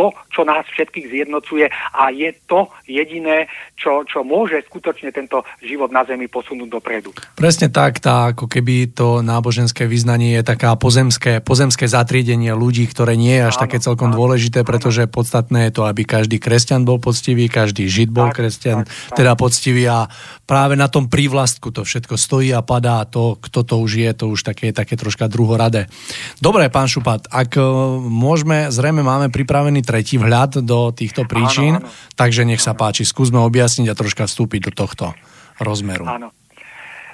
to, 0.00 0.16
čo 0.32 0.48
nás 0.48 0.64
všetkých 0.64 1.12
zjednocuje 1.12 1.68
a 1.92 2.08
je 2.08 2.32
to 2.48 2.72
jediné, 2.88 3.52
čo, 3.76 4.00
čo 4.08 4.24
môže 4.24 4.64
skutočne 4.64 5.12
tento 5.12 5.44
život 5.60 5.92
na 5.92 6.08
Zemi 6.08 6.24
posunúť 6.24 6.68
dopredu. 6.72 7.12
Presne 7.36 7.68
tak, 7.68 8.00
tá 8.00 8.32
ako 8.32 8.48
keby 8.48 8.96
to 8.96 9.20
náboženské 9.20 9.84
vyznanie 9.84 10.40
je 10.40 10.44
taká 10.48 10.72
pozemské, 10.80 11.44
pozemské 11.44 11.84
zatriedenie 11.84 12.56
ľudí, 12.56 12.88
ktoré 12.88 13.20
nie 13.20 13.36
je 13.36 13.52
až 13.52 13.60
áno, 13.60 13.62
také 13.68 13.76
celkom 13.76 14.08
áno, 14.08 14.16
dôležité, 14.16 14.64
pretože 14.64 15.04
áno. 15.04 15.12
podstatné 15.12 15.68
je 15.68 15.72
to, 15.76 15.82
aby 15.84 16.08
každý 16.08 16.40
kresťan 16.40 16.88
bol 16.88 16.96
poctivý, 16.96 17.52
každý 17.52 17.84
žid 17.84 18.08
bol 18.08 18.32
tak, 18.32 18.40
kresťan, 18.40 18.88
tak, 18.88 18.88
tak. 18.88 19.16
teda 19.20 19.32
poctivý 19.36 19.84
a 19.84 20.08
práve 20.48 20.80
na 20.80 20.88
tom 20.88 21.12
prívlastku 21.12 21.68
to 21.76 21.84
všetko 21.84 22.16
stojí 22.16 22.56
a 22.56 22.64
padá 22.64 23.04
to, 23.04 23.36
kto 23.36 23.68
to 23.68 23.74
už 23.84 24.00
je, 24.00 24.10
to 24.16 24.32
už 24.32 24.40
také, 24.40 24.72
také 24.72 24.96
troška 24.96 25.28
druhoradé. 25.28 25.92
Dobre, 26.40 26.72
pán 26.72 26.88
Šupat, 26.88 27.28
ak 27.28 27.60
e, 27.60 27.62
môžeme, 28.00 28.72
zrejme 28.72 29.04
máme 29.04 29.28
pripravený 29.28 29.82
tretí 29.90 30.22
vhľad 30.22 30.62
do 30.62 30.94
týchto 30.94 31.26
príčin, 31.26 31.82
áno, 31.82 31.90
áno. 31.90 32.14
takže 32.14 32.46
nech 32.46 32.62
sa 32.62 32.78
páči, 32.78 33.02
skúsme 33.02 33.42
objasniť 33.42 33.90
a 33.90 33.98
troška 33.98 34.30
vstúpiť 34.30 34.70
do 34.70 34.72
tohto 34.86 35.10
rozmeru. 35.58 36.06
Áno. 36.06 36.30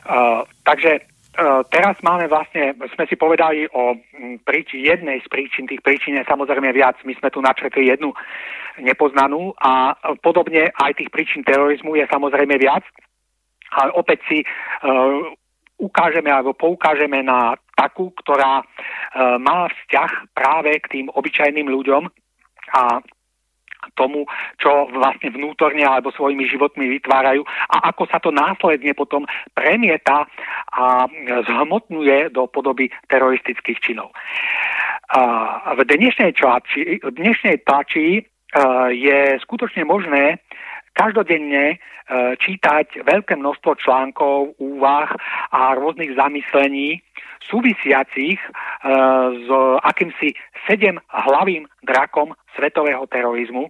Uh, 0.05 0.45
takže 0.61 1.01
uh, 1.01 1.64
teraz 1.72 1.97
máme 2.05 2.29
vlastne, 2.29 2.77
sme 2.93 3.09
si 3.09 3.16
povedali 3.16 3.64
o 3.72 3.97
príč, 4.45 4.77
jednej 4.77 5.24
z 5.24 5.29
príčin, 5.33 5.64
tých 5.64 5.81
príčin 5.81 6.20
je 6.20 6.29
samozrejme 6.29 6.68
viac, 6.77 7.01
my 7.09 7.16
sme 7.16 7.33
tu 7.33 7.41
načetli 7.41 7.89
jednu 7.89 8.12
nepoznanú 8.77 9.57
a 9.57 9.97
podobne 10.20 10.68
aj 10.68 11.01
tých 11.01 11.09
príčin 11.09 11.41
terorizmu 11.49 11.97
je 11.97 12.05
samozrejme 12.12 12.61
viac, 12.61 12.85
ale 13.72 13.91
opäť 13.97 14.20
si 14.29 14.39
uh, 14.45 15.33
ukážeme 15.81 16.29
alebo 16.33 16.53
poukážeme 16.57 17.20
na 17.24 17.57
takú, 17.77 18.09
ktorá 18.24 18.61
e, 18.61 18.64
má 19.37 19.68
vzťah 19.68 20.33
práve 20.33 20.81
k 20.81 20.87
tým 20.89 21.07
obyčajným 21.12 21.68
ľuďom, 21.68 22.09
a 22.74 23.02
tomu, 23.94 24.26
čo 24.58 24.90
vlastne 24.90 25.30
vnútorne 25.30 25.86
alebo 25.86 26.10
svojimi 26.10 26.48
životmi 26.50 26.90
vytvárajú 26.98 27.46
a 27.70 27.94
ako 27.94 28.02
sa 28.10 28.18
to 28.18 28.34
následne 28.34 28.90
potom 28.98 29.22
premieta 29.54 30.26
a 30.74 31.06
zhmotňuje 31.46 32.34
do 32.34 32.50
podoby 32.50 32.90
teroristických 33.06 33.78
činov. 33.78 34.10
V 35.70 35.80
dnešnej 35.86 36.34
tlači, 36.34 36.98
v 36.98 37.10
dnešnej 37.14 37.62
tlači 37.62 38.26
je 38.90 39.20
skutočne 39.38 39.86
možné 39.86 40.42
každodenne 40.98 41.78
čítať 42.42 43.06
veľké 43.06 43.38
množstvo 43.38 43.78
článkov, 43.78 44.58
úvah 44.58 45.10
a 45.54 45.78
rôznych 45.78 46.18
zamyslení 46.18 47.02
súvisiacich 47.45 48.41
s 49.37 49.49
akýmsi 49.82 50.32
sedem 50.64 50.97
hlavým 51.11 51.68
drakom 51.84 52.32
svetového 52.57 53.05
terorizmu, 53.11 53.68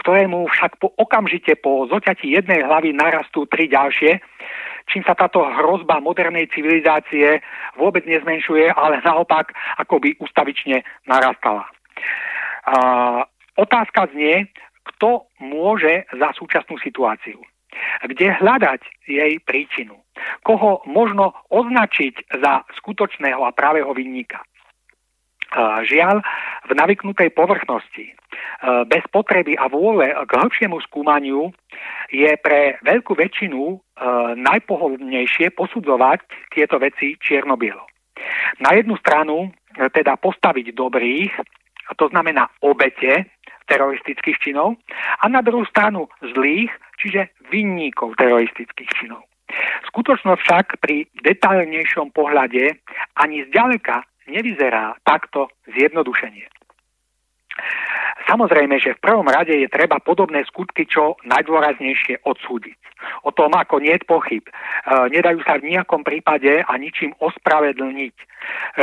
ktorému 0.00 0.48
však 0.48 0.80
po, 0.80 0.88
okamžite 0.96 1.52
po 1.60 1.84
zoťati 1.86 2.32
jednej 2.32 2.64
hlavy 2.64 2.96
narastú 2.96 3.44
tri 3.44 3.68
ďalšie, 3.68 4.16
čím 4.88 5.04
sa 5.04 5.12
táto 5.14 5.44
hrozba 5.44 6.00
modernej 6.00 6.48
civilizácie 6.50 7.44
vôbec 7.76 8.02
nezmenšuje, 8.08 8.72
ale 8.72 9.04
naopak 9.04 9.52
akoby 9.78 10.16
ustavične 10.18 10.82
narastala. 11.04 11.68
Otázka 13.60 14.08
znie, 14.16 14.48
kto 14.96 15.28
môže 15.38 16.08
za 16.16 16.32
súčasnú 16.34 16.80
situáciu. 16.80 17.38
Kde 18.06 18.36
hľadať 18.40 18.80
jej 19.06 19.38
príčinu? 19.44 19.98
Koho 20.44 20.84
možno 20.84 21.32
označiť 21.48 22.40
za 22.40 22.64
skutočného 22.80 23.40
a 23.44 23.54
pravého 23.54 23.90
vinníka? 23.96 24.40
Žiaľ, 25.82 26.22
v 26.70 26.72
navyknutej 26.78 27.34
povrchnosti, 27.34 28.14
bez 28.86 29.02
potreby 29.10 29.58
a 29.58 29.66
vôle 29.66 30.14
k 30.14 30.30
hĺbšiemu 30.30 30.78
skúmaniu 30.86 31.50
je 32.14 32.30
pre 32.38 32.78
veľkú 32.86 33.18
väčšinu 33.18 33.82
najpohodlnejšie 34.38 35.50
posudzovať 35.58 36.22
tieto 36.54 36.78
veci 36.78 37.18
čierno-bielo. 37.18 37.82
Na 38.62 38.78
jednu 38.78 38.94
stranu 39.02 39.50
teda 39.74 40.14
postaviť 40.22 40.70
dobrých, 40.70 41.34
to 41.98 42.06
znamená 42.14 42.46
obete 42.62 43.26
teroristických 43.70 44.42
činov, 44.42 44.74
a 45.22 45.24
na 45.30 45.38
druhú 45.40 45.62
stranu 45.70 46.10
zlých, 46.34 46.74
čiže 46.98 47.30
vinníkov 47.54 48.18
teroristických 48.18 48.90
činov. 48.98 49.22
Skutočnosť 49.90 50.40
však 50.42 50.66
pri 50.82 51.06
detailnejšom 51.22 52.10
pohľade 52.14 52.82
ani 53.18 53.46
zďaleka 53.50 54.02
nevyzerá 54.30 54.94
takto 55.02 55.50
zjednodušenie. 55.74 56.46
Samozrejme, 58.30 58.78
že 58.78 58.94
v 58.94 59.02
prvom 59.02 59.26
rade 59.26 59.50
je 59.50 59.66
treba 59.66 59.98
podobné 59.98 60.46
skutky 60.46 60.86
čo 60.86 61.18
najdôraznejšie 61.26 62.22
odsúdiť. 62.22 62.78
O 63.26 63.34
tom 63.34 63.50
ako 63.58 63.82
nie 63.82 63.96
je 63.96 64.06
pochyb. 64.06 64.44
E, 64.46 64.52
nedajú 65.10 65.42
sa 65.42 65.58
v 65.58 65.74
nejakom 65.74 66.06
prípade 66.06 66.62
a 66.62 66.72
ničím 66.78 67.10
ospravedlniť. 67.18 68.14
E, 68.14 68.24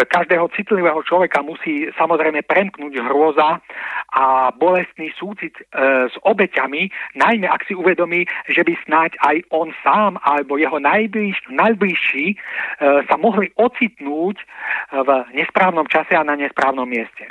každého 0.04 0.52
citlivého 0.52 1.00
človeka 1.06 1.46
musí 1.46 1.88
samozrejme 1.96 2.44
premknúť 2.44 2.98
hrôza 3.08 3.64
a 4.12 4.52
bolestný 4.58 5.14
súcit 5.16 5.54
e, 5.56 5.64
s 6.12 6.16
obeťami, 6.28 6.92
najmä 7.16 7.48
ak 7.48 7.64
si 7.70 7.78
uvedomí, 7.78 8.28
že 8.52 8.68
by 8.68 8.74
snáď 8.84 9.12
aj 9.24 9.38
on 9.54 9.72
sám 9.80 10.20
alebo 10.28 10.60
jeho 10.60 10.82
najbliž, 10.82 11.48
najbližší 11.54 12.36
sa 13.08 13.16
mohli 13.18 13.50
ocitnúť 13.58 14.38
v 14.92 15.10
nesprávnom 15.34 15.86
čase 15.88 16.14
a 16.18 16.26
na 16.26 16.36
nesprávnom 16.36 16.90
mieste. 16.90 17.30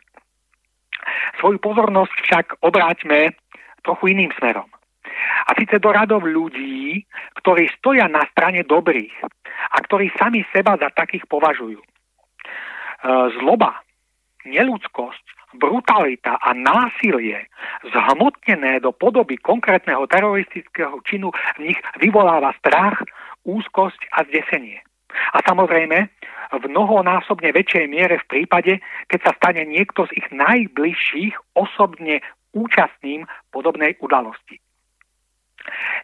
Svoju 1.39 1.59
pozornosť 1.59 2.15
však 2.25 2.47
obráťme 2.63 3.35
trochu 3.83 4.17
iným 4.17 4.35
smerom. 4.39 4.67
A 5.47 5.55
síce 5.55 5.79
do 5.79 5.95
radov 5.95 6.27
ľudí, 6.27 7.07
ktorí 7.41 7.71
stoja 7.79 8.11
na 8.11 8.27
strane 8.35 8.67
dobrých 8.67 9.15
a 9.73 9.77
ktorí 9.87 10.11
sami 10.19 10.43
seba 10.51 10.77
za 10.77 10.91
takých 10.93 11.25
považujú. 11.31 11.79
E, 11.79 11.89
zloba, 13.39 13.81
neludskosť, 14.45 15.25
brutalita 15.57 16.37
a 16.43 16.53
násilie 16.53 17.49
zhmotnené 17.87 18.83
do 18.83 18.93
podoby 18.93 19.41
konkrétneho 19.41 20.05
teroristického 20.11 21.01
činu 21.07 21.33
v 21.57 21.73
nich 21.73 21.79
vyvoláva 22.03 22.53
strach, 22.61 23.01
úzkosť 23.47 24.11
a 24.13 24.27
zdesenie. 24.27 24.83
A 25.35 25.39
samozrejme, 25.45 25.99
v 26.47 26.65
mnohonásobne 26.71 27.51
väčšej 27.51 27.87
miere 27.91 28.23
v 28.23 28.29
prípade, 28.31 28.73
keď 29.11 29.21
sa 29.27 29.33
stane 29.39 29.67
niekto 29.67 30.07
z 30.07 30.23
ich 30.23 30.29
najbližších 30.31 31.35
osobne 31.59 32.23
účastným 32.55 33.27
podobnej 33.51 33.99
udalosti. 34.01 34.63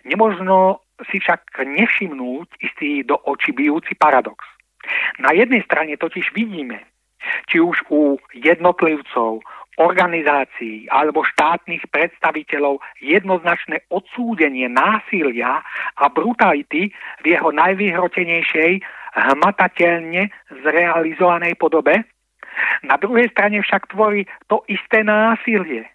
Nemožno 0.04 0.82
si 1.08 1.22
však 1.22 1.62
nevšimnúť 1.62 2.48
istý 2.60 3.06
do 3.06 3.16
očí 3.24 3.54
bijúci 3.54 3.94
paradox. 3.94 4.42
Na 5.22 5.30
jednej 5.30 5.62
strane 5.62 5.94
totiž 5.94 6.34
vidíme, 6.34 6.82
či 7.46 7.62
už 7.62 7.86
u 7.90 8.18
jednotlivcov, 8.34 9.46
organizácií 9.80 10.84
alebo 10.92 11.24
štátnych 11.24 11.88
predstaviteľov 11.88 12.84
jednoznačné 13.00 13.88
odsúdenie 13.88 14.68
násilia 14.68 15.64
a 15.96 16.04
brutality 16.12 16.92
v 17.24 17.24
jeho 17.24 17.48
najvyhrotenejšej 17.56 18.84
hmatateľne 19.12 20.32
zrealizovanej 20.64 21.54
podobe. 21.60 22.04
Na 22.84 23.00
druhej 23.00 23.32
strane 23.32 23.60
však 23.64 23.92
tvorí 23.92 24.28
to 24.48 24.60
isté 24.68 25.00
násilie, 25.04 25.88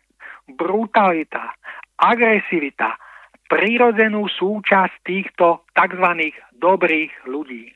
brutalita, 0.50 1.54
agresivita, 1.98 2.98
prirodzenú 3.48 4.26
súčasť 4.28 4.94
týchto 5.06 5.66
tzv. 5.74 6.08
dobrých 6.58 7.14
ľudí. 7.30 7.74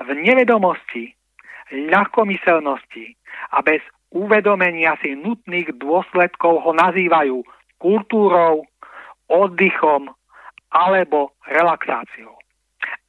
V 0.00 0.08
nevedomosti, 0.16 1.12
ľahkomyselnosti 1.70 3.14
a 3.52 3.62
bez 3.62 3.84
uvedomenia 4.10 4.98
si 4.98 5.14
nutných 5.14 5.76
dôsledkov 5.78 6.66
ho 6.66 6.72
nazývajú 6.74 7.44
kultúrou, 7.78 8.66
oddychom 9.30 10.10
alebo 10.74 11.38
relaxáciou. 11.46 12.34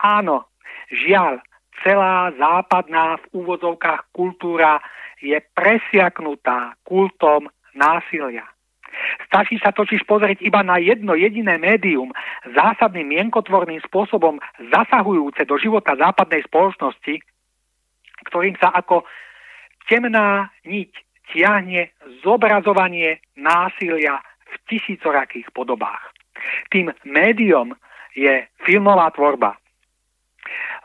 Áno, 0.01 0.50
žiaľ, 0.91 1.39
celá 1.81 2.29
západná 2.37 3.17
v 3.17 3.41
úvodzovkách 3.41 4.11
kultúra 4.13 4.83
je 5.23 5.37
presiaknutá 5.55 6.75
kultom 6.83 7.47
násilia. 7.73 8.45
Stačí 9.25 9.55
sa 9.63 9.71
totiž 9.71 10.03
pozrieť 10.03 10.43
iba 10.43 10.61
na 10.61 10.75
jedno 10.77 11.15
jediné 11.15 11.55
médium, 11.55 12.11
zásadným 12.51 13.07
mienkotvorným 13.07 13.79
spôsobom 13.87 14.37
zasahujúce 14.69 15.47
do 15.47 15.55
života 15.55 15.95
západnej 15.95 16.43
spoločnosti, 16.43 17.23
ktorým 18.27 18.59
sa 18.59 18.75
ako 18.75 19.07
temná 19.87 20.51
niť 20.67 20.91
tiahne 21.31 21.89
zobrazovanie 22.21 23.23
násilia 23.39 24.19
v 24.51 24.55
tisícorakých 24.67 25.47
podobách. 25.55 26.11
Tým 26.67 26.91
médium 27.07 27.71
je 28.11 28.43
filmová 28.67 29.07
tvorba. 29.15 29.60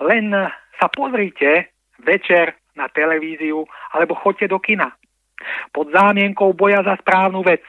Len 0.01 0.33
sa 0.77 0.87
pozrite 0.93 1.73
večer 2.03 2.55
na 2.77 2.89
televíziu 2.93 3.65
alebo 3.97 4.15
choďte 4.15 4.53
do 4.53 4.61
kina. 4.61 4.93
Pod 5.73 5.93
zámienkou 5.93 6.53
boja 6.53 6.85
za 6.85 6.97
správnu 7.01 7.45
vec, 7.45 7.65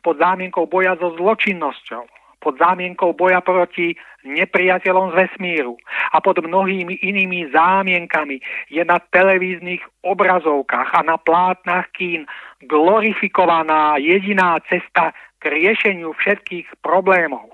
pod 0.00 0.16
zámienkou 0.20 0.68
boja 0.68 0.96
so 0.96 1.12
zločinnosťou, 1.16 2.04
pod 2.40 2.54
zámienkou 2.60 3.16
boja 3.16 3.40
proti 3.40 3.96
nepriateľom 4.24 5.12
z 5.12 5.14
vesmíru 5.24 5.76
a 6.12 6.20
pod 6.20 6.40
mnohými 6.40 7.00
inými 7.00 7.50
zámienkami 7.52 8.38
je 8.70 8.82
na 8.84 9.00
televíznych 9.00 9.82
obrazovkách 10.04 10.90
a 10.94 11.00
na 11.02 11.16
plátnach 11.16 11.88
kín 11.96 12.28
glorifikovaná 12.64 13.96
jediná 13.98 14.60
cesta 14.68 15.12
k 15.40 15.42
riešeniu 15.52 16.12
všetkých 16.16 16.80
problémov. 16.80 17.52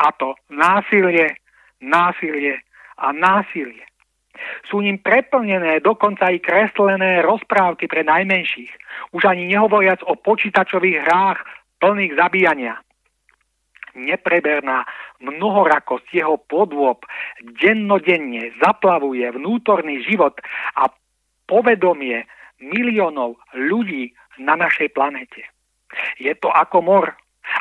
A 0.00 0.12
to 0.16 0.36
násilie, 0.52 1.34
násilie 1.80 2.60
a 3.02 3.10
násilie. 3.10 3.82
Sú 4.70 4.80
ním 4.80 5.02
preplnené 5.02 5.82
dokonca 5.84 6.30
i 6.32 6.40
kreslené 6.40 7.20
rozprávky 7.20 7.90
pre 7.90 8.06
najmenších, 8.06 8.72
už 9.12 9.22
ani 9.28 9.50
nehovoriac 9.50 10.00
o 10.08 10.16
počítačových 10.16 11.04
hrách 11.04 11.38
plných 11.82 12.16
zabíjania 12.16 12.80
nepreberná 13.94 14.84
mnohorakosť 15.20 16.08
jeho 16.12 16.36
podôb 16.48 17.04
dennodenne 17.60 18.52
zaplavuje 18.60 19.24
vnútorný 19.32 20.02
život 20.04 20.36
a 20.76 20.88
povedomie 21.44 22.24
miliónov 22.62 23.36
ľudí 23.52 24.16
na 24.40 24.56
našej 24.56 24.96
planete. 24.96 25.44
Je 26.16 26.32
to 26.40 26.48
ako 26.48 26.78
mor, 26.80 27.06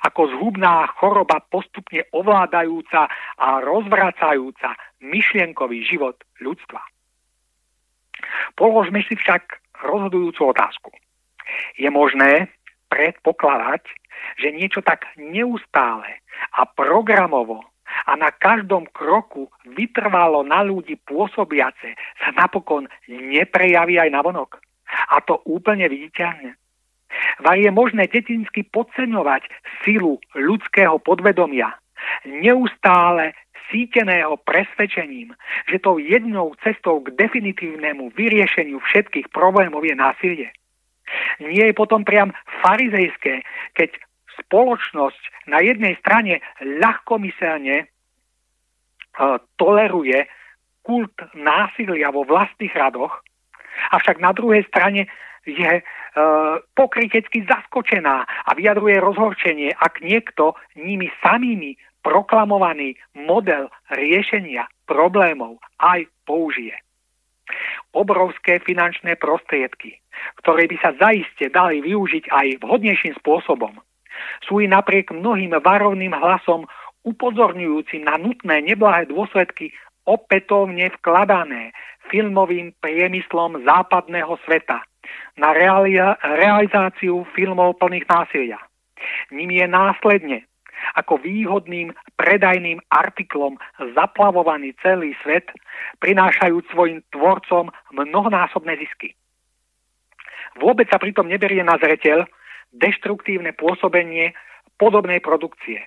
ako 0.07 0.31
zhubná 0.31 0.87
choroba 0.95 1.43
postupne 1.51 2.07
ovládajúca 2.15 3.11
a 3.35 3.59
rozvracajúca 3.59 4.71
myšlienkový 5.01 5.83
život 5.83 6.15
ľudstva. 6.39 6.81
Položme 8.53 9.01
si 9.05 9.17
však 9.17 9.59
rozhodujúcu 9.81 10.53
otázku. 10.53 10.91
Je 11.75 11.89
možné 11.89 12.53
predpokladať, 12.93 13.81
že 14.37 14.53
niečo 14.53 14.85
tak 14.85 15.09
neustále 15.17 16.21
a 16.53 16.67
programovo 16.69 17.65
a 18.07 18.15
na 18.15 18.31
každom 18.31 18.87
kroku 18.91 19.51
vytrvalo 19.67 20.45
na 20.47 20.63
ľudí 20.63 20.95
pôsobiace 21.03 21.97
sa 22.21 22.29
napokon 22.37 22.87
neprejaví 23.09 23.99
aj 23.99 24.09
na 24.11 24.21
vonok. 24.23 24.61
A 25.11 25.19
to 25.23 25.39
úplne 25.47 25.87
viditeľne. 25.87 26.55
Vaj 27.43 27.59
je 27.59 27.71
možné 27.71 28.07
detinsky 28.07 28.63
podceňovať 28.71 29.43
silu 29.83 30.19
ľudského 30.31 30.95
podvedomia, 31.03 31.75
neustále 32.23 33.35
síteného 33.71 34.37
presvedčením, 34.43 35.33
že 35.71 35.81
tou 35.81 35.97
jednou 35.97 36.53
cestou 36.61 36.99
k 37.01 37.15
definitívnemu 37.15 38.11
vyriešeniu 38.13 38.77
všetkých 38.83 39.31
problémov 39.31 39.81
je 39.87 39.95
násilie. 39.95 40.49
Nie 41.39 41.71
je 41.71 41.75
potom 41.75 42.03
priam 42.03 42.31
farizejské, 42.63 43.43
keď 43.73 43.89
spoločnosť 44.45 45.51
na 45.51 45.59
jednej 45.59 45.95
strane 45.99 46.39
ľahkomyselne 46.61 47.83
uh, 47.83 49.39
toleruje 49.59 50.27
kult 50.81 51.13
násilia 51.35 52.09
vo 52.09 52.23
vlastných 52.23 52.73
radoch, 52.73 53.21
avšak 53.91 54.17
na 54.23 54.31
druhej 54.31 54.63
strane 54.71 55.11
je 55.43 55.81
uh, 55.81 55.83
pokrytecky 56.77 57.43
zaskočená 57.49 58.23
a 58.23 58.49
vyjadruje 58.53 59.01
rozhorčenie, 59.01 59.73
ak 59.73 60.01
niekto 60.05 60.53
nimi 60.77 61.09
samými 61.21 61.75
proklamovaný 62.01 62.97
model 63.13 63.69
riešenia 63.93 64.67
problémov 64.85 65.61
aj 65.79 66.05
použije. 66.25 66.75
Obrovské 67.91 68.63
finančné 68.63 69.19
prostriedky, 69.19 69.99
ktoré 70.43 70.67
by 70.71 70.77
sa 70.79 70.91
zaiste 70.95 71.51
dali 71.51 71.83
využiť 71.83 72.31
aj 72.31 72.47
vhodnejším 72.63 73.19
spôsobom, 73.19 73.75
sú 74.45 74.63
i 74.63 74.67
napriek 74.69 75.11
mnohým 75.11 75.51
varovným 75.59 76.13
hlasom 76.15 76.69
upozorňujúcim 77.03 78.05
na 78.05 78.15
nutné 78.21 78.61
neblahé 78.61 79.09
dôsledky 79.09 79.73
opätovne 80.05 80.93
vkladané 81.01 81.73
filmovým 82.09 82.73
priemyslom 82.81 83.61
západného 83.65 84.37
sveta 84.45 84.81
na 85.37 85.53
reali- 85.53 85.97
realizáciu 86.21 87.25
filmov 87.33 87.77
plných 87.81 88.07
násilia. 88.09 88.59
Ním 89.33 89.51
je 89.57 89.65
následne 89.65 90.37
ako 90.95 91.21
výhodným 91.21 91.93
predajným 92.17 92.81
artiklom 92.89 93.57
zaplavovaný 93.95 94.73
celý 94.81 95.15
svet, 95.21 95.49
prinášajúc 95.99 96.65
svojim 96.71 96.99
tvorcom 97.13 97.69
mnohonásobné 97.93 98.77
zisky. 98.81 99.15
Vôbec 100.59 100.89
sa 100.91 100.99
pritom 100.99 101.31
neberie 101.31 101.63
na 101.63 101.79
zreteľ 101.79 102.27
deštruktívne 102.75 103.55
pôsobenie 103.55 104.35
podobnej 104.75 105.23
produkcie, 105.23 105.79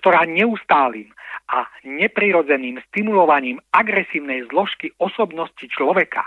ktorá 0.00 0.24
neustálým 0.24 1.12
a 1.48 1.64
neprirodzeným 1.84 2.80
stimulovaním 2.92 3.60
agresívnej 3.72 4.44
zložky 4.52 4.92
osobnosti 5.00 5.64
človeka 5.68 6.24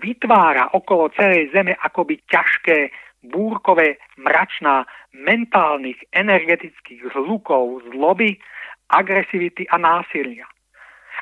vytvára 0.00 0.72
okolo 0.72 1.12
celej 1.12 1.52
Zeme 1.52 1.76
akoby 1.76 2.20
ťažké, 2.28 2.90
búrkové 3.24 4.00
mračná 4.16 4.88
mentálnych, 5.12 6.00
energetických 6.12 7.12
zlukov, 7.12 7.84
zloby, 7.92 8.40
agresivity 8.88 9.68
a 9.68 9.76
násilia. 9.76 10.48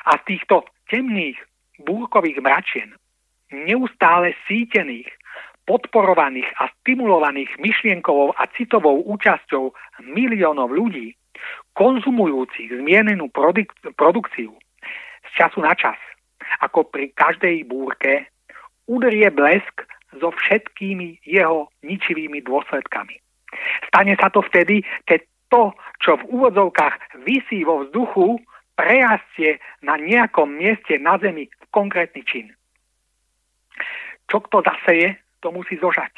A 0.07 0.17
z 0.23 0.35
týchto 0.35 0.63
temných, 0.87 1.37
búrkových 1.83 2.39
mračien, 2.39 2.89
neustále 3.51 4.35
sítených, 4.47 5.07
podporovaných 5.69 6.49
a 6.57 6.71
stimulovaných 6.81 7.53
myšlienkovou 7.61 8.33
a 8.33 8.49
citovou 8.57 9.05
účasťou 9.05 9.69
miliónov 10.01 10.73
ľudí, 10.73 11.13
konzumujúcich 11.77 12.73
zmienenú 12.73 13.29
produk- 13.29 13.71
produkciu 13.95 14.51
z 15.29 15.31
času 15.37 15.61
na 15.61 15.77
čas, 15.77 15.95
ako 16.65 16.89
pri 16.89 17.13
každej 17.13 17.69
búrke, 17.69 18.27
udrie 18.89 19.29
blesk 19.29 19.85
so 20.17 20.33
všetkými 20.33 21.21
jeho 21.27 21.69
ničivými 21.85 22.41
dôsledkami. 22.41 23.21
Stane 23.89 24.13
sa 24.17 24.29
to 24.29 24.41
vtedy, 24.45 24.85
keď 25.05 25.25
to, 25.49 25.73
čo 26.01 26.17
v 26.21 26.27
úvodzovkách 26.29 27.25
vysí 27.25 27.65
vo 27.65 27.85
vzduchu, 27.85 28.37
prejastie 28.77 29.59
na 29.83 29.99
nejakom 29.99 30.47
mieste 30.47 30.95
na 31.01 31.17
Zemi 31.19 31.49
v 31.49 31.65
konkrétny 31.73 32.23
čin. 32.23 32.47
Čo 34.29 34.45
kto 34.45 34.61
zaseje, 34.61 35.17
to 35.41 35.49
musí 35.49 35.75
zožať. 35.81 36.13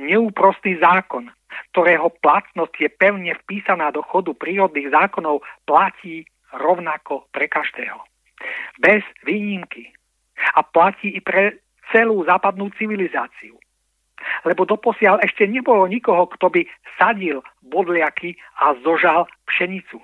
Neúprostný 0.00 0.78
zákon, 0.80 1.28
ktorého 1.74 2.08
platnosť 2.22 2.74
je 2.80 2.88
pevne 2.88 3.32
vpísaná 3.44 3.92
do 3.92 4.00
chodu 4.00 4.32
prírodných 4.32 4.88
zákonov, 4.94 5.44
platí 5.68 6.24
rovnako 6.54 7.28
pre 7.34 7.50
každého. 7.50 8.00
Bez 8.80 9.02
výnimky. 9.26 9.92
A 10.56 10.64
platí 10.64 11.12
i 11.16 11.20
pre 11.20 11.60
celú 11.92 12.24
západnú 12.26 12.70
civilizáciu. 12.74 13.56
Lebo 14.42 14.66
doposiaľ 14.66 15.22
ešte 15.22 15.46
nebolo 15.46 15.86
nikoho, 15.86 16.26
kto 16.34 16.50
by 16.50 16.62
sadil 16.98 17.44
bodliaky 17.62 18.34
a 18.58 18.74
zožal 18.82 19.28
pšenicu. 19.46 20.00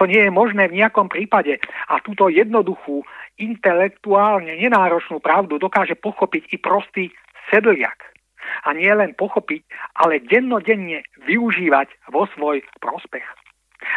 To 0.00 0.08
nie 0.08 0.24
je 0.24 0.32
možné 0.32 0.72
v 0.72 0.80
nejakom 0.80 1.12
prípade 1.12 1.60
a 1.88 2.00
túto 2.00 2.32
jednoduchú, 2.32 3.04
intelektuálne 3.36 4.56
nenáročnú 4.56 5.20
pravdu 5.20 5.60
dokáže 5.60 5.92
pochopiť 6.00 6.42
i 6.52 6.56
prostý 6.56 7.04
sedliak. 7.52 8.16
A 8.64 8.72
nie 8.72 8.88
len 8.88 9.12
pochopiť, 9.12 9.66
ale 10.00 10.22
dennodenne 10.24 11.04
využívať 11.28 11.92
vo 12.08 12.24
svoj 12.32 12.64
prospech. 12.80 13.26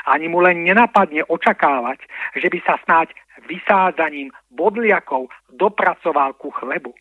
Ani 0.10 0.28
mu 0.28 0.44
len 0.44 0.68
nenapadne 0.68 1.24
očakávať, 1.32 2.04
že 2.36 2.52
by 2.52 2.60
sa 2.68 2.76
snáď 2.84 3.16
vysádzaním 3.48 4.36
bodliakov 4.52 5.32
dopracoval 5.56 6.36
ku 6.36 6.52
chlebu. 6.52 6.92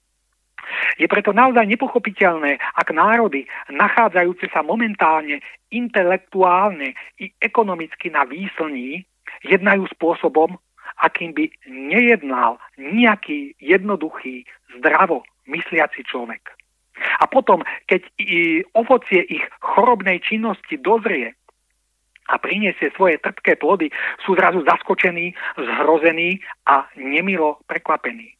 Je 1.00 1.06
preto 1.08 1.32
naozaj 1.32 1.64
nepochopiteľné, 1.64 2.58
ak 2.76 2.88
národy, 2.92 3.46
nachádzajúce 3.72 4.50
sa 4.52 4.60
momentálne 4.60 5.40
intelektuálne 5.72 6.96
i 7.20 7.30
ekonomicky 7.40 8.12
na 8.12 8.24
výslní, 8.24 9.04
jednajú 9.44 9.86
spôsobom, 9.94 10.56
akým 10.98 11.30
by 11.36 11.46
nejednal 11.68 12.58
nejaký 12.76 13.54
jednoduchý, 13.62 14.44
zdravo 14.78 15.22
mysliaci 15.46 16.04
človek. 16.04 16.42
A 17.22 17.30
potom, 17.30 17.62
keď 17.86 18.02
i 18.18 18.66
ovocie 18.74 19.22
ich 19.22 19.44
chorobnej 19.62 20.18
činnosti 20.18 20.74
dozrie 20.82 21.34
a 22.28 22.34
priniesie 22.36 22.90
svoje 22.98 23.22
trpké 23.22 23.56
plody, 23.56 23.88
sú 24.26 24.34
zrazu 24.34 24.66
zaskočení, 24.66 25.32
zhrození 25.56 26.42
a 26.66 26.84
nemilo 26.98 27.62
prekvapení. 27.70 28.34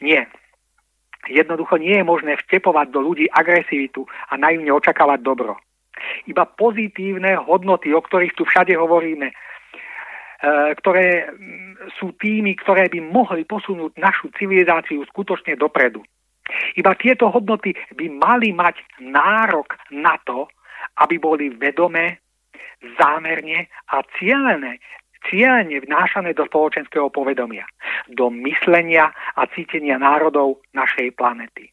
Nie. 0.00 0.26
Jednoducho 1.26 1.82
nie 1.82 1.98
je 1.98 2.04
možné 2.06 2.38
vtepovať 2.46 2.94
do 2.94 3.02
ľudí 3.02 3.26
agresivitu 3.26 4.06
a 4.30 4.38
naivne 4.38 4.70
očakávať 4.70 5.18
dobro. 5.26 5.58
Iba 6.30 6.46
pozitívne 6.46 7.34
hodnoty, 7.34 7.90
o 7.90 7.98
ktorých 7.98 8.38
tu 8.38 8.46
všade 8.46 8.78
hovoríme, 8.78 9.28
e, 9.28 9.34
ktoré 10.78 11.26
mm, 11.26 11.90
sú 11.98 12.14
tými, 12.14 12.54
ktoré 12.54 12.86
by 12.86 13.02
mohli 13.02 13.42
posunúť 13.42 13.98
našu 13.98 14.30
civilizáciu 14.38 15.02
skutočne 15.10 15.58
dopredu. 15.58 16.06
Iba 16.78 16.94
tieto 16.94 17.28
hodnoty 17.28 17.74
by 17.98 18.06
mali 18.08 18.54
mať 18.54 18.78
nárok 19.02 19.74
na 19.90 20.16
to, 20.22 20.48
aby 21.02 21.18
boli 21.18 21.50
vedomé, 21.52 22.22
zámerne 22.96 23.66
a 23.90 24.06
cieľené, 24.16 24.78
cieľene 25.26 25.82
vnášané 25.82 26.36
do 26.36 26.46
spoločenského 26.46 27.10
povedomia, 27.10 27.66
do 28.06 28.30
myslenia 28.44 29.10
a 29.34 29.42
cítenia 29.50 29.98
národov 29.98 30.62
našej 30.76 31.14
planety. 31.18 31.70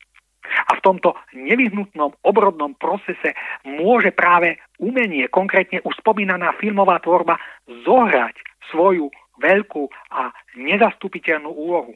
A 0.70 0.78
v 0.78 0.84
tomto 0.86 1.18
nevyhnutnom 1.34 2.14
obrodnom 2.22 2.78
procese 2.78 3.34
môže 3.66 4.14
práve 4.14 4.62
umenie, 4.78 5.26
konkrétne 5.30 5.82
už 5.82 5.98
spomínaná 6.02 6.54
filmová 6.62 7.02
tvorba, 7.02 7.42
zohrať 7.66 8.38
svoju 8.70 9.10
veľkú 9.42 9.90
a 10.14 10.30
nezastupiteľnú 10.56 11.50
úlohu. 11.50 11.94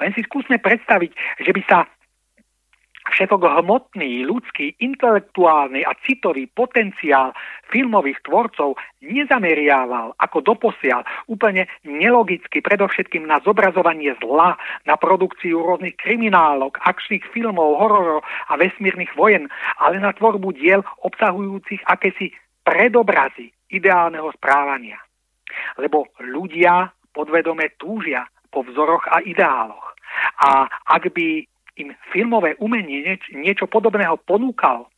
Len 0.00 0.10
si 0.16 0.24
skúsme 0.26 0.58
predstaviť, 0.58 1.12
že 1.44 1.50
by 1.54 1.62
sa 1.68 1.86
všetok 3.12 3.44
hmotný, 3.44 4.24
ľudský, 4.24 4.76
intelektuálny 4.78 5.84
a 5.84 5.92
citový 6.04 6.48
potenciál 6.48 7.32
filmových 7.68 8.20
tvorcov 8.24 8.76
nezameriával 9.04 10.16
ako 10.18 10.38
doposiaľ 10.44 11.04
úplne 11.28 11.68
nelogicky 11.84 12.60
predovšetkým 12.60 13.28
na 13.28 13.40
zobrazovanie 13.44 14.16
zla, 14.20 14.56
na 14.84 14.94
produkciu 14.96 15.60
rôznych 15.60 15.96
kriminálok, 16.00 16.80
akčných 16.82 17.24
filmov, 17.32 17.80
hororov 17.80 18.24
a 18.48 18.56
vesmírnych 18.56 19.12
vojen, 19.16 19.48
ale 19.80 20.00
na 20.00 20.12
tvorbu 20.12 20.54
diel 20.56 20.80
obsahujúcich 21.04 21.84
akési 21.88 22.32
predobrazy 22.64 23.52
ideálneho 23.72 24.32
správania. 24.36 25.00
Lebo 25.80 26.12
ľudia 26.20 26.92
podvedome 27.12 27.76
túžia 27.80 28.28
po 28.52 28.64
vzoroch 28.64 29.04
a 29.08 29.20
ideáloch. 29.24 29.96
A 30.40 30.68
ak 30.68 31.12
by 31.12 31.44
im 31.78 31.94
filmové 32.10 32.58
umenie 32.58 33.06
nieč, 33.06 33.22
niečo 33.32 33.70
podobného 33.70 34.18
ponúkal, 34.26 34.90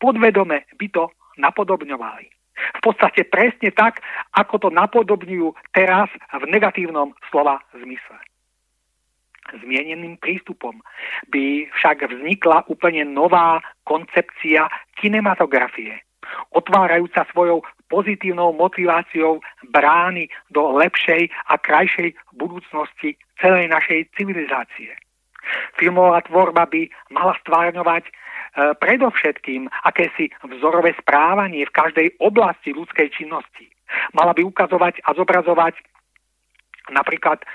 podvedome 0.00 0.64
by 0.80 0.86
to 0.90 1.04
napodobňovali. 1.38 2.26
V 2.54 2.80
podstate 2.80 3.26
presne 3.26 3.74
tak, 3.74 3.98
ako 4.34 4.66
to 4.66 4.68
napodobňujú 4.70 5.52
teraz 5.74 6.06
v 6.30 6.44
negatívnom 6.46 7.10
slova 7.28 7.58
zmysle. 7.74 8.18
Zmieneným 9.60 10.16
prístupom 10.16 10.80
by 11.28 11.68
však 11.76 12.08
vznikla 12.08 12.64
úplne 12.70 13.04
nová 13.04 13.60
koncepcia 13.84 14.70
kinematografie, 14.96 16.00
otvárajúca 16.56 17.28
svojou 17.28 17.60
pozitívnou 17.92 18.56
motiváciou 18.56 19.44
brány 19.68 20.32
do 20.48 20.72
lepšej 20.80 21.28
a 21.52 21.60
krajšej 21.60 22.16
budúcnosti 22.32 23.20
celej 23.36 23.68
našej 23.68 24.08
civilizácie. 24.16 24.96
Filmová 25.78 26.20
tvorba 26.26 26.66
by 26.66 26.88
mala 27.10 27.34
stvárňovať 27.44 28.04
e, 28.04 28.12
predovšetkým 28.78 29.68
akési 29.84 30.30
vzorové 30.44 30.94
správanie 30.98 31.66
v 31.66 31.74
každej 31.74 32.06
oblasti 32.20 32.74
ľudskej 32.74 33.10
činnosti. 33.12 33.70
Mala 34.16 34.34
by 34.34 34.42
ukazovať 34.42 35.04
a 35.06 35.14
zobrazovať 35.14 35.78
napríklad 36.92 37.40
e, 37.40 37.46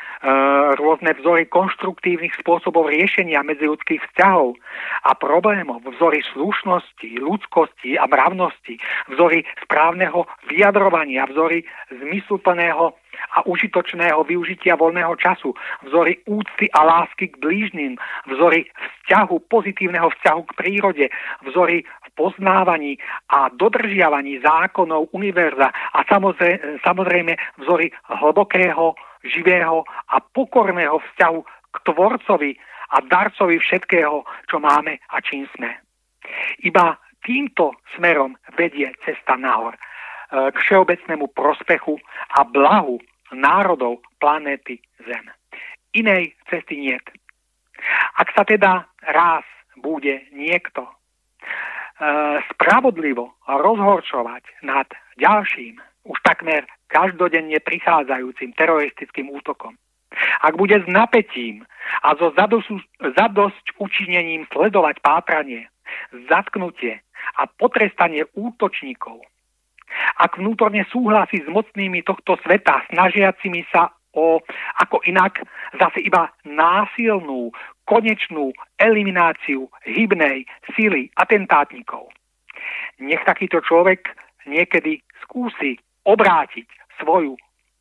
rôzne 0.80 1.14
vzory 1.22 1.45
konštruktívnych 1.45 2.34
spôsobov 2.41 2.89
riešenia 2.89 3.45
medziludských 3.45 4.01
vzťahov 4.10 4.57
a 5.06 5.11
problémov, 5.14 5.85
vzory 5.85 6.26
slušnosti, 6.34 7.22
ľudskosti 7.22 7.99
a 7.99 8.10
mravnosti, 8.10 8.81
vzory 9.14 9.45
správneho 9.61 10.26
vyjadrovania, 10.49 11.30
vzory 11.30 11.61
zmysluplného 11.93 12.97
a 13.35 13.45
užitočného 13.45 14.23
využitia 14.26 14.80
voľného 14.80 15.14
času, 15.19 15.53
vzory 15.85 16.23
úcty 16.26 16.72
a 16.72 16.81
lásky 16.88 17.30
k 17.30 17.35
blížnym, 17.38 17.99
vzory 18.31 18.65
vzťahu, 18.73 19.35
pozitívneho 19.51 20.10
vzťahu 20.10 20.41
k 20.49 20.56
prírode, 20.57 21.06
vzory 21.45 21.84
poznávaní 22.15 22.99
a 23.31 23.47
dodržiavaní 23.56 24.43
zákonov 24.43 25.15
univerza 25.15 25.72
a 25.72 25.99
samozrejme, 26.03 26.84
samozrejme 26.84 27.34
vzory 27.64 27.95
hlbokého 28.11 28.95
živého 29.24 29.84
a 30.10 30.18
pokorného 30.20 31.00
vzťahu 31.00 31.40
k 31.74 31.76
Tvorcovi 31.86 32.52
a 32.90 32.98
darcovi 33.06 33.62
všetkého, 33.62 34.26
čo 34.50 34.58
máme 34.58 34.98
a 35.14 35.22
čím 35.22 35.46
sme. 35.54 35.78
Iba 36.66 36.98
týmto 37.22 37.78
smerom 37.96 38.38
vedie 38.58 38.90
cesta 39.06 39.38
nahor 39.38 39.76
e, 39.76 39.80
k 40.52 40.58
všeobecnému 40.58 41.30
prospechu 41.36 42.00
a 42.34 42.41
blahu 42.48 42.98
národov 43.36 44.02
planéty 44.18 44.82
Zem. 45.06 45.30
Inej 45.94 46.38
cesty 46.50 46.78
niet. 46.78 47.06
Ak 48.18 48.34
sa 48.36 48.44
teda 48.44 48.86
raz 49.06 49.46
bude 49.80 50.28
niekto 50.34 50.86
e, 50.86 50.94
spravodlivo 52.54 53.38
rozhorčovať 53.48 54.44
nad 54.66 54.90
ďalším, 55.18 55.80
už 56.10 56.18
takmer 56.26 56.66
každodenne 56.90 57.61
prichádzajúcim 57.61 58.57
teroristickým 58.57 59.30
útokom. 59.30 59.78
Ak 60.41 60.57
bude 60.57 60.82
s 60.82 60.88
napätím 60.90 61.64
a 62.02 62.18
so 62.18 62.34
zadosť 62.34 63.66
učinením 63.78 64.49
sledovať 64.49 64.99
pátranie, 65.06 65.70
zatknutie 66.28 66.99
a 67.38 67.45
potrestanie 67.45 68.26
útočníkov, 68.34 69.22
ak 70.18 70.38
vnútorne 70.38 70.86
súhlasí 70.90 71.41
s 71.45 71.49
mocnými 71.49 72.02
tohto 72.06 72.38
sveta, 72.45 72.86
snažiacimi 72.94 73.66
sa 73.70 73.90
o, 74.14 74.41
ako 74.82 75.02
inak, 75.06 75.45
zase 75.78 76.06
iba 76.06 76.30
násilnú, 76.45 77.53
konečnú 77.86 78.53
elimináciu 78.78 79.70
hybnej 79.86 80.45
síly 80.78 81.10
atentátnikov. 81.18 82.10
Nech 83.02 83.22
takýto 83.26 83.61
človek 83.66 84.14
niekedy 84.45 85.02
skúsi 85.26 85.82
obrátiť 86.06 86.70
svoju 87.02 87.36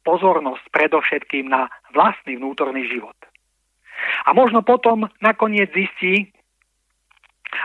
pozornosť 0.09 0.65
predovšetkým 0.73 1.53
na 1.53 1.69
vlastný 1.93 2.41
vnútorný 2.41 2.89
život. 2.89 3.17
A 4.25 4.33
možno 4.33 4.65
potom 4.65 5.11
nakoniec 5.21 5.69
zistí 5.75 6.33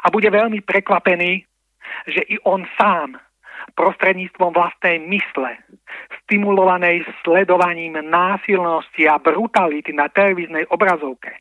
a 0.04 0.12
bude 0.12 0.28
veľmi 0.28 0.60
prekvapený, 0.66 1.46
že 2.10 2.22
i 2.28 2.36
on 2.44 2.68
sám 2.76 3.16
prostredníctvom 3.80 4.52
vlastnej 4.52 5.00
mysle, 5.08 5.56
stimulovanej 6.24 7.08
sledovaním 7.24 7.96
násilnosti 8.04 9.08
a 9.08 9.22
brutality 9.24 9.96
na 9.96 10.12
televíznej 10.12 10.68
obrazovke, 10.68 11.40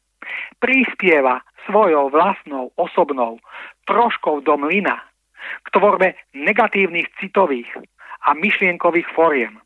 prispieva 0.62 1.42
svojou 1.66 2.14
vlastnou 2.14 2.70
osobnou 2.78 3.42
troškou 3.90 4.42
do 4.46 4.54
mlyna 4.54 5.02
k 5.66 5.68
tvorbe 5.74 6.14
negatívnych 6.34 7.10
citových 7.18 7.70
a 8.22 8.38
myšlienkových 8.38 9.08
foriem 9.10 9.58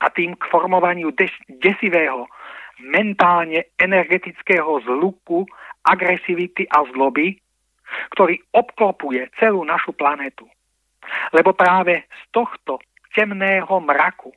a 0.00 0.12
tým 0.12 0.36
k 0.36 0.44
formovaniu 0.52 1.12
des- 1.16 1.44
desivého, 1.48 2.28
mentálne 2.80 3.72
energetického 3.80 4.84
zluku, 4.84 5.48
agresivity 5.86 6.68
a 6.68 6.84
zloby, 6.92 7.40
ktorý 8.12 8.36
obklopuje 8.52 9.30
celú 9.40 9.64
našu 9.64 9.94
planetu. 9.94 10.44
Lebo 11.32 11.54
práve 11.54 12.04
z 12.10 12.22
tohto 12.34 12.82
temného 13.14 13.80
mraku, 13.80 14.34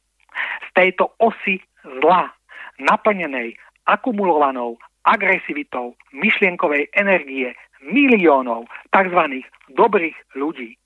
z 0.64 0.69
tejto 0.77 1.18
osy 1.19 1.60
zla, 1.84 2.31
naplnenej 2.80 3.57
akumulovanou 3.90 4.80
agresivitou 5.03 5.98
myšlienkovej 6.14 6.94
energie 6.94 7.52
miliónov 7.81 8.69
tzv. 8.94 9.44
dobrých 9.73 10.15
ľudí, 10.38 10.77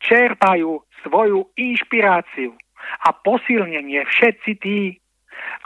čerpajú 0.00 0.80
svoju 1.04 1.44
inšpiráciu 1.54 2.56
a 3.06 3.12
posilnenie 3.12 4.04
všetci 4.04 4.52
tí, 4.58 4.78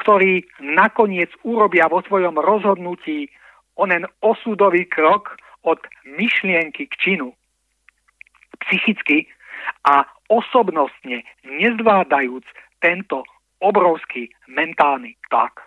ktorí 0.05 0.45
nakoniec 0.61 1.33
urobia 1.43 1.89
vo 1.89 2.05
svojom 2.05 2.37
rozhodnutí 2.37 3.33
onen 3.77 4.05
osudový 4.21 4.85
krok 4.85 5.37
od 5.65 5.81
myšlienky 6.05 6.87
k 6.91 6.95
činu. 7.01 7.33
Psychicky 8.67 9.27
a 9.89 10.05
osobnostne 10.29 11.25
nezvládajúc 11.45 12.45
tento 12.83 13.25
obrovský 13.63 14.29
mentálny 14.51 15.15
tlak. 15.31 15.63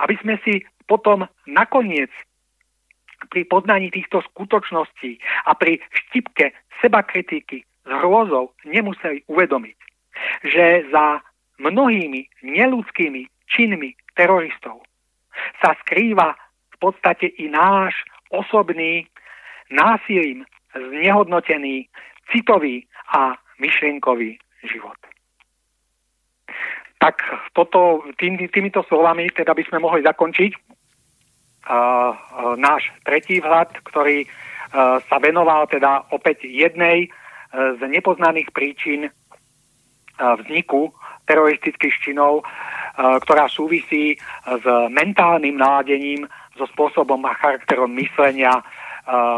Aby 0.00 0.16
sme 0.24 0.34
si 0.42 0.64
potom 0.88 1.28
nakoniec 1.46 2.10
pri 3.28 3.44
poznaní 3.46 3.92
týchto 3.92 4.24
skutočností 4.32 5.20
a 5.44 5.52
pri 5.54 5.78
štipke 5.92 6.56
sebakritiky 6.80 7.62
s 7.62 7.90
hrôzou 8.00 8.56
nemuseli 8.64 9.22
uvedomiť, 9.28 9.76
že 10.44 10.88
za 10.90 11.20
mnohými 11.60 12.26
neludskými 12.42 13.28
činmi 13.50 13.92
teroristov 14.16 14.80
sa 15.60 15.76
skrýva 15.84 16.34
v 16.72 16.76
podstate 16.80 17.28
i 17.36 17.48
náš 17.48 17.94
osobný 18.30 19.06
násilím 19.70 20.46
znehodnotený 20.74 21.86
citový 22.30 22.86
a 23.10 23.34
myšlienkový 23.58 24.38
život. 24.64 24.96
Tak 27.00 27.16
toto, 27.56 28.04
tým, 28.20 28.36
týmito 28.52 28.84
slovami 28.84 29.32
teda 29.32 29.56
by 29.56 29.62
sme 29.64 29.78
mohli 29.80 30.04
zakončiť 30.04 30.52
uh, 30.52 32.12
náš 32.60 32.92
tretí 33.08 33.40
vhľad, 33.40 33.72
ktorý 33.88 34.28
uh, 34.28 35.00
sa 35.08 35.16
venoval 35.16 35.64
teda 35.72 36.12
opäť 36.12 36.44
jednej 36.44 37.08
uh, 37.08 37.72
z 37.80 37.80
nepoznaných 37.88 38.52
príčin 38.52 39.08
vzniku 40.20 40.92
teroristických 41.24 41.96
činov, 42.04 42.44
ktorá 43.00 43.48
súvisí 43.48 44.20
s 44.44 44.64
mentálnym 44.92 45.56
náladením, 45.56 46.28
so 46.60 46.68
spôsobom 46.76 47.24
a 47.24 47.32
charakterom 47.40 47.88
myslenia 47.96 48.60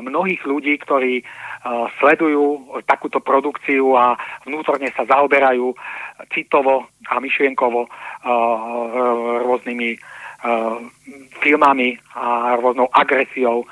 mnohých 0.02 0.42
ľudí, 0.42 0.74
ktorí 0.82 1.22
sledujú 2.02 2.74
takúto 2.82 3.22
produkciu 3.22 3.94
a 3.94 4.18
vnútorne 4.42 4.90
sa 4.90 5.06
zaoberajú 5.06 5.70
citovo 6.34 6.90
a 7.06 7.22
myšlienkovo 7.22 7.86
rôznymi 9.46 9.90
filmami 11.38 11.94
a 12.18 12.58
rôznou 12.58 12.90
agresiou 12.90 13.62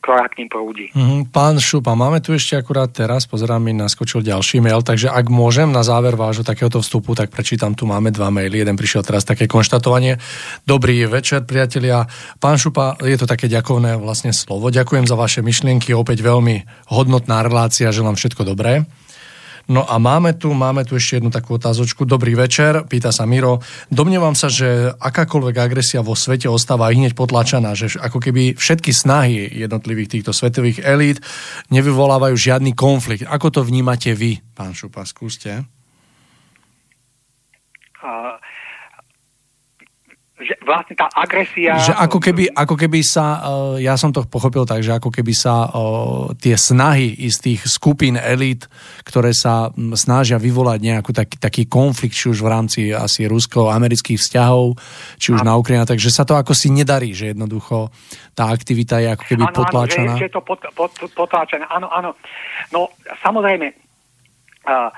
ktorá 0.00 0.26
ním 0.34 0.48
prúdi. 0.48 0.88
Mm, 0.96 1.28
pán 1.28 1.60
Šupa, 1.60 1.92
máme 1.92 2.24
tu 2.24 2.32
ešte 2.32 2.56
akurát 2.56 2.88
teraz, 2.88 3.28
pozerám, 3.28 3.60
mi 3.60 3.76
naskočil 3.76 4.24
ďalší 4.24 4.64
mail, 4.64 4.80
takže 4.80 5.12
ak 5.12 5.28
môžem 5.28 5.68
na 5.68 5.84
záver 5.84 6.16
vášho 6.16 6.42
takéhoto 6.42 6.80
vstupu, 6.80 7.12
tak 7.12 7.28
prečítam, 7.28 7.76
tu 7.76 7.84
máme 7.84 8.08
dva 8.08 8.32
maily, 8.32 8.64
jeden 8.64 8.80
prišiel 8.80 9.04
teraz 9.04 9.28
také 9.28 9.44
konštatovanie. 9.44 10.16
Dobrý 10.64 11.04
večer, 11.04 11.44
priatelia. 11.44 12.08
Pán 12.40 12.56
Šupa, 12.56 12.96
je 13.04 13.16
to 13.20 13.28
také 13.28 13.46
ďakovné 13.46 14.00
vlastne 14.00 14.32
slovo. 14.32 14.72
Ďakujem 14.72 15.04
za 15.04 15.14
vaše 15.20 15.44
myšlienky, 15.44 15.92
opäť 15.92 16.24
veľmi 16.24 16.88
hodnotná 16.88 17.44
relácia, 17.44 17.92
želám 17.92 18.16
všetko 18.16 18.48
dobré. 18.48 18.88
No 19.70 19.86
a 19.86 20.02
máme 20.02 20.34
tu, 20.34 20.50
máme 20.50 20.82
tu 20.82 20.98
ešte 20.98 21.22
jednu 21.22 21.30
takú 21.30 21.54
otázočku. 21.54 22.02
Dobrý 22.02 22.34
večer, 22.34 22.82
pýta 22.90 23.14
sa 23.14 23.22
Miro. 23.22 23.62
Domnievam 23.86 24.34
sa, 24.34 24.50
že 24.50 24.90
akákoľvek 24.98 25.56
agresia 25.62 26.02
vo 26.02 26.18
svete 26.18 26.50
ostáva 26.50 26.90
hneď 26.90 27.14
potlačaná, 27.14 27.78
že 27.78 27.94
ako 28.02 28.18
keby 28.18 28.58
všetky 28.58 28.90
snahy 28.90 29.46
jednotlivých 29.46 30.18
týchto 30.18 30.34
svetových 30.34 30.82
elít 30.82 31.22
nevyvolávajú 31.70 32.34
žiadny 32.34 32.74
konflikt. 32.74 33.22
Ako 33.30 33.54
to 33.54 33.62
vnímate 33.62 34.10
vy, 34.10 34.42
pán 34.58 34.74
Šupa, 34.74 35.06
skúste? 35.06 35.62
Uh, 38.02 38.42
že 40.40 40.56
vlastne 40.64 40.96
tá 40.96 41.06
agresia... 41.12 41.76
Že 41.76 41.94
ako 41.96 42.18
keby, 42.18 42.44
ako 42.56 42.74
keby 42.76 43.00
sa, 43.04 43.40
eh, 43.40 43.84
ja 43.84 43.94
som 44.00 44.10
to 44.10 44.24
pochopil 44.24 44.64
tak, 44.64 44.80
že 44.80 44.96
ako 44.96 45.12
keby 45.12 45.32
sa 45.36 45.68
eh, 45.68 45.72
tie 46.40 46.56
snahy 46.56 47.16
tých 47.40 47.64
skupín 47.64 48.20
elít, 48.20 48.68
ktoré 49.04 49.32
sa 49.32 49.72
hm, 49.72 49.96
snažia 49.96 50.40
vyvolať 50.40 50.78
nejaký 50.80 51.12
taký, 51.12 51.36
taký 51.40 51.62
konflikt, 51.68 52.16
či 52.16 52.32
už 52.32 52.44
v 52.44 52.48
rámci 52.48 52.80
asi 52.92 53.24
rusko-amerických 53.28 54.20
vzťahov, 54.20 54.76
či 55.16 55.32
už 55.32 55.40
a... 55.44 55.46
na 55.46 55.54
Ukrajina, 55.56 55.88
takže 55.88 56.12
sa 56.12 56.28
to 56.28 56.36
ako 56.36 56.52
si 56.56 56.68
nedarí, 56.72 57.12
že 57.12 57.32
jednoducho 57.32 57.92
tá 58.32 58.48
aktivita 58.48 59.00
je 59.00 59.08
ako 59.12 59.24
keby 59.24 59.44
ano, 59.48 59.56
potláčaná. 59.56 60.12
Áno, 60.12 60.20
že, 60.20 60.24
že 60.24 60.28
je 60.28 60.34
to 60.36 60.42
pot, 60.44 60.60
pot, 60.72 60.92
potláčané, 61.16 61.64
áno, 61.68 61.88
áno. 61.92 62.16
No 62.72 62.92
samozrejme, 63.20 63.72
uh, 64.68 64.88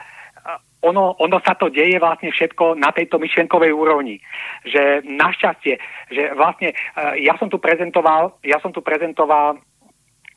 ono, 0.83 1.15
ono 1.19 1.39
sa 1.47 1.55
to 1.55 1.71
deje 1.71 1.99
vlastne 1.99 2.31
všetko 2.31 2.75
na 2.75 2.91
tejto 2.91 3.19
myšlenkovej 3.19 3.73
úrovni. 3.73 4.19
Že 4.67 5.07
našťastie, 5.07 5.75
že 6.11 6.23
vlastne 6.35 6.75
ja 7.23 7.39
som 7.39 7.47
tu 7.47 7.63
prezentoval, 7.63 8.39
ja 8.43 8.59
som 8.59 8.75
tu 8.75 8.83
prezentoval 8.83 9.63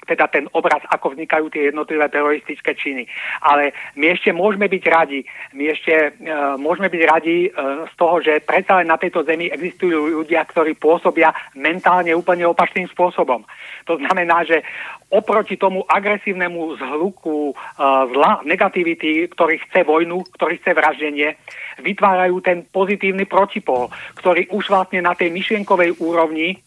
teda 0.06 0.30
ten 0.30 0.46
obraz, 0.54 0.80
ako 0.88 1.18
vznikajú 1.18 1.50
tie 1.50 1.74
jednotlivé 1.74 2.06
teroristické 2.10 2.78
činy. 2.78 3.10
Ale 3.42 3.74
my 3.98 4.14
ešte 4.14 4.30
môžeme 4.32 4.70
byť 4.70 4.84
radi, 4.88 5.20
my 5.58 5.64
ešte 5.74 5.94
uh, 5.94 6.56
môžeme 6.56 6.88
byť 6.88 7.02
radi 7.10 7.50
uh, 7.50 7.90
z 7.90 7.94
toho, 7.98 8.22
že 8.22 8.46
predsa 8.46 8.80
len 8.80 8.88
na 8.88 9.02
tejto 9.02 9.26
zemi 9.26 9.50
existujú 9.50 10.22
ľudia, 10.22 10.46
ktorí 10.46 10.78
pôsobia 10.78 11.34
mentálne 11.58 12.14
úplne 12.14 12.46
opačným 12.46 12.86
spôsobom. 12.94 13.44
To 13.90 13.98
znamená, 13.98 14.46
že 14.46 14.62
oproti 15.10 15.58
tomu 15.58 15.86
agresívnemu 15.86 16.78
zhluku 16.78 17.54
uh, 17.54 18.10
zla, 18.10 18.42
negativity, 18.46 19.30
ktorý 19.34 19.62
chce 19.70 19.86
vojnu, 19.86 20.26
ktorý 20.38 20.58
chce 20.62 20.72
vraždenie, 20.74 21.38
vytvárajú 21.82 22.40
ten 22.40 22.64
pozitívny 22.66 23.26
protipol, 23.26 23.92
ktorý 24.18 24.48
už 24.54 24.70
vlastne 24.70 25.04
na 25.04 25.14
tej 25.18 25.34
myšlienkovej 25.34 26.00
úrovni 26.00 26.62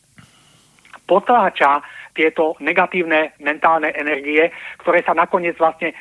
potláča 1.09 1.81
tieto 2.19 2.59
negatívne 2.59 3.39
mentálne 3.39 3.95
energie, 3.95 4.51
ktoré 4.83 5.07
sa 5.07 5.15
nakoniec 5.15 5.55
vlastne 5.55 5.95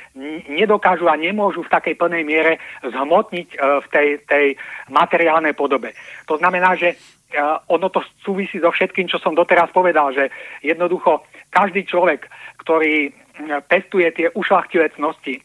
nedokážu 0.50 1.06
a 1.06 1.14
nemôžu 1.14 1.62
v 1.62 1.74
takej 1.78 1.94
plnej 1.94 2.26
miere 2.26 2.58
zhmotniť 2.82 3.48
e, 3.54 3.58
v 3.86 3.88
tej, 3.94 4.08
tej 4.26 4.46
materiálnej 4.90 5.54
podobe. 5.54 5.94
To 6.26 6.42
znamená, 6.42 6.74
že 6.74 6.90
e, 6.90 6.96
ono 7.70 7.94
to 7.94 8.02
súvisí 8.26 8.58
so 8.58 8.74
všetkým, 8.74 9.06
čo 9.06 9.22
som 9.22 9.38
doteraz 9.38 9.70
povedal, 9.70 10.10
že 10.10 10.34
jednoducho 10.66 11.22
každý 11.54 11.86
človek, 11.86 12.26
ktorý 12.66 13.14
pestuje 13.70 14.10
tie 14.18 14.34
ušlachtivé 14.34 14.90
cnosti, 14.98 15.38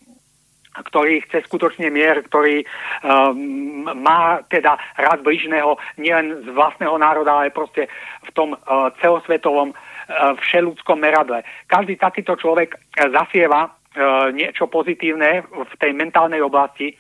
ktorý 0.73 1.21
chce 1.29 1.45
skutočne 1.45 1.93
mier, 1.93 2.25
ktorý 2.25 2.65
um, 2.65 3.85
má 3.93 4.41
teda 4.49 4.81
rád 4.97 5.21
bližného 5.21 5.77
nielen 6.01 6.41
z 6.41 6.49
vlastného 6.49 6.97
národa, 6.97 7.45
ale 7.45 7.53
proste 7.53 7.93
v 8.25 8.31
tom 8.33 8.57
uh, 8.57 8.89
celosvetovom 9.05 9.77
uh, 9.77 9.92
všeludskom 10.11 10.99
meradle. 10.99 11.43
Každý 11.67 11.97
takýto 11.97 12.35
človek 12.37 12.75
uh, 12.75 13.11
zasieva 13.13 13.71
uh, 13.71 14.31
niečo 14.33 14.67
pozitívne 14.67 15.47
v 15.47 15.73
tej 15.79 15.93
mentálnej 15.93 16.41
oblasti, 16.41 16.97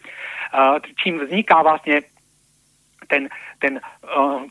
čím 1.00 1.16
vzniká 1.16 1.64
vlastne 1.64 2.04
ten, 3.08 3.32
ten 3.56 3.80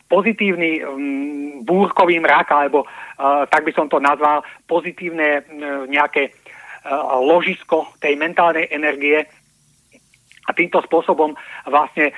pozitívny 0.10 0.82
búrkový 1.62 2.18
mrak, 2.18 2.50
alebo 2.50 2.90
tak 3.54 3.62
by 3.62 3.70
som 3.70 3.86
to 3.86 4.02
nazval, 4.02 4.42
pozitívne 4.66 5.46
nejaké 5.86 6.34
ložisko 7.22 7.86
tej 8.02 8.18
mentálnej 8.18 8.66
energie 8.74 9.30
a 10.50 10.58
týmto 10.58 10.82
spôsobom 10.82 11.38
vlastne 11.70 12.10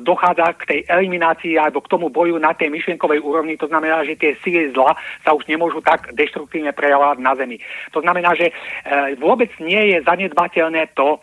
dochádza 0.00 0.56
k 0.56 0.62
tej 0.64 0.80
eliminácii 0.88 1.60
alebo 1.60 1.84
k 1.84 1.90
tomu 1.92 2.08
boju 2.08 2.40
na 2.40 2.56
tej 2.56 2.72
myšlienkovej 2.72 3.20
úrovni. 3.20 3.60
To 3.60 3.68
znamená, 3.68 4.00
že 4.08 4.16
tie 4.16 4.32
síly 4.40 4.72
zla 4.72 4.96
sa 5.20 5.36
už 5.36 5.44
nemôžu 5.44 5.84
tak 5.84 6.16
deštruktívne 6.16 6.72
prejavovať 6.72 7.18
na 7.20 7.36
Zemi. 7.36 7.60
To 7.92 8.00
znamená, 8.00 8.32
že 8.32 8.48
uh, 8.48 9.12
vôbec 9.20 9.52
nie 9.60 9.92
je 9.92 10.00
zanedbateľné 10.00 10.96
to, 10.96 11.20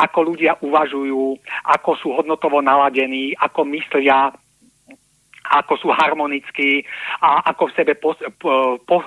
ako 0.00 0.32
ľudia 0.32 0.56
uvažujú, 0.64 1.36
ako 1.68 1.90
sú 2.00 2.08
hodnotovo 2.16 2.64
naladení, 2.64 3.36
ako 3.36 3.68
myslia, 3.76 4.32
ako 5.50 5.74
sú 5.78 5.88
harmonickí 5.94 6.82
a 7.22 7.46
ako 7.54 7.70
v 7.70 7.76
sebe 7.76 7.92
pos, 7.94 8.18
po, 8.40 8.80
po, 8.82 9.06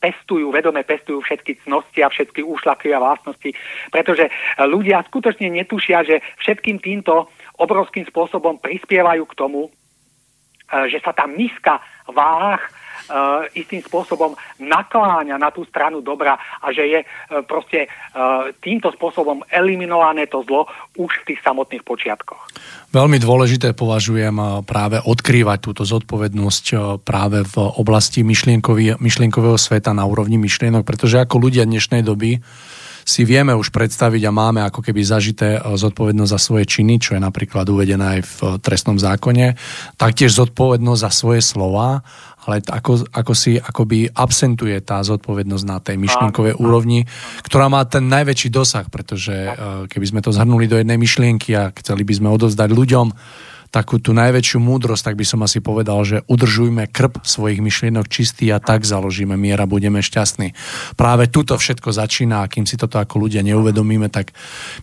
pestujú, 0.00 0.48
vedome 0.48 0.82
pestujú 0.84 1.20
všetky 1.20 1.64
cnosti 1.66 2.00
a 2.00 2.12
všetky 2.12 2.40
úšlaky 2.40 2.92
a 2.94 3.02
vlastnosti, 3.02 3.50
pretože 3.92 4.32
ľudia 4.64 5.04
skutočne 5.06 5.52
netušia, 5.52 6.04
že 6.06 6.24
všetkým 6.40 6.80
týmto 6.80 7.28
obrovským 7.58 8.06
spôsobom 8.06 8.62
prispievajú 8.62 9.26
k 9.26 9.36
tomu, 9.36 9.68
e, 9.68 9.70
že 10.88 11.02
sa 11.02 11.10
tá 11.10 11.26
miska 11.26 11.82
váh 12.08 12.62
uh, 13.08 13.44
istým 13.56 13.82
spôsobom 13.82 14.36
nakláňa 14.62 15.40
na 15.40 15.50
tú 15.50 15.64
stranu 15.66 16.04
dobra 16.04 16.36
a 16.36 16.70
že 16.70 16.84
je 16.86 17.00
uh, 17.02 17.42
proste 17.42 17.88
uh, 17.88 18.52
týmto 18.60 18.92
spôsobom 18.94 19.42
eliminované 19.48 20.28
to 20.28 20.44
zlo 20.44 20.68
už 20.94 21.24
v 21.24 21.34
tých 21.34 21.40
samotných 21.42 21.84
počiatkoch. 21.84 22.52
Veľmi 22.88 23.20
dôležité 23.20 23.76
považujem 23.76 24.64
práve 24.64 24.96
odkrývať 25.04 25.58
túto 25.60 25.84
zodpovednosť 25.84 26.64
práve 27.04 27.44
v 27.44 27.56
oblasti 27.76 28.24
myšlienkového 28.24 29.60
sveta 29.60 29.92
na 29.92 30.08
úrovni 30.08 30.40
myšlienok, 30.40 30.88
pretože 30.88 31.20
ako 31.20 31.36
ľudia 31.36 31.68
dnešnej 31.68 32.00
doby 32.00 32.40
si 33.08 33.24
vieme 33.24 33.56
už 33.56 33.72
predstaviť 33.72 34.28
a 34.28 34.36
máme 34.36 34.60
ako 34.68 34.84
keby 34.84 35.00
zažité 35.00 35.56
zodpovednosť 35.64 36.28
za 36.28 36.36
svoje 36.36 36.68
činy, 36.68 37.00
čo 37.00 37.16
je 37.16 37.24
napríklad 37.24 37.64
uvedené 37.64 38.20
aj 38.20 38.22
v 38.24 38.36
trestnom 38.60 39.00
zákone, 39.00 39.56
taktiež 39.96 40.36
zodpovednosť 40.36 41.00
za 41.00 41.10
svoje 41.12 41.40
slova 41.40 42.04
ale 42.46 42.62
ako, 42.64 43.10
ako 43.10 43.32
si 43.34 43.58
akoby 43.58 44.08
absentuje 44.08 44.78
tá 44.80 45.02
zodpovednosť 45.02 45.64
na 45.66 45.78
tej 45.82 45.96
myšlienkovej 45.98 46.54
úrovni, 46.60 47.04
ktorá 47.44 47.66
má 47.66 47.82
ten 47.84 48.06
najväčší 48.06 48.48
dosah, 48.52 48.86
pretože 48.88 49.34
eh, 49.34 49.54
keby 49.90 50.06
sme 50.06 50.20
to 50.22 50.30
zhrnuli 50.30 50.70
do 50.70 50.78
jednej 50.78 50.96
myšlienky 50.96 51.52
a 51.58 51.74
chceli 51.74 52.06
by 52.06 52.14
sme 52.14 52.28
odovzdať 52.30 52.70
ľuďom 52.70 53.06
takú 53.68 54.00
tú 54.00 54.16
najväčšiu 54.16 54.58
múdrosť, 54.58 55.12
tak 55.12 55.16
by 55.20 55.24
som 55.28 55.40
asi 55.44 55.60
povedal, 55.60 56.00
že 56.04 56.24
udržujme 56.24 56.88
krp 56.88 57.20
svojich 57.20 57.60
myšlienok 57.60 58.08
čistý 58.08 58.48
a 58.52 58.58
tak 58.58 58.88
založíme 58.88 59.36
mier 59.36 59.60
a 59.60 59.68
budeme 59.68 60.00
šťastní. 60.00 60.56
Práve 60.96 61.28
tuto 61.28 61.54
všetko 61.60 61.92
začína 61.92 62.44
a 62.44 62.50
kým 62.50 62.64
si 62.64 62.80
toto 62.80 62.96
ako 62.96 63.28
ľudia 63.28 63.44
neuvedomíme, 63.44 64.08
tak 64.08 64.32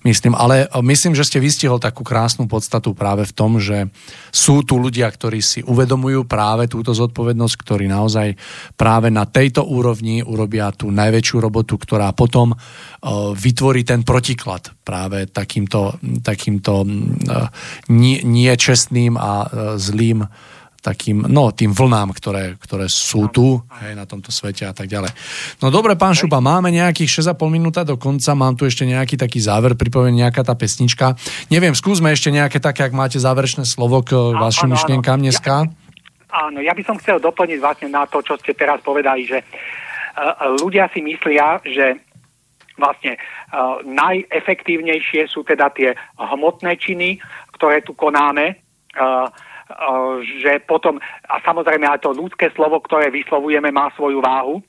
myslím. 0.06 0.38
Ale 0.38 0.70
myslím, 0.86 1.18
že 1.18 1.26
ste 1.26 1.42
vystihol 1.42 1.82
takú 1.82 2.06
krásnu 2.06 2.46
podstatu 2.46 2.94
práve 2.94 3.26
v 3.26 3.34
tom, 3.34 3.58
že 3.58 3.90
sú 4.30 4.62
tu 4.62 4.78
ľudia, 4.78 5.10
ktorí 5.10 5.42
si 5.42 5.60
uvedomujú 5.66 6.30
práve 6.30 6.70
túto 6.70 6.94
zodpovednosť, 6.94 7.56
ktorí 7.58 7.90
naozaj 7.90 8.38
práve 8.78 9.10
na 9.10 9.26
tejto 9.26 9.66
úrovni 9.66 10.22
urobia 10.22 10.70
tú 10.70 10.94
najväčšiu 10.94 11.38
robotu, 11.42 11.82
ktorá 11.82 12.14
potom 12.14 12.54
vytvorí 13.36 13.86
ten 13.86 14.02
protiklad 14.02 14.74
práve 14.86 15.26
takýmto, 15.30 15.98
takýmto 16.22 16.86
nie, 17.90 18.18
nie 18.26 18.54
čestným 18.76 19.16
a 19.16 19.48
zlým 19.80 20.28
takým, 20.86 21.26
no, 21.26 21.50
tým 21.50 21.74
vlnám, 21.74 22.14
ktoré, 22.14 22.62
ktoré 22.62 22.86
sú 22.86 23.26
tu 23.34 23.58
hej, 23.82 23.98
na 23.98 24.06
tomto 24.06 24.30
svete 24.30 24.70
a 24.70 24.74
tak 24.78 24.86
ďalej. 24.86 25.10
No 25.66 25.74
dobre, 25.74 25.98
pán 25.98 26.14
Šupa, 26.14 26.38
máme 26.38 26.70
nejakých 26.70 27.26
6,5 27.26 27.50
minúta 27.50 27.82
do 27.82 27.98
konca, 27.98 28.38
mám 28.38 28.54
tu 28.54 28.70
ešte 28.70 28.86
nejaký 28.86 29.18
taký 29.18 29.42
záver, 29.42 29.74
pripomeniem 29.74 30.30
nejaká 30.30 30.46
tá 30.46 30.54
pesnička. 30.54 31.18
Neviem, 31.50 31.74
skúsme 31.74 32.14
ešte 32.14 32.30
nejaké 32.30 32.62
také, 32.62 32.86
ak 32.86 32.94
máte 32.94 33.18
záverečné 33.18 33.66
slovo 33.66 34.06
k 34.06 34.14
vašim 34.38 34.70
myšlienkám 34.70 35.18
dneska. 35.18 35.66
Áno, 36.30 36.62
ja 36.62 36.78
by 36.78 36.84
som 36.86 37.02
chcel 37.02 37.18
doplniť 37.18 37.58
vlastne 37.58 37.90
na 37.90 38.06
to, 38.06 38.22
čo 38.22 38.38
ste 38.38 38.54
teraz 38.54 38.78
povedali, 38.86 39.26
že 39.26 39.42
uh, 39.42 40.54
ľudia 40.62 40.86
si 40.94 41.02
myslia, 41.02 41.58
že 41.66 41.98
vlastne 42.76 43.16
najefektívnejšie 43.88 45.32
sú 45.32 45.48
teda 45.48 45.72
tie 45.72 45.96
hmotné 46.20 46.76
činy, 46.76 47.24
ktoré 47.56 47.80
tu 47.80 47.96
konáme, 47.96 48.65
že 50.42 50.62
potom, 50.64 51.02
a 51.26 51.36
samozrejme 51.42 51.90
aj 51.90 52.06
to 52.06 52.14
ľudské 52.14 52.54
slovo, 52.54 52.80
ktoré 52.80 53.10
vyslovujeme, 53.10 53.74
má 53.74 53.90
svoju 53.98 54.22
váhu, 54.22 54.62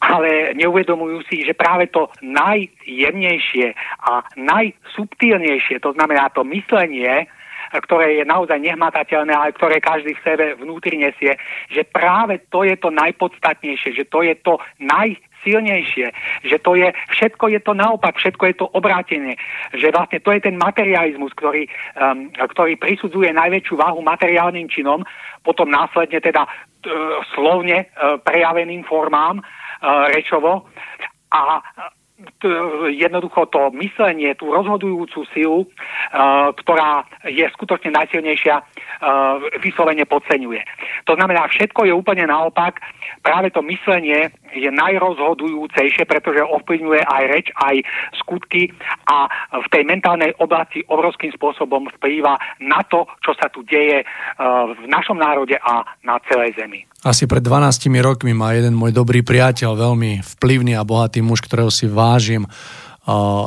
ale 0.00 0.56
neuvedomujú 0.56 1.20
si, 1.28 1.44
že 1.44 1.52
práve 1.52 1.92
to 1.92 2.08
najjemnejšie 2.24 3.76
a 4.00 4.24
najsubtilnejšie, 4.32 5.76
to 5.84 5.92
znamená 5.92 6.32
to 6.32 6.40
myslenie, 6.48 7.28
ktoré 7.70 8.18
je 8.18 8.24
naozaj 8.26 8.58
nehmatateľné, 8.58 9.30
ale 9.30 9.54
ktoré 9.54 9.78
každý 9.78 10.16
v 10.18 10.24
sebe 10.26 10.46
vnútri 10.58 10.98
nesie, 10.98 11.38
že 11.70 11.86
práve 11.86 12.42
to 12.50 12.66
je 12.66 12.74
to 12.80 12.90
najpodstatnejšie, 12.90 13.94
že 13.94 14.04
to 14.10 14.26
je 14.26 14.34
to 14.42 14.58
naj 14.82 15.14
silnejšie, 15.44 16.12
že 16.44 16.56
to 16.60 16.74
je, 16.76 16.92
všetko 17.16 17.48
je 17.48 17.60
to 17.60 17.72
naopak, 17.74 18.16
všetko 18.16 18.44
je 18.46 18.54
to 18.60 18.66
obrátenie, 18.72 19.36
že 19.74 19.92
vlastne 19.92 20.20
to 20.20 20.30
je 20.32 20.40
ten 20.40 20.56
materializmus, 20.56 21.32
ktorý, 21.36 21.68
um, 21.96 22.28
ktorý 22.32 22.76
prisudzuje 22.76 23.32
najväčšiu 23.32 23.74
váhu 23.76 24.00
materiálnym 24.04 24.68
činom, 24.68 25.04
potom 25.44 25.72
následne 25.72 26.20
teda 26.20 26.44
uh, 26.44 26.50
slovne 27.32 27.88
uh, 27.88 28.20
prejaveným 28.20 28.84
formám 28.84 29.40
uh, 29.40 30.08
rečovo. 30.12 30.68
A 31.30 31.62
jednoducho 32.92 33.48
to 33.48 33.70
myslenie, 33.80 34.36
tú 34.36 34.52
rozhodujúcu 34.52 35.24
silu, 35.32 35.60
uh, 35.64 36.52
ktorá 36.56 37.04
je 37.28 37.44
skutočne 37.56 37.96
najsilnejšia, 37.96 38.56
uh, 38.60 38.64
vyslovene 39.60 40.04
podceňuje. 40.04 40.62
To 41.08 41.16
znamená, 41.16 41.48
všetko 41.48 41.88
je 41.88 41.92
úplne 41.96 42.28
naopak. 42.28 42.80
Práve 43.24 43.52
to 43.52 43.64
myslenie 43.64 44.32
je 44.52 44.68
najrozhodujúcejšie, 44.68 46.04
pretože 46.04 46.42
ovplyvňuje 46.42 47.02
aj 47.06 47.22
reč, 47.30 47.46
aj 47.54 47.76
skutky 48.18 48.72
a 49.06 49.30
v 49.54 49.66
tej 49.70 49.82
mentálnej 49.86 50.34
oblasti 50.42 50.82
obrovským 50.88 51.30
spôsobom 51.36 51.86
vplýva 51.98 52.36
na 52.60 52.82
to, 52.88 53.06
čo 53.24 53.32
sa 53.38 53.48
tu 53.48 53.64
deje 53.64 54.02
uh, 54.02 54.72
v 54.74 54.88
našom 54.88 55.16
národe 55.16 55.56
a 55.60 55.84
na 56.04 56.18
celej 56.28 56.56
Zemi. 56.58 56.84
Asi 57.00 57.24
pred 57.24 57.40
12 57.40 57.88
rokmi 58.04 58.36
má 58.36 58.52
jeden 58.52 58.76
môj 58.76 58.92
dobrý 58.92 59.24
priateľ, 59.24 59.72
veľmi 59.72 60.20
vplyvný 60.36 60.76
a 60.76 60.84
bohatý 60.84 61.24
muž, 61.24 61.40
ktorého 61.40 61.72
si 61.72 61.88
vážim, 62.10 62.50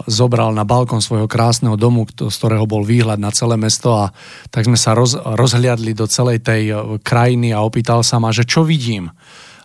zobral 0.10 0.52
na 0.52 0.66
balkón 0.66 1.00
svojho 1.00 1.30
krásneho 1.30 1.78
domu, 1.78 2.08
z 2.10 2.36
ktorého 2.36 2.66
bol 2.68 2.84
výhľad 2.84 3.22
na 3.22 3.30
celé 3.32 3.56
mesto 3.56 3.96
a 3.96 4.12
tak 4.50 4.66
sme 4.68 4.76
sa 4.76 4.98
roz, 4.98 5.16
rozhliadli 5.16 5.94
do 5.94 6.10
celej 6.10 6.42
tej 6.44 6.74
krajiny 7.06 7.54
a 7.54 7.64
opýtal 7.64 8.02
sa 8.02 8.18
ma, 8.18 8.34
že 8.34 8.44
čo 8.44 8.66
vidím. 8.66 9.14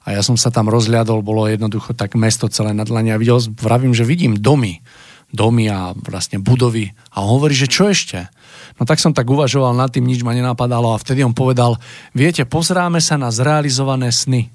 A 0.06 0.14
ja 0.14 0.22
som 0.22 0.36
sa 0.36 0.52
tam 0.52 0.70
rozhliadol, 0.70 1.24
bolo 1.24 1.48
jednoducho 1.48 1.96
tak 1.96 2.14
mesto 2.14 2.46
celé 2.52 2.76
na 2.76 2.84
dlani 2.84 3.16
a 3.16 3.20
videl, 3.20 3.40
vravím, 3.58 3.96
že 3.96 4.06
vidím 4.06 4.36
domy 4.38 4.84
domy 5.28 5.68
a 5.68 5.92
vlastne 5.92 6.40
budovy. 6.40 6.96
A 7.12 7.20
on 7.20 7.36
hovorí, 7.36 7.52
že 7.52 7.68
čo 7.68 7.92
ešte? 7.92 8.32
No 8.80 8.88
tak 8.88 8.96
som 8.96 9.12
tak 9.12 9.28
uvažoval 9.28 9.76
nad 9.76 9.92
tým, 9.92 10.08
nič 10.08 10.24
ma 10.24 10.32
nenapadalo 10.32 10.96
a 10.96 11.00
vtedy 11.00 11.20
on 11.20 11.36
povedal, 11.36 11.76
viete, 12.16 12.48
pozráme 12.48 13.02
sa 13.04 13.20
na 13.20 13.28
zrealizované 13.28 14.08
sny. 14.08 14.48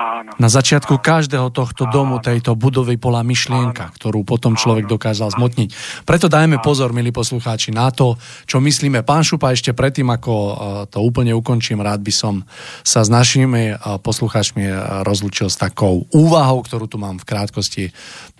Áno. 0.00 0.32
Na 0.40 0.48
začiatku 0.48 0.96
áno. 0.96 1.04
každého 1.04 1.48
tohto 1.52 1.84
domu, 1.92 2.24
tejto 2.24 2.56
budovy 2.56 2.96
bola 2.96 3.20
myšlienka, 3.20 3.92
áno. 3.92 3.94
ktorú 4.00 4.24
potom 4.24 4.56
človek 4.56 4.88
áno. 4.88 4.96
dokázal 4.96 5.28
zmotniť. 5.36 5.68
Preto 6.08 6.32
dajme 6.32 6.56
áno. 6.56 6.64
pozor, 6.64 6.96
milí 6.96 7.12
poslucháči, 7.12 7.68
na 7.68 7.92
to, 7.92 8.16
čo 8.48 8.64
myslíme. 8.64 9.04
Pán 9.04 9.20
Šupa, 9.20 9.52
ešte 9.52 9.76
predtým, 9.76 10.08
ako 10.08 10.32
e, 10.32 10.52
to 10.88 11.04
úplne 11.04 11.36
ukončím, 11.36 11.84
rád 11.84 12.00
by 12.00 12.12
som 12.16 12.48
sa 12.80 13.04
s 13.04 13.12
našimi 13.12 13.76
e, 13.76 14.00
poslucháčmi 14.00 14.64
e, 14.64 14.72
rozlučil 15.04 15.52
s 15.52 15.60
takou 15.60 16.08
úvahou, 16.16 16.64
ktorú 16.64 16.88
tu 16.88 16.96
mám 16.96 17.20
v 17.20 17.28
krátkosti 17.28 17.84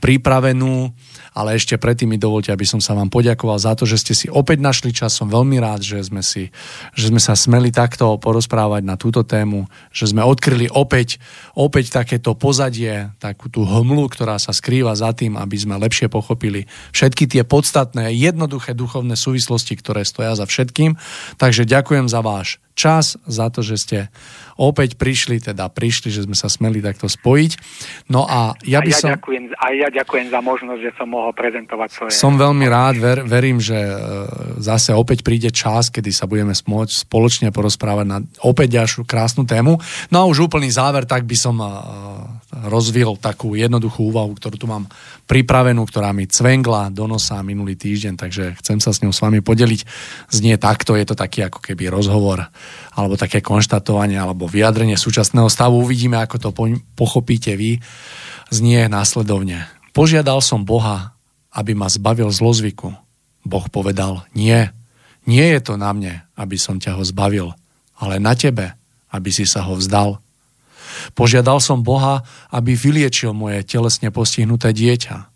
pripravenú 0.00 0.96
ale 1.40 1.56
ešte 1.56 1.80
predtým 1.80 2.12
mi 2.12 2.18
dovolte, 2.20 2.52
aby 2.52 2.68
som 2.68 2.78
sa 2.78 2.92
vám 2.92 3.08
poďakoval 3.08 3.56
za 3.56 3.72
to, 3.72 3.88
že 3.88 4.04
ste 4.04 4.12
si 4.12 4.26
opäť 4.28 4.60
našli 4.60 4.92
čas. 4.92 5.16
Som 5.16 5.32
veľmi 5.32 5.56
rád, 5.56 5.80
že 5.80 5.96
sme, 6.04 6.20
si, 6.20 6.52
že 6.92 7.08
sme 7.08 7.16
sa 7.16 7.32
smeli 7.32 7.72
takto 7.72 8.20
porozprávať 8.20 8.84
na 8.84 9.00
túto 9.00 9.24
tému, 9.24 9.64
že 9.88 10.12
sme 10.12 10.20
odkryli 10.20 10.68
opäť, 10.70 11.16
opäť 11.56 11.96
takéto 11.96 12.36
pozadie, 12.36 13.08
takú 13.16 13.48
tú 13.48 13.64
hmlu, 13.64 14.12
ktorá 14.12 14.36
sa 14.36 14.52
skrýva 14.52 14.92
za 14.92 15.16
tým, 15.16 15.40
aby 15.40 15.56
sme 15.56 15.80
lepšie 15.80 16.12
pochopili 16.12 16.68
všetky 16.92 17.24
tie 17.24 17.42
podstatné, 17.48 18.12
jednoduché 18.12 18.76
duchovné 18.76 19.16
súvislosti, 19.16 19.74
ktoré 19.80 20.04
stoja 20.04 20.36
za 20.36 20.44
všetkým. 20.44 21.00
Takže 21.40 21.64
ďakujem 21.64 22.06
za 22.06 22.20
váš 22.20 22.60
čas, 22.80 23.20
za 23.28 23.52
to, 23.52 23.60
že 23.60 23.76
ste 23.76 23.98
opäť 24.60 24.96
prišli, 25.00 25.40
teda 25.40 25.68
prišli, 25.72 26.12
že 26.12 26.24
sme 26.28 26.36
sa 26.36 26.52
smeli 26.52 26.84
takto 26.84 27.08
spojiť. 27.08 27.52
No 28.12 28.28
a 28.28 28.56
ja 28.64 28.84
by 28.84 28.88
a 28.88 28.92
ja 28.92 29.00
som... 29.00 29.08
Ďakujem, 29.16 29.44
a 29.56 29.66
ja 29.72 29.88
ďakujem 29.88 30.26
za 30.28 30.40
možnosť, 30.40 30.80
že 30.84 30.90
som 30.96 31.08
mohol 31.08 31.32
prezentovať 31.32 31.88
svoje... 31.88 32.10
Som 32.12 32.36
veľmi 32.36 32.66
rád, 32.68 32.96
ver, 33.00 33.18
verím, 33.24 33.56
že 33.56 33.76
e, 33.76 33.96
zase 34.60 34.92
opäť 34.92 35.24
príde 35.24 35.48
čas, 35.48 35.88
kedy 35.88 36.12
sa 36.12 36.28
budeme 36.28 36.52
môcť 36.52 37.08
spoločne 37.08 37.48
porozprávať 37.52 38.06
na 38.08 38.18
opäť 38.44 38.80
ďalšiu 38.80 39.08
krásnu 39.08 39.48
tému. 39.48 39.80
No 40.12 40.16
a 40.20 40.28
už 40.28 40.48
úplný 40.48 40.68
záver, 40.68 41.08
tak 41.08 41.24
by 41.24 41.36
som 41.36 41.56
rozvil 42.50 43.14
takú 43.14 43.54
jednoduchú 43.54 44.10
úvahu, 44.10 44.34
ktorú 44.34 44.56
tu 44.58 44.66
mám 44.66 44.90
pripravenú, 45.30 45.86
ktorá 45.86 46.10
mi 46.10 46.26
cvengla 46.26 46.90
do 46.90 47.06
nosa 47.06 47.38
minulý 47.46 47.78
týždeň, 47.78 48.14
takže 48.18 48.44
chcem 48.58 48.82
sa 48.82 48.90
s 48.90 49.00
ňou 49.06 49.14
s 49.14 49.22
vami 49.22 49.38
podeliť. 49.38 49.80
Znie 50.34 50.58
takto, 50.58 50.98
je 50.98 51.06
to 51.06 51.14
taký 51.14 51.46
ako 51.46 51.62
keby 51.62 51.86
rozhovor, 51.86 52.42
alebo 52.98 53.14
také 53.14 53.38
konštatovanie, 53.38 54.18
alebo 54.18 54.50
vyjadrenie 54.50 54.98
súčasného 54.98 55.46
stavu. 55.46 55.78
Uvidíme, 55.78 56.18
ako 56.18 56.36
to 56.42 56.50
pochopíte 56.98 57.54
vy. 57.54 57.78
Znie 58.50 58.90
následovne. 58.90 59.70
Požiadal 59.94 60.42
som 60.42 60.66
Boha, 60.66 61.14
aby 61.54 61.78
ma 61.78 61.86
zbavil 61.86 62.30
zlozvyku. 62.34 62.90
Boh 63.46 63.66
povedal, 63.70 64.26
nie, 64.34 64.70
nie 65.26 65.46
je 65.54 65.60
to 65.62 65.74
na 65.78 65.94
mne, 65.94 66.26
aby 66.34 66.58
som 66.58 66.82
ťa 66.82 66.98
ho 66.98 67.02
zbavil, 67.06 67.54
ale 67.98 68.18
na 68.18 68.34
tebe, 68.34 68.74
aby 69.14 69.30
si 69.30 69.46
sa 69.46 69.66
ho 69.66 69.78
vzdal. 69.78 70.18
Požiadal 71.14 71.58
som 71.58 71.82
Boha, 71.82 72.22
aby 72.50 72.74
vyliečil 72.74 73.34
moje 73.34 73.64
telesne 73.66 74.08
postihnuté 74.14 74.70
dieťa. 74.70 75.30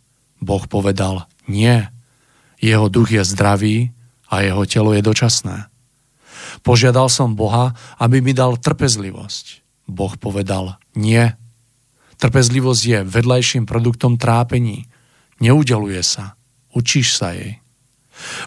Boh 0.44 0.64
povedal, 0.68 1.26
nie, 1.48 1.88
jeho 2.60 2.88
duch 2.88 3.12
je 3.12 3.22
zdravý 3.24 3.92
a 4.28 4.44
jeho 4.44 4.64
telo 4.64 4.96
je 4.96 5.02
dočasné. 5.04 5.68
Požiadal 6.64 7.12
som 7.12 7.36
Boha, 7.36 7.76
aby 8.00 8.24
mi 8.24 8.32
dal 8.32 8.56
trpezlivosť. 8.56 9.64
Boh 9.90 10.14
povedal, 10.16 10.80
nie. 10.96 11.32
Trpezlivosť 12.16 12.82
je 12.82 12.98
vedľajším 13.04 13.68
produktom 13.68 14.16
trápení. 14.16 14.88
Neudeluje 15.42 16.00
sa. 16.00 16.38
Učíš 16.72 17.20
sa 17.20 17.36
jej. 17.36 17.60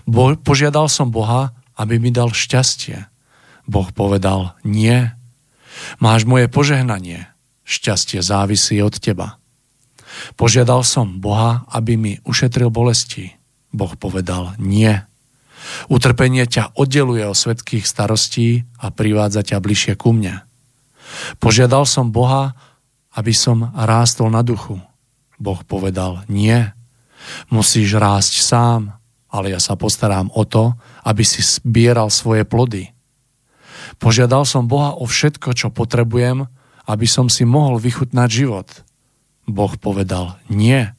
Bo- 0.07 0.39
požiadal 0.39 0.87
som 0.87 1.11
Boha, 1.11 1.53
aby 1.77 1.99
mi 2.01 2.09
dal 2.09 2.33
šťastie. 2.33 3.05
Boh 3.67 3.89
povedal, 3.91 4.55
nie. 4.63 5.11
Máš 5.97 6.27
moje 6.27 6.51
požehnanie. 6.51 7.27
Šťastie 7.67 8.23
závisí 8.23 8.79
od 8.79 8.95
teba. 8.99 9.39
Požiadal 10.39 10.81
som 10.87 11.19
Boha, 11.19 11.67
aby 11.71 11.99
mi 11.99 12.13
ušetril 12.23 12.71
bolesti. 12.71 13.35
Boh 13.75 13.93
povedal 13.99 14.55
nie. 14.57 15.03
Utrpenie 15.91 16.47
ťa 16.47 16.79
oddeluje 16.79 17.27
od 17.27 17.35
svetkých 17.35 17.83
starostí 17.83 18.63
a 18.79 18.89
privádza 18.89 19.43
ťa 19.43 19.57
bližšie 19.59 19.93
ku 19.99 20.15
mne. 20.15 20.47
Požiadal 21.43 21.83
som 21.83 22.11
Boha, 22.11 22.55
aby 23.15 23.33
som 23.35 23.73
rástol 23.75 24.31
na 24.31 24.45
duchu. 24.45 24.79
Boh 25.37 25.59
povedal 25.67 26.23
nie. 26.31 26.71
Musíš 27.51 27.99
rásť 27.99 28.39
sám, 28.41 28.95
ale 29.27 29.51
ja 29.53 29.59
sa 29.59 29.75
postarám 29.75 30.31
o 30.33 30.43
to, 30.47 30.73
aby 31.03 31.23
si 31.27 31.43
zbieral 31.43 32.07
svoje 32.07 32.47
plody. 32.47 32.89
Požiadal 33.97 34.45
som 34.45 34.69
Boha 34.69 34.93
o 34.93 35.09
všetko, 35.09 35.57
čo 35.57 35.73
potrebujem, 35.73 36.45
aby 36.87 37.07
som 37.09 37.27
si 37.27 37.43
mohol 37.43 37.81
vychutnať 37.81 38.29
život. 38.29 38.67
Boh 39.47 39.73
povedal, 39.79 40.37
nie, 40.51 40.91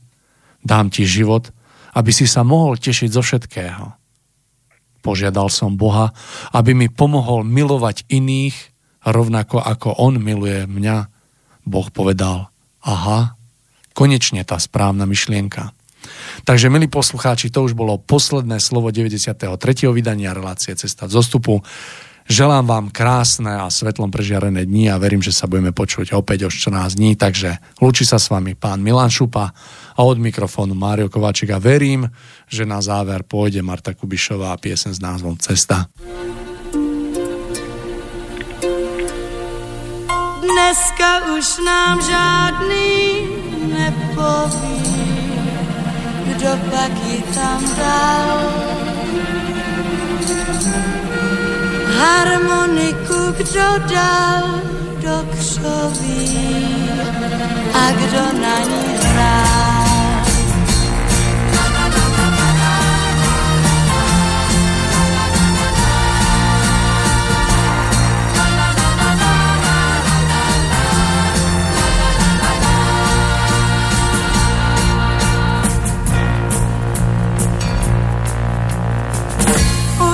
dám 0.65 0.91
ti 0.91 1.07
život, 1.07 1.55
aby 1.95 2.11
si 2.13 2.27
sa 2.29 2.43
mohol 2.43 2.77
tešiť 2.77 3.11
zo 3.13 3.23
všetkého. 3.23 3.85
Požiadal 5.01 5.49
som 5.49 5.79
Boha, 5.79 6.11
aby 6.53 6.75
mi 6.75 6.91
pomohol 6.91 7.47
milovať 7.47 8.11
iných, 8.11 8.57
rovnako 9.07 9.63
ako 9.63 9.95
On 10.03 10.19
miluje 10.19 10.67
mňa. 10.67 10.97
Boh 11.65 11.89
povedal, 11.95 12.51
aha, 12.83 13.39
konečne 13.95 14.43
tá 14.43 14.59
správna 14.59 15.07
myšlienka. 15.07 15.73
Takže, 16.47 16.71
milí 16.71 16.87
poslucháči, 16.87 17.51
to 17.51 17.67
už 17.67 17.75
bolo 17.75 17.99
posledné 17.99 18.63
slovo 18.63 18.89
93. 18.95 19.45
vydania 19.91 20.33
relácie 20.33 20.73
Cesta 20.79 21.05
v 21.11 21.13
zostupu. 21.13 21.55
Želám 22.29 22.69
vám 22.69 22.87
krásne 22.93 23.57
a 23.57 23.73
svetlom 23.73 24.13
prežiarené 24.13 24.69
dni 24.69 24.93
a 24.93 25.01
verím, 25.01 25.25
že 25.25 25.33
sa 25.33 25.49
budeme 25.49 25.73
počuť 25.73 26.13
opäť 26.13 26.45
o 26.45 26.53
14 26.53 27.01
dní. 27.01 27.17
Takže 27.17 27.57
lúči 27.81 28.05
sa 28.05 28.21
s 28.21 28.29
vami 28.29 28.53
pán 28.53 28.85
Milan 28.85 29.09
Šupa 29.09 29.49
a 29.97 30.01
od 30.05 30.21
mikrofónu 30.21 30.77
Mário 30.77 31.09
Kováčik 31.09 31.49
a 31.49 31.59
verím, 31.59 32.05
že 32.45 32.69
na 32.69 32.85
záver 32.85 33.25
pôjde 33.25 33.65
Marta 33.65 33.97
Kubišová 33.97 34.53
a 34.53 34.61
piesen 34.61 34.93
s 34.93 35.01
názvom 35.01 35.41
Cesta. 35.41 35.89
Dneska 40.45 41.33
už 41.33 41.47
nám 41.65 41.97
žádný 42.05 43.25
nepoví, 43.73 44.85
kdo 46.29 46.51
pak 46.69 46.93
ji 47.09 47.25
tam 47.33 47.61
dal 47.81 48.37
harmoniku 51.99 53.33
kdo 53.39 53.69
dal 53.95 54.45
do 55.03 55.17
křoví 55.31 56.69
a 57.75 57.91
kdo 57.93 58.41
na 58.41 58.59
ní 58.59 58.99
hrál. 59.03 59.78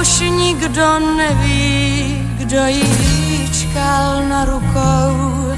Už 0.05 0.21
nikdo 0.21 0.99
neví, 1.17 2.29
kdo 2.37 2.67
jí 2.67 3.51
čkal 3.53 4.29
na 4.29 4.45
rukou. 4.45 5.53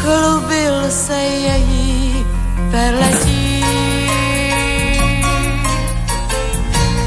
Chlubil 0.00 0.90
se 0.90 1.16
její 1.18 2.26
peletí. 2.70 3.64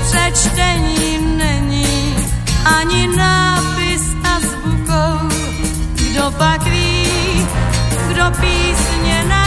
Přečtení 0.03 1.37
není 1.37 2.15
ani 2.65 3.07
nápis 3.17 4.03
a 4.23 4.39
zvukou. 4.39 5.27
Kdo 5.95 6.31
pak 6.31 6.63
ví, 6.63 7.07
kdo 8.07 8.23
písně 8.41 9.23
na 9.29 9.42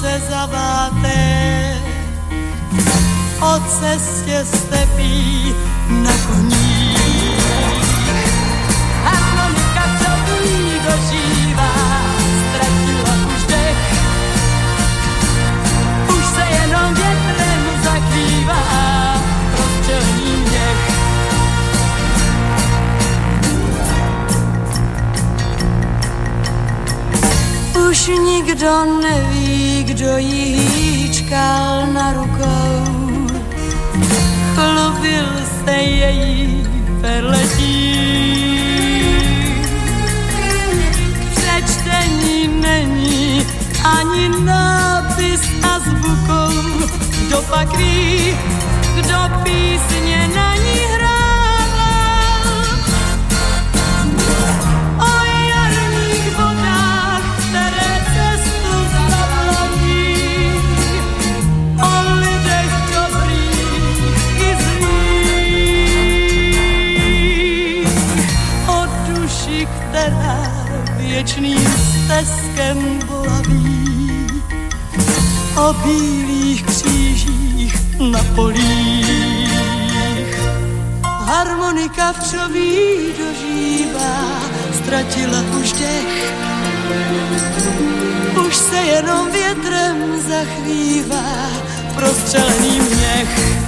louce 0.00 0.20
zaváté. 0.30 1.76
O 3.40 3.60
cestě 3.60 4.44
stepí 4.44 5.54
na 5.90 6.12
koní. 6.26 6.96
Harmonika, 9.04 9.84
co 9.98 10.10
ví, 10.26 10.72
dožívá, 10.84 11.72
ztratila 12.40 13.14
už 13.36 13.42
dech. 13.46 13.80
Už 16.08 16.24
se 16.34 16.44
jenom 16.62 16.94
větrem 16.94 17.62
zakrývá 17.84 18.62
prostřelený 19.56 20.36
měch. 20.36 20.80
Už 27.90 28.06
nikdo 28.06 28.84
neví, 29.02 29.69
kdo 30.00 30.16
jí 30.16 30.56
hýčkal 30.56 31.86
na 31.92 32.12
rukou. 32.12 33.26
Chlubil 34.54 35.26
se 35.64 35.72
její 35.72 36.66
perletí. 37.00 38.00
Přečtení 41.36 42.48
není 42.48 43.46
ani 43.84 44.28
nápis 44.44 45.40
a 45.62 45.78
zvukou. 45.78 46.86
Kdo 47.26 47.42
pak 47.42 47.76
ví, 47.76 48.34
kdo 48.94 49.18
písně 49.42 50.28
na 50.34 50.59
věčným 71.20 71.66
stezkem 72.04 72.98
volaví. 73.06 74.26
O 75.56 75.72
bílých 75.72 76.62
křížích 76.62 77.74
na 78.12 78.24
polích. 78.34 79.50
Harmonika 81.04 82.12
v 82.12 82.30
čoví 82.30 82.76
dožívá, 83.18 84.40
ztratila 84.74 85.42
už 85.60 85.72
dech. 85.72 86.32
Už 88.46 88.56
se 88.56 88.76
jenom 88.76 89.32
větrem 89.32 89.96
zachvívá 90.28 91.50
prostřelený 91.94 92.80
měch. 92.80 93.60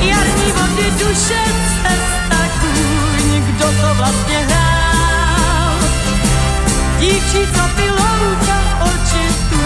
Jarní 0.00 0.52
vody 0.52 0.90
duše 0.98 1.44
cest 1.82 2.20
Dívčica 7.00 7.64
bylo 7.76 8.06
ruka 8.20 8.58
oči 8.80 9.24
tu, 9.50 9.62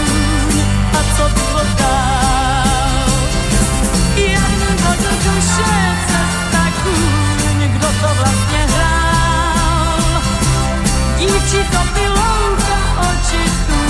a 0.98 1.00
co 1.16 1.24
bylo 1.34 1.62
dál. 1.78 3.10
Jedno 4.16 4.90
do 5.02 5.10
duše 5.24 5.74
cesta 6.06 6.62
kůň, 6.82 7.68
kdo 7.68 7.86
to 7.86 8.14
vlastně 8.14 8.66
hrál. 8.74 10.22
Dívčica 11.18 11.84
bylo 11.94 12.24
ruka 12.48 12.78
oči 13.10 13.50
tu, 13.66 13.80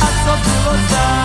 a 0.00 0.06
co 0.24 0.32
bylo 0.44 0.76
dál. 0.90 1.21